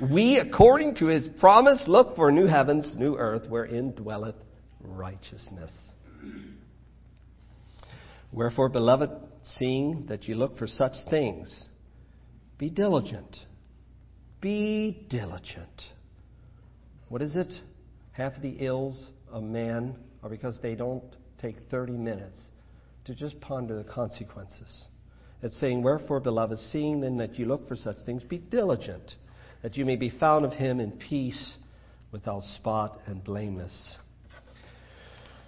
we, 0.00 0.36
according 0.36 0.96
to 0.96 1.06
his 1.06 1.26
promise, 1.40 1.82
look 1.86 2.16
for 2.16 2.30
new 2.30 2.46
heavens, 2.46 2.94
new 2.96 3.16
earth, 3.16 3.48
wherein 3.48 3.92
dwelleth 3.92 4.36
righteousness. 4.80 5.72
Wherefore, 8.32 8.68
beloved, 8.68 9.10
seeing 9.42 10.06
that 10.08 10.24
you 10.28 10.34
look 10.34 10.58
for 10.58 10.66
such 10.66 10.92
things, 11.08 11.66
be 12.58 12.68
diligent. 12.68 13.36
Be 14.40 15.06
diligent. 15.08 15.82
What 17.08 17.22
is 17.22 17.36
it? 17.36 17.52
Half 18.12 18.40
the 18.42 18.56
ills 18.58 19.06
of 19.30 19.42
man 19.42 19.96
are 20.22 20.28
because 20.28 20.58
they 20.60 20.74
don't 20.74 21.04
take 21.40 21.56
30 21.70 21.92
minutes 21.92 22.40
to 23.04 23.14
just 23.14 23.40
ponder 23.40 23.76
the 23.76 23.88
consequences. 23.88 24.86
It's 25.42 25.58
saying, 25.60 25.82
Wherefore, 25.82 26.20
beloved, 26.20 26.58
seeing 26.58 27.00
then 27.00 27.18
that 27.18 27.38
you 27.38 27.46
look 27.46 27.68
for 27.68 27.76
such 27.76 27.98
things, 28.04 28.22
be 28.22 28.38
diligent, 28.38 29.14
that 29.62 29.76
you 29.76 29.84
may 29.84 29.96
be 29.96 30.10
found 30.10 30.44
of 30.44 30.52
him 30.52 30.80
in 30.80 30.92
peace, 30.92 31.56
without 32.10 32.42
spot 32.42 33.00
and 33.06 33.22
blameless. 33.22 33.98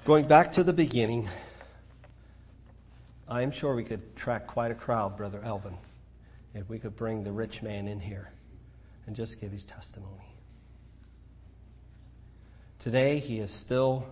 Going 0.06 0.28
back 0.28 0.52
to 0.54 0.64
the 0.64 0.72
beginning, 0.72 1.28
I 3.26 3.42
am 3.42 3.52
sure 3.52 3.74
we 3.74 3.84
could 3.84 4.16
track 4.16 4.46
quite 4.46 4.70
a 4.70 4.74
crowd, 4.74 5.16
Brother 5.16 5.42
Elvin, 5.44 5.76
if 6.54 6.68
we 6.68 6.78
could 6.78 6.96
bring 6.96 7.24
the 7.24 7.32
rich 7.32 7.62
man 7.62 7.88
in 7.88 8.00
here 8.00 8.28
and 9.06 9.16
just 9.16 9.40
give 9.40 9.50
his 9.50 9.64
testimony. 9.64 10.37
Today, 12.80 13.18
he 13.18 13.38
is 13.38 13.50
still 13.62 14.06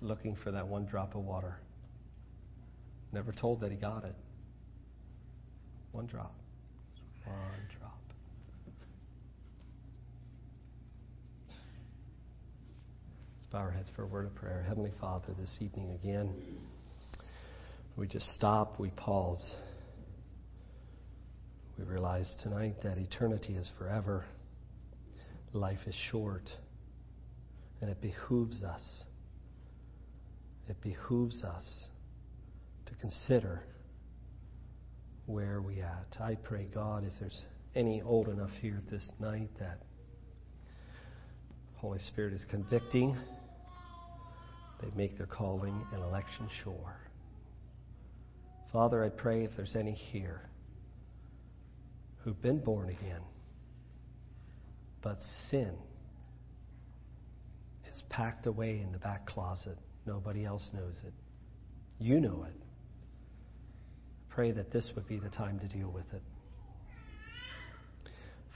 looking 0.00 0.36
for 0.42 0.50
that 0.50 0.66
one 0.66 0.86
drop 0.86 1.14
of 1.14 1.22
water. 1.22 1.56
Never 3.12 3.30
told 3.32 3.60
that 3.60 3.70
he 3.70 3.76
got 3.76 4.04
it. 4.04 4.16
One 5.92 6.06
drop. 6.06 6.34
One 7.24 7.36
drop. 7.78 7.98
Let's 13.38 13.52
bow 13.52 13.58
our 13.58 13.70
heads 13.70 13.88
for 13.94 14.02
a 14.02 14.06
word 14.06 14.26
of 14.26 14.34
prayer. 14.34 14.64
Heavenly 14.66 14.92
Father, 15.00 15.34
this 15.38 15.56
evening 15.60 15.92
again, 16.02 16.34
we 17.96 18.08
just 18.08 18.34
stop, 18.34 18.80
we 18.80 18.90
pause. 18.90 19.54
We 21.80 21.86
realize 21.86 22.36
tonight 22.42 22.74
that 22.82 22.98
eternity 22.98 23.54
is 23.54 23.70
forever, 23.78 24.26
life 25.54 25.78
is 25.86 25.94
short, 26.10 26.42
and 27.80 27.90
it 27.90 28.02
behooves 28.02 28.62
us 28.62 29.04
it 30.68 30.80
behooves 30.82 31.42
us 31.42 31.86
to 32.86 32.94
consider 33.00 33.60
where 35.26 35.60
we 35.60 35.80
at. 35.80 36.20
I 36.20 36.36
pray, 36.36 36.68
God, 36.72 37.02
if 37.02 37.12
there's 37.18 37.44
any 37.74 38.02
old 38.02 38.28
enough 38.28 38.52
here 38.60 38.80
this 38.88 39.02
night 39.18 39.50
that 39.58 39.80
Holy 41.76 41.98
Spirit 41.98 42.34
is 42.34 42.44
convicting, 42.48 43.16
they 44.80 44.96
make 44.96 45.16
their 45.16 45.26
calling 45.26 45.84
and 45.92 46.02
election 46.04 46.48
sure. 46.62 46.96
Father, 48.70 49.04
I 49.04 49.08
pray 49.08 49.42
if 49.42 49.50
there's 49.56 49.74
any 49.74 49.92
here 49.92 50.49
who've 52.24 52.40
been 52.40 52.58
born 52.58 52.88
again, 52.90 53.22
but 55.02 55.18
sin 55.50 55.74
is 57.92 58.02
packed 58.08 58.46
away 58.46 58.80
in 58.80 58.92
the 58.92 58.98
back 58.98 59.26
closet 59.26 59.78
Nobody 60.06 60.44
else 60.44 60.68
knows 60.72 60.96
it. 61.06 61.12
You 61.98 62.20
know 62.20 62.44
it. 62.48 62.56
Pray 64.28 64.52
that 64.52 64.72
this 64.72 64.90
would 64.94 65.06
be 65.06 65.18
the 65.18 65.28
time 65.28 65.58
to 65.60 65.68
deal 65.68 65.90
with 65.90 66.06
it. 66.12 66.22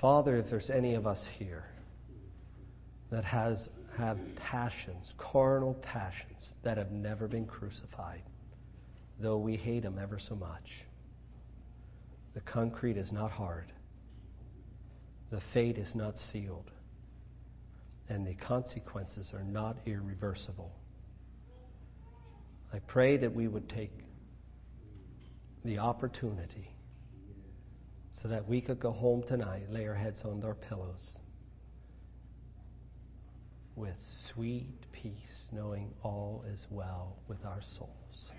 Father, 0.01 0.37
if 0.37 0.49
there's 0.51 0.71
any 0.71 0.95
of 0.95 1.07
us 1.07 1.25
here 1.39 1.65
that 3.11 3.25
has 3.25 3.69
have 3.97 4.19
passions, 4.37 5.13
carnal 5.19 5.75
passions 5.75 6.49
that 6.65 6.77
have 6.77 6.91
never 6.91 7.29
been 7.29 7.47
crucified, 7.47 8.23
though 9.21 9.39
we 9.39 9.57
hate 9.57 9.85
them 9.85 9.99
ever 10.03 10.19
so 10.19 10.35
much, 10.35 10.85
the 12.35 12.41
concrete 12.41 12.97
is 12.97 13.13
not 13.13 13.31
hard. 13.31 13.73
The 15.31 15.41
fate 15.53 15.79
is 15.79 15.95
not 15.95 16.17
sealed. 16.19 16.71
And 18.09 18.27
the 18.27 18.35
consequences 18.35 19.33
are 19.33 19.45
not 19.45 19.79
irreversible. 19.87 20.73
I 22.73 22.81
pray 22.81 23.17
that 23.17 23.33
we 23.33 23.49
would 23.49 23.69
take 23.69 23.93
the 25.65 25.79
opportunity 25.79 26.71
so 28.23 28.29
that 28.29 28.47
we 28.49 28.61
could 28.61 28.81
go 28.81 28.93
home 28.93 29.23
tonight, 29.27 29.71
lay 29.71 29.87
our 29.87 29.95
heads 29.95 30.21
on 30.25 30.43
our 30.45 30.55
pillows 30.55 31.17
with 33.77 33.97
sweet 34.33 34.75
peace, 34.93 35.49
knowing 35.53 35.93
all 36.03 36.45
is 36.53 36.67
well 36.71 37.17
with 37.29 37.45
our 37.45 37.61
souls. 37.77 38.33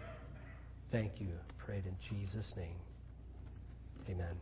Thank 0.91 1.19
you. 1.19 1.33
Prayed 1.57 1.85
in 1.85 1.95
Jesus' 2.09 2.53
name. 2.55 2.77
Amen. 4.09 4.37